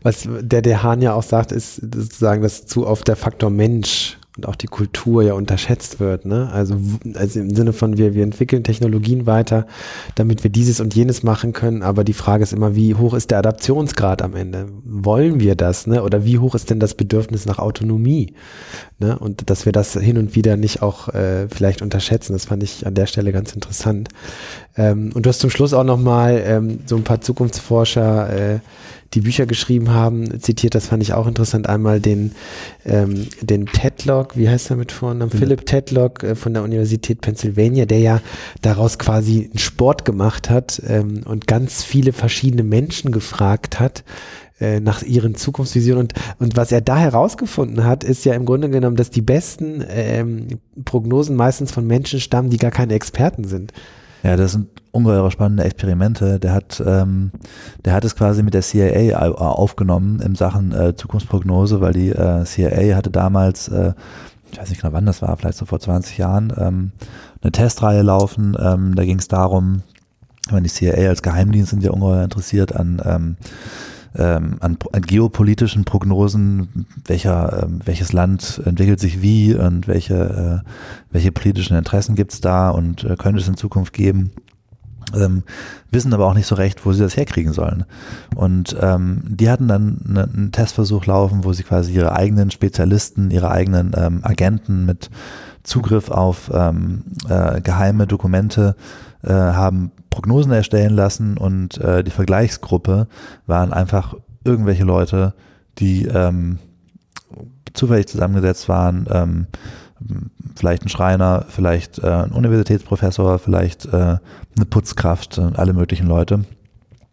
Was 0.02 0.26
der 0.40 0.82
Hahn 0.82 1.02
ja 1.02 1.12
auch 1.14 1.22
sagt, 1.22 1.52
ist 1.52 1.76
sozusagen, 1.76 2.42
dass 2.42 2.66
zu 2.66 2.86
oft 2.86 3.08
der 3.08 3.16
Faktor 3.16 3.50
Mensch 3.50 4.18
und 4.36 4.46
auch 4.46 4.54
die 4.54 4.66
Kultur 4.66 5.22
ja 5.22 5.32
unterschätzt 5.32 5.98
wird. 5.98 6.26
Ne? 6.26 6.50
Also, 6.52 6.76
also 7.14 7.40
im 7.40 7.54
Sinne 7.54 7.72
von, 7.72 7.96
wir, 7.96 8.14
wir 8.14 8.22
entwickeln 8.22 8.64
Technologien 8.64 9.26
weiter, 9.26 9.66
damit 10.14 10.44
wir 10.44 10.50
dieses 10.50 10.80
und 10.80 10.94
jenes 10.94 11.22
machen 11.22 11.52
können. 11.52 11.82
Aber 11.82 12.04
die 12.04 12.12
Frage 12.12 12.42
ist 12.42 12.52
immer, 12.52 12.74
wie 12.74 12.94
hoch 12.94 13.14
ist 13.14 13.30
der 13.30 13.38
Adaptionsgrad 13.38 14.20
am 14.20 14.36
Ende? 14.36 14.68
Wollen 14.84 15.40
wir 15.40 15.54
das? 15.54 15.86
Ne? 15.86 16.02
Oder 16.02 16.24
wie 16.24 16.38
hoch 16.38 16.54
ist 16.54 16.68
denn 16.68 16.80
das 16.80 16.94
Bedürfnis 16.94 17.46
nach 17.46 17.58
Autonomie? 17.58 18.34
Ne? 18.98 19.18
Und 19.18 19.48
dass 19.48 19.64
wir 19.64 19.72
das 19.72 19.94
hin 19.94 20.18
und 20.18 20.34
wieder 20.34 20.56
nicht 20.56 20.82
auch 20.82 21.08
äh, 21.08 21.48
vielleicht 21.48 21.80
unterschätzen, 21.80 22.34
das 22.34 22.44
fand 22.44 22.62
ich 22.62 22.86
an 22.86 22.94
der 22.94 23.06
Stelle 23.06 23.32
ganz 23.32 23.52
interessant. 23.52 24.10
Ähm, 24.76 25.12
und 25.14 25.24
du 25.24 25.30
hast 25.30 25.40
zum 25.40 25.50
Schluss 25.50 25.72
auch 25.72 25.84
nochmal 25.84 26.42
ähm, 26.44 26.80
so 26.84 26.96
ein 26.96 27.04
paar 27.04 27.22
Zukunftsforscher, 27.22 28.54
äh, 28.54 28.58
die 29.16 29.22
Bücher 29.22 29.46
geschrieben 29.46 29.90
haben, 29.90 30.40
zitiert, 30.40 30.74
das 30.74 30.88
fand 30.88 31.02
ich 31.02 31.14
auch 31.14 31.26
interessant. 31.26 31.68
Einmal 31.68 32.00
den, 32.00 32.32
ähm, 32.84 33.26
den 33.40 33.64
Tedlock, 33.66 34.36
wie 34.36 34.48
heißt 34.48 34.70
er 34.70 34.76
mit 34.76 34.92
Vornamen? 34.92 35.30
Philipp 35.30 35.64
Tedlock 35.64 36.22
äh, 36.22 36.34
von 36.34 36.52
der 36.52 36.62
Universität 36.62 37.22
Pennsylvania, 37.22 37.86
der 37.86 37.98
ja 37.98 38.20
daraus 38.60 38.98
quasi 38.98 39.48
einen 39.50 39.58
Sport 39.58 40.04
gemacht 40.04 40.50
hat 40.50 40.82
ähm, 40.86 41.22
und 41.24 41.46
ganz 41.46 41.82
viele 41.82 42.12
verschiedene 42.12 42.62
Menschen 42.62 43.10
gefragt 43.10 43.80
hat, 43.80 44.04
äh, 44.60 44.80
nach 44.80 45.02
ihren 45.02 45.34
Zukunftsvisionen. 45.34 46.08
Und, 46.08 46.14
und 46.38 46.56
was 46.56 46.70
er 46.70 46.82
da 46.82 46.98
herausgefunden 46.98 47.84
hat, 47.84 48.04
ist 48.04 48.26
ja 48.26 48.34
im 48.34 48.44
Grunde 48.44 48.68
genommen, 48.68 48.96
dass 48.96 49.08
die 49.08 49.22
besten 49.22 49.82
ähm, 49.88 50.60
Prognosen 50.84 51.36
meistens 51.36 51.72
von 51.72 51.86
Menschen 51.86 52.20
stammen, 52.20 52.50
die 52.50 52.58
gar 52.58 52.70
keine 52.70 52.94
Experten 52.94 53.44
sind. 53.44 53.72
Ja, 54.26 54.36
das 54.36 54.52
sind 54.52 54.66
ungeheure 54.90 55.30
spannende 55.30 55.62
Experimente. 55.62 56.40
Der 56.40 56.52
hat, 56.52 56.82
ähm, 56.84 57.30
der 57.84 57.92
hat 57.92 58.04
es 58.04 58.16
quasi 58.16 58.42
mit 58.42 58.54
der 58.54 58.62
CIA 58.62 59.16
au- 59.22 59.34
aufgenommen 59.36 60.20
in 60.20 60.34
Sachen 60.34 60.72
äh, 60.72 60.96
Zukunftsprognose, 60.96 61.80
weil 61.80 61.92
die 61.92 62.08
äh, 62.10 62.42
CIA 62.44 62.96
hatte 62.96 63.10
damals, 63.10 63.68
äh, 63.68 63.92
ich 64.50 64.58
weiß 64.58 64.68
nicht 64.70 64.80
genau 64.82 64.92
wann 64.92 65.06
das 65.06 65.22
war, 65.22 65.36
vielleicht 65.36 65.58
so 65.58 65.64
vor 65.64 65.78
20 65.78 66.18
Jahren, 66.18 66.52
ähm, 66.58 66.90
eine 67.40 67.52
Testreihe 67.52 68.02
laufen. 68.02 68.56
Ähm, 68.58 68.96
da 68.96 69.04
ging 69.04 69.20
es 69.20 69.28
darum, 69.28 69.82
meine, 70.50 70.62
die 70.62 70.72
CIA 70.72 71.08
als 71.08 71.22
Geheimdienst 71.22 71.70
sind 71.70 71.84
ja 71.84 71.92
ungeheuer 71.92 72.24
interessiert 72.24 72.74
an 72.74 73.36
ähm, 74.16 74.56
an, 74.60 74.78
an 74.92 75.02
geopolitischen 75.02 75.84
Prognosen, 75.84 76.86
welcher, 77.04 77.64
ähm, 77.64 77.80
welches 77.84 78.12
Land 78.12 78.60
entwickelt 78.64 79.00
sich 79.00 79.22
wie 79.22 79.54
und 79.54 79.88
welche, 79.88 80.62
äh, 80.64 80.68
welche 81.10 81.32
politischen 81.32 81.76
Interessen 81.76 82.14
gibt 82.14 82.32
es 82.32 82.40
da 82.40 82.70
und 82.70 83.04
äh, 83.04 83.16
könnte 83.16 83.40
es 83.40 83.48
in 83.48 83.56
Zukunft 83.56 83.92
geben. 83.92 84.32
Ähm, 85.14 85.44
wissen 85.90 86.12
aber 86.12 86.26
auch 86.26 86.34
nicht 86.34 86.48
so 86.48 86.56
recht, 86.56 86.84
wo 86.84 86.92
sie 86.92 87.02
das 87.02 87.16
herkriegen 87.16 87.52
sollen. 87.52 87.84
Und 88.34 88.76
ähm, 88.80 89.22
die 89.24 89.48
hatten 89.48 89.68
dann 89.68 90.00
ne, 90.04 90.28
einen 90.32 90.52
Testversuch 90.52 91.06
laufen, 91.06 91.44
wo 91.44 91.52
sie 91.52 91.62
quasi 91.62 91.92
ihre 91.92 92.12
eigenen 92.12 92.50
Spezialisten, 92.50 93.30
ihre 93.30 93.50
eigenen 93.50 93.92
ähm, 93.96 94.20
Agenten 94.22 94.84
mit 94.84 95.10
Zugriff 95.62 96.10
auf 96.10 96.50
ähm, 96.52 97.02
äh, 97.28 97.60
geheime 97.60 98.06
Dokumente 98.06 98.76
äh, 99.26 99.32
haben 99.32 99.92
Prognosen 100.10 100.52
erstellen 100.52 100.94
lassen 100.94 101.36
und 101.36 101.78
äh, 101.78 102.02
die 102.02 102.10
Vergleichsgruppe 102.10 103.06
waren 103.46 103.72
einfach 103.72 104.14
irgendwelche 104.44 104.84
Leute, 104.84 105.34
die 105.78 106.06
ähm, 106.06 106.58
zufällig 107.74 108.08
zusammengesetzt 108.08 108.68
waren, 108.68 109.06
ähm, 109.10 109.46
vielleicht 110.54 110.84
ein 110.84 110.88
Schreiner, 110.88 111.44
vielleicht 111.48 111.98
äh, 111.98 112.06
ein 112.06 112.32
Universitätsprofessor, 112.32 113.38
vielleicht 113.38 113.86
äh, 113.86 113.90
eine 114.16 114.66
Putzkraft, 114.68 115.38
äh, 115.38 115.50
alle 115.54 115.72
möglichen 115.72 116.06
Leute. 116.06 116.44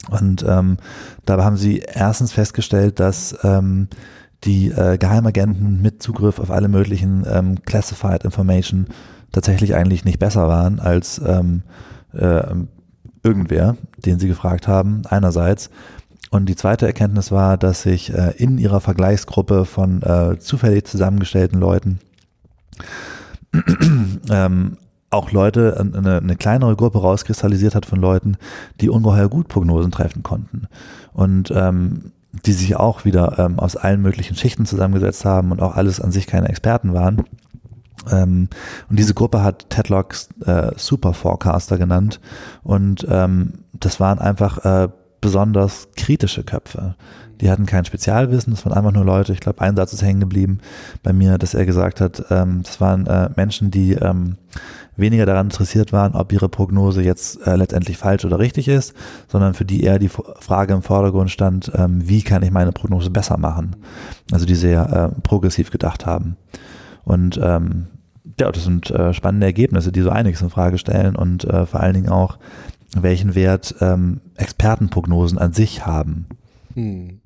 Und 0.10 0.44
ähm, 0.48 0.78
dabei 1.26 1.44
haben 1.44 1.58
sie 1.58 1.80
erstens 1.80 2.34
festgestellt, 2.34 3.00
dass 3.00 3.38
ähm, 3.44 3.88
die 4.44 4.70
äh, 4.70 4.98
Geheimagenten 4.98 5.82
mit 5.82 6.04
Zugriff 6.04 6.40
auf 6.40 6.52
alle 6.52 6.68
möglichen 6.68 7.26
ähm, 7.28 7.64
Classified 7.64 8.26
Information 8.26 8.88
tatsächlich 9.32 9.76
eigentlich 9.76 10.04
nicht 10.04 10.20
besser 10.20 10.48
waren 10.48 10.80
als 10.80 11.22
ähm, 11.26 11.64
äh, 12.14 12.56
irgendwer, 13.24 13.78
den 13.98 14.20
sie 14.20 14.28
gefragt 14.28 14.68
haben, 14.68 15.04
einerseits. 15.10 15.70
Und 16.30 16.48
die 16.48 16.56
zweite 16.56 16.88
Erkenntnis 16.88 17.32
war, 17.32 17.58
dass 17.58 17.84
sich 17.84 18.14
äh, 18.14 18.34
in 18.38 18.58
ihrer 18.58 18.82
Vergleichsgruppe 18.82 19.66
von 19.66 20.02
äh, 20.02 20.40
zufällig 20.40 20.86
zusammengestellten 20.86 21.60
Leuten 21.60 22.00
ähm, 24.30 24.78
auch 25.12 25.32
Leute, 25.32 25.80
eine, 25.80 26.18
eine 26.18 26.36
kleinere 26.36 26.76
Gruppe 26.76 27.00
rauskristallisiert 27.00 27.76
hat 27.76 27.86
von 27.86 28.02
Leuten, 28.02 28.38
die 28.82 28.90
ungeheuer 28.90 29.30
gut 29.30 29.48
Prognosen 29.48 29.92
treffen 29.92 30.24
konnten. 30.24 30.68
Und 31.14 31.52
ähm, 31.56 32.12
die 32.46 32.54
sich 32.54 32.76
auch 32.76 33.06
wieder 33.06 33.38
ähm, 33.38 33.60
aus 33.60 33.76
allen 33.76 34.02
möglichen 34.02 34.36
Schichten 34.36 34.66
zusammengesetzt 34.66 35.24
haben 35.24 35.52
und 35.52 35.62
auch 35.62 35.76
alles 35.76 36.02
an 36.02 36.12
sich 36.12 36.26
keine 36.26 36.50
Experten 36.50 36.94
waren. 36.94 37.26
Ähm, 38.12 38.50
und 38.90 39.00
diese 39.00 39.14
Gruppe 39.14 39.44
hat 39.44 39.70
Tedlocks 39.70 40.30
äh, 40.46 40.72
Super 40.78 41.14
Forecaster 41.14 41.78
genannt. 41.78 42.20
Und 42.64 43.06
ähm, 43.10 43.54
das 43.74 44.00
waren 44.00 44.20
einfach 44.20 44.64
äh, 44.66 44.90
besonders 45.22 45.88
kritische 45.96 46.44
Köpfe. 46.44 46.96
Die 47.42 47.50
hatten 47.50 47.66
kein 47.66 47.86
Spezialwissen, 47.86 48.54
das 48.54 48.66
waren 48.66 48.74
einfach 48.74 48.92
nur 48.92 49.06
Leute, 49.06 49.34
ich 49.34 49.40
glaube, 49.40 49.62
ein 49.62 49.76
Satz 49.76 49.92
ist 49.92 50.02
hängen 50.02 50.20
geblieben 50.20 50.60
bei 51.02 51.14
mir, 51.14 51.38
dass 51.38 51.54
er 51.54 51.66
gesagt 51.66 52.00
hat, 52.00 52.26
ähm, 52.30 52.62
das 52.64 52.80
waren 52.80 53.08
äh, 53.08 53.30
Menschen, 53.36 53.72
die 53.72 53.94
ähm, 53.94 54.38
weniger 54.96 55.26
daran 55.26 55.48
interessiert 55.48 55.92
waren, 55.92 56.14
ob 56.14 56.32
ihre 56.32 56.50
Prognose 56.50 57.02
jetzt 57.02 57.46
äh, 57.48 57.56
letztendlich 57.56 57.98
falsch 57.98 58.26
oder 58.26 58.40
richtig 58.40 58.68
ist, 58.68 58.94
sondern 59.28 59.54
für 59.54 59.66
die 59.66 59.84
eher 59.84 59.98
die 59.98 60.10
Frage 60.10 60.74
im 60.74 60.84
Vordergrund 60.84 61.32
stand, 61.32 61.72
ähm, 61.76 62.08
wie 62.08 62.22
kann 62.22 62.44
ich 62.44 62.52
meine 62.52 62.72
Prognose 62.72 63.10
besser 63.10 63.38
machen? 63.38 63.76
Also 64.32 64.46
die 64.46 64.56
sehr 64.56 65.12
äh, 65.16 65.22
progressiv 65.22 65.72
gedacht 65.72 66.06
haben. 66.06 66.38
Und 67.04 67.40
ähm, 67.42 67.88
ja, 68.40 68.52
das 68.52 68.64
sind 68.64 68.90
äh, 68.92 69.14
spannende 69.14 69.48
Ergebnisse, 69.48 69.92
die 69.92 70.02
so 70.02 70.10
einiges 70.10 70.42
in 70.42 70.50
Frage 70.50 70.78
stellen 70.78 71.16
und 71.16 71.44
äh, 71.44 71.66
vor 71.66 71.80
allen 71.80 71.94
Dingen 71.94 72.10
auch, 72.10 72.38
welchen 72.96 73.36
Wert 73.36 73.76
ähm, 73.82 74.22
Expertenprognosen 74.36 75.38
an 75.38 75.54
sich 75.54 75.86
haben. 75.86 76.28
Hm. 76.76 77.20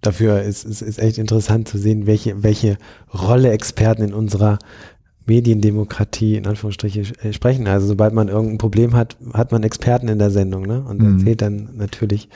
Dafür 0.00 0.42
ist 0.42 0.64
es 0.64 0.82
ist, 0.82 0.88
ist 0.88 0.98
echt 0.98 1.18
interessant 1.18 1.68
zu 1.68 1.78
sehen, 1.78 2.06
welche, 2.06 2.42
welche 2.42 2.76
Rolle 3.12 3.50
Experten 3.52 4.02
in 4.02 4.14
unserer 4.14 4.58
Mediendemokratie 5.26 6.36
in 6.36 6.46
Anführungsstriche 6.46 7.00
äh, 7.22 7.32
sprechen. 7.32 7.66
Also 7.66 7.86
sobald 7.86 8.12
man 8.12 8.28
irgendein 8.28 8.58
Problem 8.58 8.94
hat, 8.94 9.16
hat 9.32 9.52
man 9.52 9.62
Experten 9.62 10.08
in 10.08 10.18
der 10.18 10.30
Sendung, 10.30 10.66
ne? 10.66 10.82
Und 10.86 11.00
Mhm. 11.00 11.18
erzählt 11.18 11.42
dann 11.42 11.70
natürlich 11.76 12.28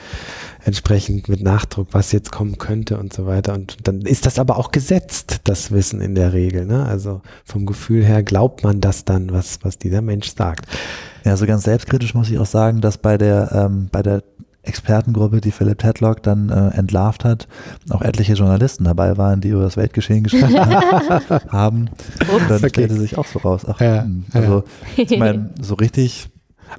entsprechend 0.65 1.29
mit 1.29 1.41
Nachdruck, 1.43 1.89
was 1.91 2.11
jetzt 2.11 2.31
kommen 2.31 2.57
könnte 2.57 2.97
und 2.97 3.13
so 3.13 3.25
weiter. 3.25 3.53
Und 3.53 3.77
dann 3.83 4.01
ist 4.01 4.25
das 4.25 4.39
aber 4.39 4.57
auch 4.57 4.71
gesetzt, 4.71 5.41
das 5.43 5.71
Wissen 5.71 6.01
in 6.01 6.15
der 6.15 6.33
Regel. 6.33 6.65
Ne? 6.65 6.85
Also 6.85 7.21
vom 7.45 7.65
Gefühl 7.65 8.03
her 8.03 8.23
glaubt 8.23 8.63
man 8.63 8.81
das 8.81 9.05
dann, 9.05 9.31
was, 9.31 9.59
was 9.63 9.77
dieser 9.77 10.01
Mensch 10.01 10.33
sagt. 10.35 10.65
Ja, 11.25 11.37
so 11.37 11.45
ganz 11.45 11.63
selbstkritisch 11.63 12.13
muss 12.13 12.29
ich 12.29 12.39
auch 12.39 12.45
sagen, 12.45 12.81
dass 12.81 12.97
bei 12.97 13.17
der, 13.17 13.51
ähm, 13.53 13.87
bei 13.91 14.01
der 14.01 14.23
Expertengruppe, 14.69 15.41
die 15.41 15.51
Philipp 15.51 15.79
Tedlock 15.79 16.23
dann 16.23 16.49
äh, 16.49 16.69
entlarvt 16.77 17.25
hat, 17.25 17.47
auch 17.89 18.01
etliche 18.01 18.33
Journalisten 18.33 18.85
dabei 18.85 19.17
waren, 19.17 19.41
die 19.41 19.49
über 19.49 19.63
das 19.63 19.75
Weltgeschehen 19.75 20.23
geschrieben 20.23 20.55
haben. 21.49 21.89
Und 22.33 22.49
dann 22.49 22.57
Okay. 22.59 22.69
stellte 22.69 22.95
sich 22.95 23.17
auch 23.17 23.25
so 23.25 23.39
raus. 23.39 23.63
Ach, 23.67 23.81
Ja, 23.81 24.03
hm, 24.03 24.23
also 24.33 24.63
ich 24.95 25.09
meine, 25.19 25.49
so 25.61 25.75
richtig 25.75 26.29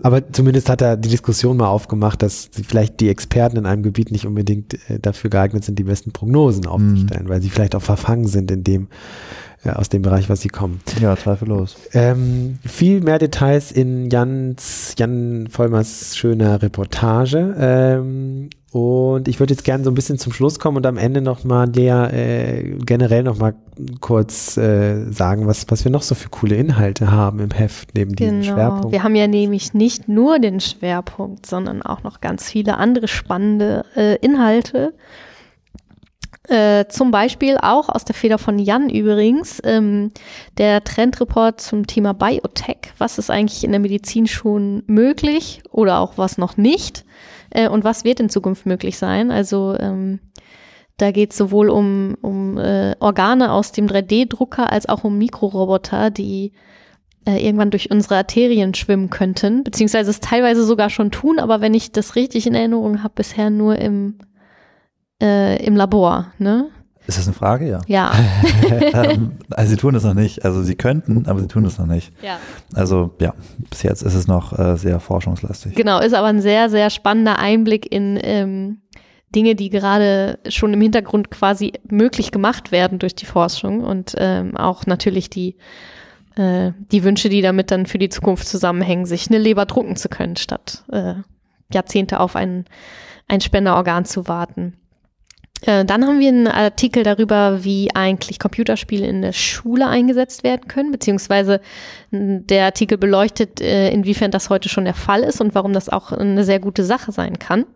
Aber 0.02 0.32
zumindest 0.32 0.68
hat 0.70 0.82
er 0.82 0.96
die 0.96 1.08
Diskussion 1.08 1.56
mal 1.56 1.66
aufgemacht, 1.68 2.22
dass 2.22 2.48
vielleicht 2.52 3.00
die 3.00 3.08
Experten 3.08 3.56
in 3.56 3.66
einem 3.66 3.82
Gebiet 3.82 4.12
nicht 4.12 4.24
unbedingt 4.26 4.74
äh, 4.88 5.00
dafür 5.00 5.30
geeignet 5.30 5.64
sind, 5.64 5.78
die 5.78 5.84
besten 5.84 6.12
Prognosen 6.12 6.66
aufzustellen, 6.66 7.28
weil 7.28 7.42
sie 7.42 7.50
vielleicht 7.50 7.74
auch 7.74 7.82
verfangen 7.82 8.26
sind 8.28 8.50
in 8.52 8.62
dem, 8.62 8.86
äh, 9.64 9.70
aus 9.70 9.88
dem 9.88 10.02
Bereich, 10.02 10.28
was 10.28 10.40
sie 10.40 10.48
kommen. 10.48 10.80
Ja, 11.00 11.16
zweifellos. 11.16 11.76
Ähm, 11.92 12.58
viel 12.66 13.00
mehr 13.00 13.18
Details 13.18 13.72
in 13.72 14.10
Jans, 14.10 14.94
Jan 14.98 15.48
Vollmers 15.50 16.16
schöner 16.16 16.62
Reportage. 16.62 17.54
Ähm, 17.58 18.50
und 18.72 19.26
ich 19.26 19.40
würde 19.40 19.52
jetzt 19.52 19.64
gerne 19.64 19.82
so 19.82 19.90
ein 19.90 19.94
bisschen 19.94 20.16
zum 20.18 20.32
Schluss 20.32 20.60
kommen 20.60 20.76
und 20.76 20.86
am 20.86 20.96
Ende 20.96 21.20
nochmal 21.20 21.66
der 21.68 22.12
äh, 22.14 22.76
generell 22.86 23.24
nochmal 23.24 23.54
kurz 24.00 24.56
äh, 24.56 25.10
sagen, 25.10 25.48
was, 25.48 25.66
was 25.68 25.84
wir 25.84 25.90
noch 25.90 26.02
so 26.02 26.14
für 26.14 26.28
coole 26.28 26.54
Inhalte 26.54 27.10
haben 27.10 27.40
im 27.40 27.50
Heft 27.50 27.96
neben 27.96 28.14
diesem 28.14 28.42
Genau. 28.42 28.54
Schwerpunkt. 28.54 28.92
Wir 28.92 29.02
haben 29.02 29.16
ja 29.16 29.26
nämlich 29.26 29.74
nicht 29.74 30.08
nur 30.08 30.38
den 30.38 30.60
Schwerpunkt, 30.60 31.46
sondern 31.46 31.82
auch 31.82 32.04
noch 32.04 32.20
ganz 32.20 32.48
viele 32.48 32.76
andere 32.76 33.08
spannende 33.08 33.84
äh, 33.96 34.14
Inhalte. 34.24 34.92
Äh, 36.50 36.88
zum 36.88 37.12
Beispiel 37.12 37.56
auch 37.62 37.88
aus 37.88 38.04
der 38.04 38.14
Feder 38.14 38.36
von 38.38 38.58
Jan 38.58 38.90
übrigens, 38.90 39.60
ähm, 39.64 40.10
der 40.58 40.82
Trendreport 40.82 41.60
zum 41.60 41.86
Thema 41.86 42.12
Biotech. 42.12 42.92
Was 42.98 43.18
ist 43.18 43.30
eigentlich 43.30 43.62
in 43.64 43.70
der 43.70 43.80
Medizin 43.80 44.26
schon 44.26 44.82
möglich 44.86 45.62
oder 45.70 46.00
auch 46.00 46.18
was 46.18 46.38
noch 46.38 46.56
nicht? 46.56 47.04
Äh, 47.50 47.68
und 47.68 47.84
was 47.84 48.04
wird 48.04 48.20
in 48.20 48.28
Zukunft 48.28 48.66
möglich 48.66 48.98
sein? 48.98 49.30
Also 49.30 49.76
ähm, 49.78 50.18
Da 51.00 51.12
geht 51.12 51.30
es 51.30 51.38
sowohl 51.38 51.70
um, 51.70 52.16
um 52.20 52.58
äh, 52.58 52.94
Organe 53.00 53.52
aus 53.52 53.72
dem 53.72 53.86
3D-Drucker 53.86 54.70
als 54.70 54.86
auch 54.88 55.02
um 55.04 55.16
Mikroroboter, 55.16 56.10
die 56.10 56.52
äh, 57.26 57.42
irgendwann 57.44 57.70
durch 57.70 57.90
unsere 57.90 58.16
Arterien 58.16 58.74
schwimmen 58.74 59.08
könnten, 59.08 59.64
beziehungsweise 59.64 60.10
es 60.10 60.20
teilweise 60.20 60.64
sogar 60.64 60.90
schon 60.90 61.10
tun, 61.10 61.38
aber 61.38 61.60
wenn 61.62 61.74
ich 61.74 61.92
das 61.92 62.16
richtig 62.16 62.46
in 62.46 62.54
Erinnerung 62.54 63.02
habe, 63.02 63.14
bisher 63.14 63.48
nur 63.50 63.76
im, 63.76 64.18
äh, 65.20 65.64
im 65.64 65.76
Labor. 65.76 66.32
Ne? 66.38 66.70
Ist 67.06 67.18
das 67.18 67.26
eine 67.26 67.34
Frage? 67.34 67.68
Ja. 67.68 67.80
Ja. 67.86 68.12
ähm, 68.92 69.32
also 69.50 69.70
sie 69.70 69.76
tun 69.76 69.94
es 69.94 70.04
noch 70.04 70.14
nicht. 70.14 70.44
Also 70.44 70.62
sie 70.62 70.76
könnten, 70.76 71.26
aber 71.26 71.40
sie 71.40 71.48
tun 71.48 71.64
es 71.64 71.78
noch 71.78 71.86
nicht. 71.86 72.12
ja. 72.22 72.38
Also 72.74 73.14
ja, 73.20 73.34
bis 73.68 73.82
jetzt 73.82 74.02
ist 74.02 74.14
es 74.14 74.28
noch 74.28 74.56
äh, 74.58 74.76
sehr 74.76 75.00
forschungslastig. 75.00 75.74
Genau, 75.74 76.00
ist 76.00 76.14
aber 76.14 76.28
ein 76.28 76.40
sehr, 76.40 76.70
sehr 76.70 76.90
spannender 76.90 77.38
Einblick 77.38 77.90
in 77.90 78.18
ähm, 78.22 78.78
Dinge, 79.34 79.54
die 79.54 79.70
gerade 79.70 80.38
schon 80.48 80.72
im 80.74 80.80
Hintergrund 80.80 81.30
quasi 81.30 81.72
möglich 81.88 82.32
gemacht 82.32 82.72
werden 82.72 82.98
durch 82.98 83.14
die 83.14 83.26
Forschung 83.26 83.82
und 83.82 84.14
ähm, 84.18 84.56
auch 84.56 84.86
natürlich 84.86 85.30
die, 85.30 85.56
äh, 86.36 86.72
die 86.92 87.04
Wünsche, 87.04 87.28
die 87.28 87.40
damit 87.40 87.70
dann 87.70 87.86
für 87.86 87.98
die 87.98 88.08
Zukunft 88.08 88.48
zusammenhängen, 88.48 89.06
sich 89.06 89.28
eine 89.28 89.38
Leber 89.38 89.66
drucken 89.66 89.96
zu 89.96 90.08
können, 90.08 90.36
statt 90.36 90.84
äh, 90.92 91.14
Jahrzehnte 91.72 92.18
auf 92.18 92.34
ein, 92.34 92.64
ein 93.28 93.40
Spenderorgan 93.40 94.04
zu 94.04 94.26
warten. 94.26 94.74
Äh, 95.62 95.84
dann 95.84 96.06
haben 96.06 96.20
wir 96.20 96.28
einen 96.28 96.46
Artikel 96.46 97.02
darüber, 97.02 97.64
wie 97.64 97.94
eigentlich 97.94 98.38
Computerspiele 98.38 99.06
in 99.06 99.22
der 99.22 99.32
Schule 99.32 99.86
eingesetzt 99.86 100.44
werden 100.44 100.68
können, 100.68 100.92
beziehungsweise 100.92 101.60
der 102.10 102.64
Artikel 102.64 102.98
beleuchtet, 102.98 103.60
äh, 103.60 103.90
inwiefern 103.90 104.30
das 104.30 104.50
heute 104.50 104.68
schon 104.68 104.84
der 104.84 104.94
Fall 104.94 105.22
ist 105.22 105.40
und 105.40 105.54
warum 105.54 105.72
das 105.72 105.88
auch 105.88 106.12
eine 106.12 106.44
sehr 106.44 106.60
gute 106.60 106.84
Sache 106.84 107.12
sein 107.12 107.38
kann. 107.38 107.66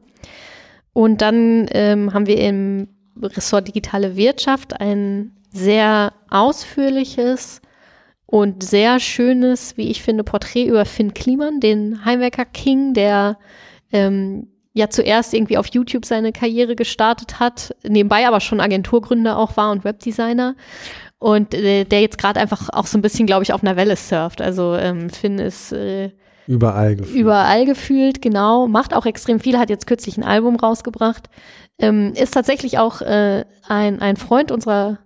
Und 0.92 1.20
dann 1.22 1.66
ähm, 1.72 2.14
haben 2.14 2.26
wir 2.26 2.38
im 2.38 2.88
Ressort 3.20 3.68
Digitale 3.68 4.16
Wirtschaft 4.16 4.80
ein 4.80 5.32
sehr 5.50 6.12
ausführliches 6.30 7.60
und 8.26 8.62
sehr 8.62 8.98
schönes, 8.98 9.76
wie 9.76 9.90
ich 9.90 10.02
finde, 10.02 10.24
Porträt 10.24 10.66
über 10.66 10.84
Finn 10.84 11.14
Kliman, 11.14 11.60
den 11.60 12.04
Heimwerker 12.04 12.44
King, 12.44 12.94
der 12.94 13.38
ähm, 13.92 14.48
ja 14.74 14.90
zuerst 14.90 15.32
irgendwie 15.32 15.56
auf 15.56 15.68
YouTube 15.68 16.04
seine 16.04 16.32
Karriere 16.32 16.76
gestartet 16.76 17.40
hat, 17.40 17.74
nebenbei 17.86 18.26
aber 18.26 18.40
schon 18.40 18.60
Agenturgründer 18.60 19.38
auch 19.38 19.56
war 19.56 19.70
und 19.70 19.84
Webdesigner. 19.84 20.56
Und 21.18 21.54
äh, 21.54 21.84
der 21.84 22.02
jetzt 22.02 22.18
gerade 22.18 22.38
einfach 22.38 22.68
auch 22.70 22.86
so 22.86 22.98
ein 22.98 23.02
bisschen, 23.02 23.26
glaube 23.26 23.44
ich, 23.44 23.52
auf 23.54 23.62
einer 23.62 23.76
Welle 23.76 23.96
surft. 23.96 24.42
Also 24.42 24.74
ähm, 24.74 25.08
Finn 25.08 25.38
ist 25.38 25.72
äh, 25.72 26.10
Überall 26.46 26.96
gefühlt. 26.96 27.16
überall 27.18 27.64
gefühlt, 27.64 28.20
genau. 28.20 28.66
Macht 28.66 28.92
auch 28.92 29.06
extrem 29.06 29.40
viel, 29.40 29.58
hat 29.58 29.70
jetzt 29.70 29.86
kürzlich 29.86 30.18
ein 30.18 30.24
Album 30.24 30.56
rausgebracht. 30.56 31.30
Ähm, 31.78 32.12
ist 32.14 32.34
tatsächlich 32.34 32.78
auch 32.78 33.00
äh, 33.00 33.44
ein, 33.66 34.02
ein 34.02 34.16
Freund 34.16 34.52
unserer, 34.52 34.98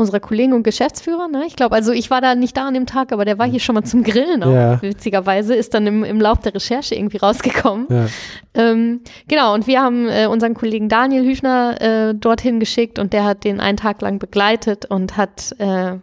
unserer 0.00 0.18
Kollegen 0.20 0.52
und 0.52 0.62
Geschäftsführer. 0.64 1.28
Ne? 1.28 1.44
Ich 1.46 1.54
glaube, 1.54 1.74
also 1.76 1.92
ich 1.92 2.10
war 2.10 2.20
da 2.20 2.34
nicht 2.34 2.56
da 2.56 2.66
an 2.66 2.74
dem 2.74 2.86
Tag, 2.86 3.12
aber 3.12 3.24
der 3.24 3.38
war 3.38 3.46
hier 3.46 3.60
schon 3.60 3.74
mal 3.76 3.84
zum 3.84 4.02
Grillen 4.02 4.42
auch, 4.42 4.52
Ja. 4.52 4.82
witzigerweise. 4.82 5.54
Ist 5.54 5.74
dann 5.74 5.86
im, 5.86 6.02
im 6.04 6.20
Lauf 6.20 6.38
der 6.40 6.54
Recherche 6.54 6.94
irgendwie 6.94 7.18
rausgekommen. 7.18 7.86
ja. 7.90 8.06
Ähm, 8.54 9.00
genau, 9.28 9.54
und 9.54 9.66
wir 9.68 9.80
haben 9.80 10.08
äh, 10.08 10.26
unseren 10.26 10.54
Kollegen 10.54 10.88
Daniel 10.88 11.24
Hüfner 11.24 11.80
äh, 11.80 12.14
dorthin 12.14 12.58
geschickt 12.58 12.98
und 12.98 13.12
der 13.12 13.24
hat 13.24 13.44
den 13.44 13.60
einen 13.60 13.76
Tag 13.76 14.02
lang 14.02 14.18
begleitet 14.18 14.86
und 14.86 15.16
hat 15.16 15.54
äh, 15.58 15.98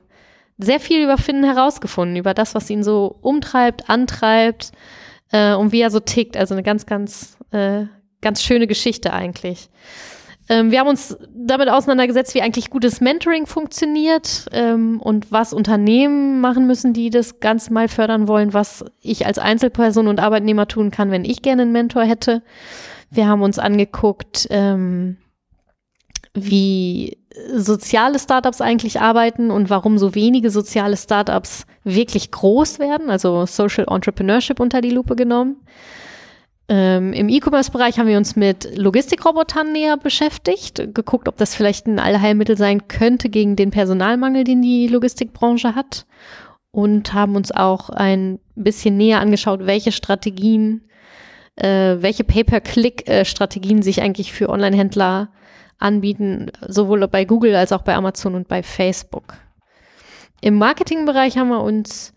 sehr 0.57 0.79
viel 0.79 1.03
über 1.03 1.17
Finn 1.17 1.43
herausgefunden, 1.43 2.15
über 2.15 2.33
das, 2.33 2.55
was 2.55 2.69
ihn 2.69 2.83
so 2.83 3.17
umtreibt, 3.21 3.89
antreibt 3.89 4.71
äh, 5.31 5.53
und 5.53 5.71
wie 5.71 5.81
er 5.81 5.91
so 5.91 5.99
tickt. 5.99 6.37
Also 6.37 6.53
eine 6.55 6.63
ganz, 6.63 6.85
ganz, 6.85 7.37
äh, 7.51 7.85
ganz 8.21 8.41
schöne 8.41 8.65
Geschichte 8.67 9.13
eigentlich. 9.13 9.69
Ähm, 10.49 10.71
wir 10.71 10.79
haben 10.79 10.87
uns 10.87 11.17
damit 11.33 11.69
auseinandergesetzt, 11.69 12.33
wie 12.33 12.41
eigentlich 12.41 12.69
gutes 12.69 13.01
Mentoring 13.01 13.45
funktioniert 13.45 14.45
ähm, 14.51 15.01
und 15.01 15.31
was 15.31 15.53
Unternehmen 15.53 16.39
machen 16.39 16.67
müssen, 16.67 16.93
die 16.93 17.09
das 17.09 17.39
Ganze 17.39 17.73
mal 17.73 17.87
fördern 17.87 18.27
wollen, 18.27 18.53
was 18.53 18.85
ich 19.01 19.25
als 19.25 19.39
Einzelperson 19.39 20.07
und 20.07 20.19
Arbeitnehmer 20.19 20.67
tun 20.67 20.91
kann, 20.91 21.11
wenn 21.11 21.25
ich 21.25 21.41
gerne 21.41 21.63
einen 21.63 21.71
Mentor 21.71 22.03
hätte. 22.03 22.43
Wir 23.09 23.27
haben 23.27 23.41
uns 23.41 23.59
angeguckt, 23.59 24.47
ähm, 24.49 25.17
wie 26.33 27.17
soziale 27.53 28.19
Startups 28.19 28.61
eigentlich 28.61 28.99
arbeiten 28.99 29.51
und 29.51 29.69
warum 29.69 29.97
so 29.97 30.15
wenige 30.15 30.49
soziale 30.49 30.97
Startups 30.97 31.65
wirklich 31.83 32.31
groß 32.31 32.79
werden, 32.79 33.09
also 33.09 33.45
Social 33.45 33.85
Entrepreneurship 33.89 34.59
unter 34.59 34.81
die 34.81 34.91
Lupe 34.91 35.15
genommen. 35.15 35.57
Ähm, 36.69 37.13
Im 37.13 37.29
E-Commerce-Bereich 37.29 37.97
haben 37.97 38.07
wir 38.07 38.17
uns 38.17 38.35
mit 38.35 38.77
Logistikrobotern 38.77 39.71
näher 39.71 39.95
beschäftigt, 39.95 40.93
geguckt, 40.93 41.29
ob 41.29 41.37
das 41.37 41.55
vielleicht 41.55 41.87
ein 41.87 41.99
Allheilmittel 41.99 42.57
sein 42.57 42.89
könnte 42.89 43.29
gegen 43.29 43.55
den 43.55 43.71
Personalmangel, 43.71 44.43
den 44.43 44.61
die 44.61 44.87
Logistikbranche 44.87 45.75
hat 45.75 46.05
und 46.71 47.13
haben 47.13 47.37
uns 47.37 47.51
auch 47.53 47.89
ein 47.89 48.39
bisschen 48.55 48.97
näher 48.97 49.21
angeschaut, 49.21 49.65
welche 49.65 49.93
Strategien, 49.93 50.81
äh, 51.55 51.95
welche 51.99 52.25
Pay-per-Click-Strategien 52.25 53.81
sich 53.81 54.01
eigentlich 54.01 54.33
für 54.33 54.49
Online-Händler 54.49 55.29
anbieten, 55.79 56.51
sowohl 56.67 57.07
bei 57.07 57.23
Google 57.23 57.55
als 57.55 57.71
auch 57.71 57.83
bei 57.83 57.95
Amazon 57.95 58.35
und 58.35 58.49
bei 58.49 58.61
Facebook. 58.61 59.35
Im 60.41 60.55
Marketingbereich 60.55 61.37
haben 61.37 61.49
wir 61.49 61.61
uns 61.61 62.13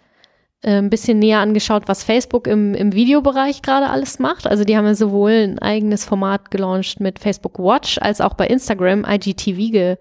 ein 0.63 0.91
bisschen 0.91 1.19
näher 1.19 1.39
angeschaut, 1.39 1.85
was 1.87 2.05
Facebook 2.05 2.47
im, 2.47 2.75
im 2.75 2.93
Videobereich 2.93 3.63
gerade 3.63 3.89
alles 3.89 4.19
macht. 4.19 4.47
Also 4.47 4.65
die 4.65 4.77
haben 4.77 4.85
ja 4.85 4.95
sowohl 4.95 5.33
ein 5.33 5.59
eigenes 5.59 6.05
Format 6.05 6.51
gelauncht 6.51 7.01
mit 7.01 7.19
Facebook 7.19 7.59
Watch 7.59 7.99
als 7.99 8.21
auch 8.21 8.35
bei 8.35 8.47
Instagram 8.47 9.07
IGTV 9.09 9.97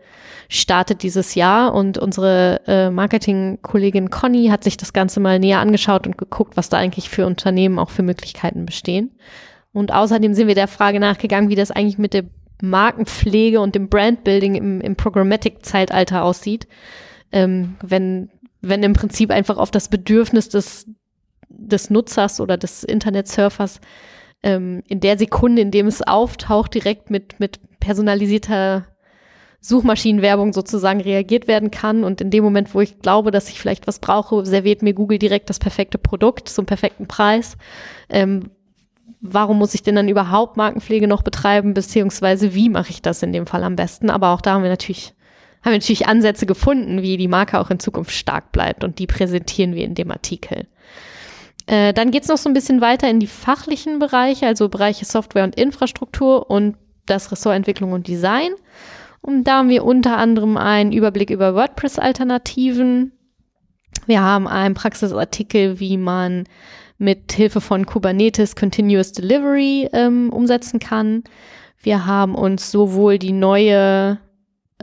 gestartet 0.49 1.03
dieses 1.03 1.35
Jahr. 1.35 1.73
Und 1.73 1.97
unsere 1.97 2.59
äh, 2.67 2.89
Marketingkollegin 2.89 4.09
Conny 4.09 4.47
hat 4.47 4.65
sich 4.65 4.75
das 4.75 4.91
Ganze 4.91 5.21
mal 5.21 5.39
näher 5.39 5.59
angeschaut 5.59 6.05
und 6.05 6.17
geguckt, 6.17 6.57
was 6.57 6.67
da 6.67 6.77
eigentlich 6.77 7.09
für 7.09 7.25
Unternehmen 7.25 7.79
auch 7.79 7.89
für 7.89 8.03
Möglichkeiten 8.03 8.65
bestehen. 8.65 9.11
Und 9.71 9.93
außerdem 9.93 10.33
sind 10.33 10.47
wir 10.47 10.55
der 10.55 10.67
Frage 10.67 10.99
nachgegangen, 10.99 11.49
wie 11.49 11.55
das 11.55 11.71
eigentlich 11.71 11.97
mit 11.97 12.13
der 12.13 12.25
Markenpflege 12.61 13.61
und 13.61 13.75
dem 13.75 13.87
Brandbuilding 13.87 14.55
im, 14.55 14.81
im 14.81 14.97
Programmatic-Zeitalter 14.97 16.23
aussieht. 16.23 16.67
Ähm, 17.31 17.77
wenn, 17.81 18.29
wenn 18.61 18.83
im 18.83 18.93
Prinzip 18.93 19.31
einfach 19.31 19.57
auf 19.57 19.71
das 19.71 19.87
Bedürfnis 19.87 20.49
des, 20.49 20.87
des 21.49 21.89
Nutzers 21.89 22.39
oder 22.41 22.57
des 22.57 22.83
Internetsurfers 22.83 23.79
ähm, 24.43 24.83
in 24.87 24.99
der 24.99 25.17
Sekunde, 25.17 25.61
in 25.61 25.71
dem 25.71 25.87
es 25.87 26.01
auftaucht, 26.01 26.73
direkt 26.73 27.09
mit, 27.09 27.39
mit 27.39 27.59
personalisierter 27.79 28.85
Suchmaschinenwerbung 29.61 30.53
sozusagen 30.53 31.01
reagiert 31.01 31.47
werden 31.47 31.71
kann. 31.71 32.03
Und 32.03 32.21
in 32.21 32.31
dem 32.31 32.43
Moment, 32.43 32.73
wo 32.73 32.81
ich 32.81 32.99
glaube, 32.99 33.31
dass 33.31 33.49
ich 33.49 33.59
vielleicht 33.59 33.87
was 33.87 33.99
brauche, 33.99 34.45
serviert 34.45 34.81
mir 34.81 34.93
Google 34.93 35.19
direkt 35.19 35.49
das 35.49 35.59
perfekte 35.59 35.97
Produkt 35.97 36.47
zum 36.47 36.65
perfekten 36.65 37.07
Preis. 37.07 37.57
Ähm, 38.09 38.51
warum 39.21 39.57
muss 39.57 39.73
ich 39.73 39.83
denn 39.83 39.95
dann 39.95 40.07
überhaupt 40.07 40.55
Markenpflege 40.55 41.07
noch 41.07 41.23
betreiben, 41.23 41.73
beziehungsweise 41.73 42.53
wie 42.55 42.69
mache 42.69 42.91
ich 42.91 43.01
das 43.01 43.21
in 43.21 43.33
dem 43.33 43.45
Fall 43.45 43.63
am 43.63 43.75
besten? 43.75 44.09
Aber 44.09 44.29
auch 44.29 44.41
da 44.41 44.53
haben 44.53 44.63
wir 44.63 44.69
natürlich, 44.69 45.13
haben 45.61 45.73
wir 45.73 45.79
natürlich 45.79 46.07
Ansätze 46.07 46.45
gefunden, 46.45 47.01
wie 47.01 47.17
die 47.17 47.27
Marke 47.27 47.59
auch 47.59 47.69
in 47.69 47.79
Zukunft 47.79 48.11
stark 48.11 48.51
bleibt 48.51 48.83
und 48.83 48.99
die 48.99 49.07
präsentieren 49.07 49.75
wir 49.75 49.85
in 49.85 49.95
dem 49.95 50.11
Artikel. 50.11 50.67
Äh, 51.67 51.93
dann 51.93 52.11
geht's 52.11 52.27
noch 52.27 52.37
so 52.37 52.49
ein 52.49 52.53
bisschen 52.53 52.81
weiter 52.81 53.09
in 53.09 53.19
die 53.19 53.27
fachlichen 53.27 53.99
Bereiche, 53.99 54.47
also 54.47 54.69
Bereiche 54.69 55.05
Software 55.05 55.43
und 55.43 55.55
Infrastruktur 55.55 56.49
und 56.49 56.75
das 57.05 57.31
Ressort 57.31 57.55
Entwicklung 57.55 57.91
und 57.91 58.07
Design. 58.07 58.51
Und 59.21 59.43
da 59.43 59.57
haben 59.57 59.69
wir 59.69 59.83
unter 59.83 60.17
anderem 60.17 60.57
einen 60.57 60.91
Überblick 60.91 61.29
über 61.29 61.53
WordPress-Alternativen. 61.53 63.11
Wir 64.05 64.21
haben 64.21 64.47
einen 64.47 64.75
Praxisartikel, 64.75 65.79
wie 65.79 65.97
man 65.97 66.45
mit 66.97 67.31
Hilfe 67.31 67.61
von 67.61 67.85
Kubernetes 67.85 68.55
Continuous 68.55 69.11
Delivery 69.11 69.89
ähm, 69.93 70.31
umsetzen 70.31 70.79
kann. 70.79 71.23
Wir 71.81 72.05
haben 72.05 72.35
uns 72.35 72.71
sowohl 72.71 73.19
die 73.19 73.31
neue, 73.31 74.19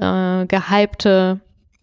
äh, 0.00 0.46
gehypte 0.46 1.40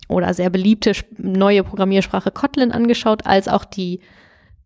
oder 0.07 0.33
sehr 0.33 0.49
beliebte 0.49 0.93
neue 1.17 1.63
Programmiersprache 1.63 2.31
Kotlin 2.31 2.71
angeschaut, 2.71 3.25
als 3.25 3.47
auch 3.47 3.65
die 3.65 3.99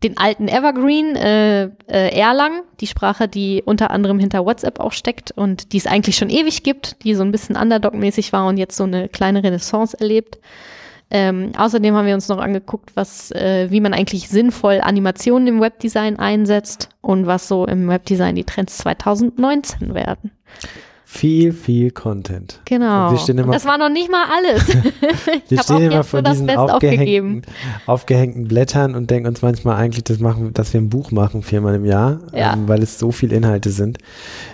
den 0.04 0.18
alten 0.18 0.48
Evergreen 0.48 1.16
äh, 1.16 1.64
äh, 1.88 2.20
Erlang, 2.20 2.62
die 2.80 2.88
Sprache, 2.88 3.28
die 3.28 3.64
unter 3.66 3.90
anderem 3.90 4.20
hinter 4.20 4.46
WhatsApp 4.46 4.80
auch 4.80 4.92
steckt 4.92 5.32
und 5.32 5.74
die 5.74 5.78
es 5.78 5.88
eigentlich 5.88 6.18
schon 6.18 6.30
ewig 6.30 6.62
gibt, 6.62 7.04
die 7.04 7.16
so 7.16 7.24
ein 7.24 7.32
bisschen 7.32 7.56
Underdog-mäßig 7.56 8.32
war 8.32 8.48
und 8.48 8.58
jetzt 8.58 8.78
so 8.78 8.84
eine 8.84 9.10
kleine 9.10 9.44
Renaissance 9.44 10.00
erlebt. 10.00 10.38
Ähm, 11.10 11.54
außerdem 11.58 11.96
haben 11.96 12.06
wir 12.06 12.14
uns 12.14 12.28
noch 12.28 12.40
angeguckt, 12.40 12.92
was, 12.96 13.32
äh, 13.32 13.72
wie 13.72 13.80
man 13.80 13.94
eigentlich 13.94 14.28
sinnvoll 14.28 14.82
Animationen 14.82 15.48
im 15.48 15.62
Webdesign 15.62 16.20
einsetzt 16.20 16.90
und 17.02 17.26
was 17.26 17.48
so 17.48 17.66
im 17.66 17.88
Webdesign 17.88 18.36
die 18.36 18.44
Trends 18.44 18.78
2019 18.80 19.96
werden. 19.96 20.32
Viel, 21.10 21.54
viel 21.54 21.92
Content. 21.92 22.60
Genau. 22.66 23.16
Immer- 23.30 23.54
das 23.54 23.64
war 23.66 23.78
noch 23.78 23.88
nicht 23.88 24.12
mal 24.12 24.26
alles. 24.30 24.68
Wir 25.48 25.64
stehen 25.64 25.84
immer 25.90 26.04
vor 26.04 26.22
diesen 26.22 26.50
aufgehängten, 26.50 27.44
aufgehängten 27.86 28.50
Blättern 28.50 28.94
und 28.94 29.10
denken 29.10 29.30
uns 29.30 29.42
manchmal 29.42 29.78
eigentlich, 29.78 30.04
das 30.04 30.20
machen, 30.20 30.54
dass 30.54 30.74
wir 30.74 30.82
ein 30.82 30.90
Buch 30.90 31.12
machen, 31.12 31.44
viermal 31.44 31.76
im 31.76 31.86
Jahr, 31.86 32.20
Ja. 32.34 32.52
ähm, 32.54 32.68
weil 32.68 32.84
es 32.84 33.00
so 33.00 33.14
viele 33.14 33.38
Inhalte 33.38 33.70
sind. 33.70 34.00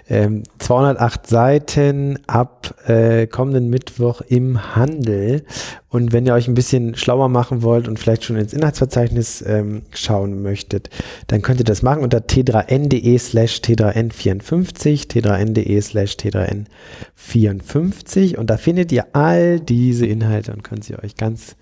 Ähm, 0.07 0.43
208 0.59 1.25
Seiten 1.25 2.19
ab 2.27 2.75
äh, 2.85 3.25
kommenden 3.25 3.71
Mittwoch 3.71 4.21
im 4.21 4.75
Handel. 4.75 5.45
Und 5.93 6.11
wenn 6.11 6.25
ihr 6.25 6.33
euch 6.33 6.47
ein 6.47 6.55
bisschen 6.55 6.95
schlauer 6.95 7.29
machen 7.29 7.61
wollt 7.61 7.87
und 7.87 7.99
vielleicht 7.99 8.23
schon 8.23 8.35
ins 8.35 8.51
Inhaltsverzeichnis 8.51 9.43
ähm, 9.45 9.83
schauen 9.93 10.41
möchtet, 10.41 10.89
dann 11.27 11.43
könnt 11.43 11.61
ihr 11.61 11.65
das 11.65 11.83
machen 11.83 12.01
unter 12.01 12.17
t3n.de 12.17 13.15
slash 13.19 13.59
t3n54, 13.59 15.07
t3n.de 15.07 15.81
slash 15.81 16.15
t3n54 16.15 18.37
und 18.37 18.49
da 18.49 18.57
findet 18.57 18.91
ihr 18.91 19.05
all 19.13 19.59
diese 19.59 20.07
Inhalte 20.07 20.51
und 20.51 20.63
könnt 20.63 20.83
sie 20.83 20.97
euch 20.97 21.15
ganz, 21.15 21.55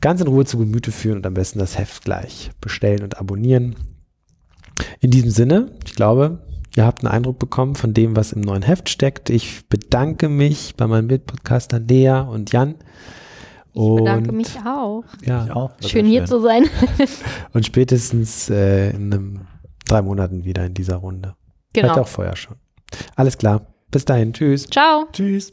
ganz 0.00 0.22
in 0.22 0.28
Ruhe 0.28 0.46
zu 0.46 0.56
Gemüte 0.56 0.90
führen 0.90 1.18
und 1.18 1.26
am 1.26 1.34
besten 1.34 1.58
das 1.58 1.76
Heft 1.76 2.06
gleich 2.06 2.52
bestellen 2.62 3.02
und 3.02 3.18
abonnieren. 3.18 3.76
In 5.00 5.10
diesem 5.10 5.28
Sinne, 5.28 5.72
ich 5.84 5.96
glaube, 5.96 6.38
ihr 6.76 6.86
habt 6.86 7.04
einen 7.04 7.12
Eindruck 7.12 7.38
bekommen 7.38 7.74
von 7.74 7.92
dem, 7.92 8.16
was 8.16 8.32
im 8.32 8.40
neuen 8.40 8.62
Heft 8.62 8.88
steckt. 8.88 9.28
Ich 9.28 9.68
bedanke 9.68 10.30
mich 10.30 10.76
bei 10.78 10.86
meinem 10.86 11.08
Mitpodcaster 11.08 11.78
Lea 11.78 12.24
und 12.26 12.52
Jan. 12.52 12.76
Ich 13.72 13.96
bedanke 13.96 14.30
Und, 14.30 14.36
mich 14.36 14.56
auch. 14.66 15.04
Ja, 15.24 15.44
Ich 15.44 15.50
auch. 15.52 15.70
Schön 15.86 16.06
hier 16.06 16.24
zu 16.24 16.40
sein. 16.40 16.64
und 17.52 17.64
spätestens 17.66 18.50
äh, 18.50 18.90
in 18.90 19.12
einem, 19.12 19.40
drei 19.86 20.02
Monaten 20.02 20.44
wieder 20.44 20.64
in 20.66 20.74
dieser 20.74 20.96
Runde. 20.96 21.34
Vielleicht 21.72 21.94
Genau. 21.94 22.04
auch 22.04 22.08
vorher 22.08 22.36
schon. 22.36 22.56
Alles 23.16 23.38
klar. 23.38 23.66
Bis 23.90 24.04
dahin. 24.04 24.32
Tschüss. 24.32 24.66
Ciao. 24.66 25.06
Tschüss. 25.12 25.50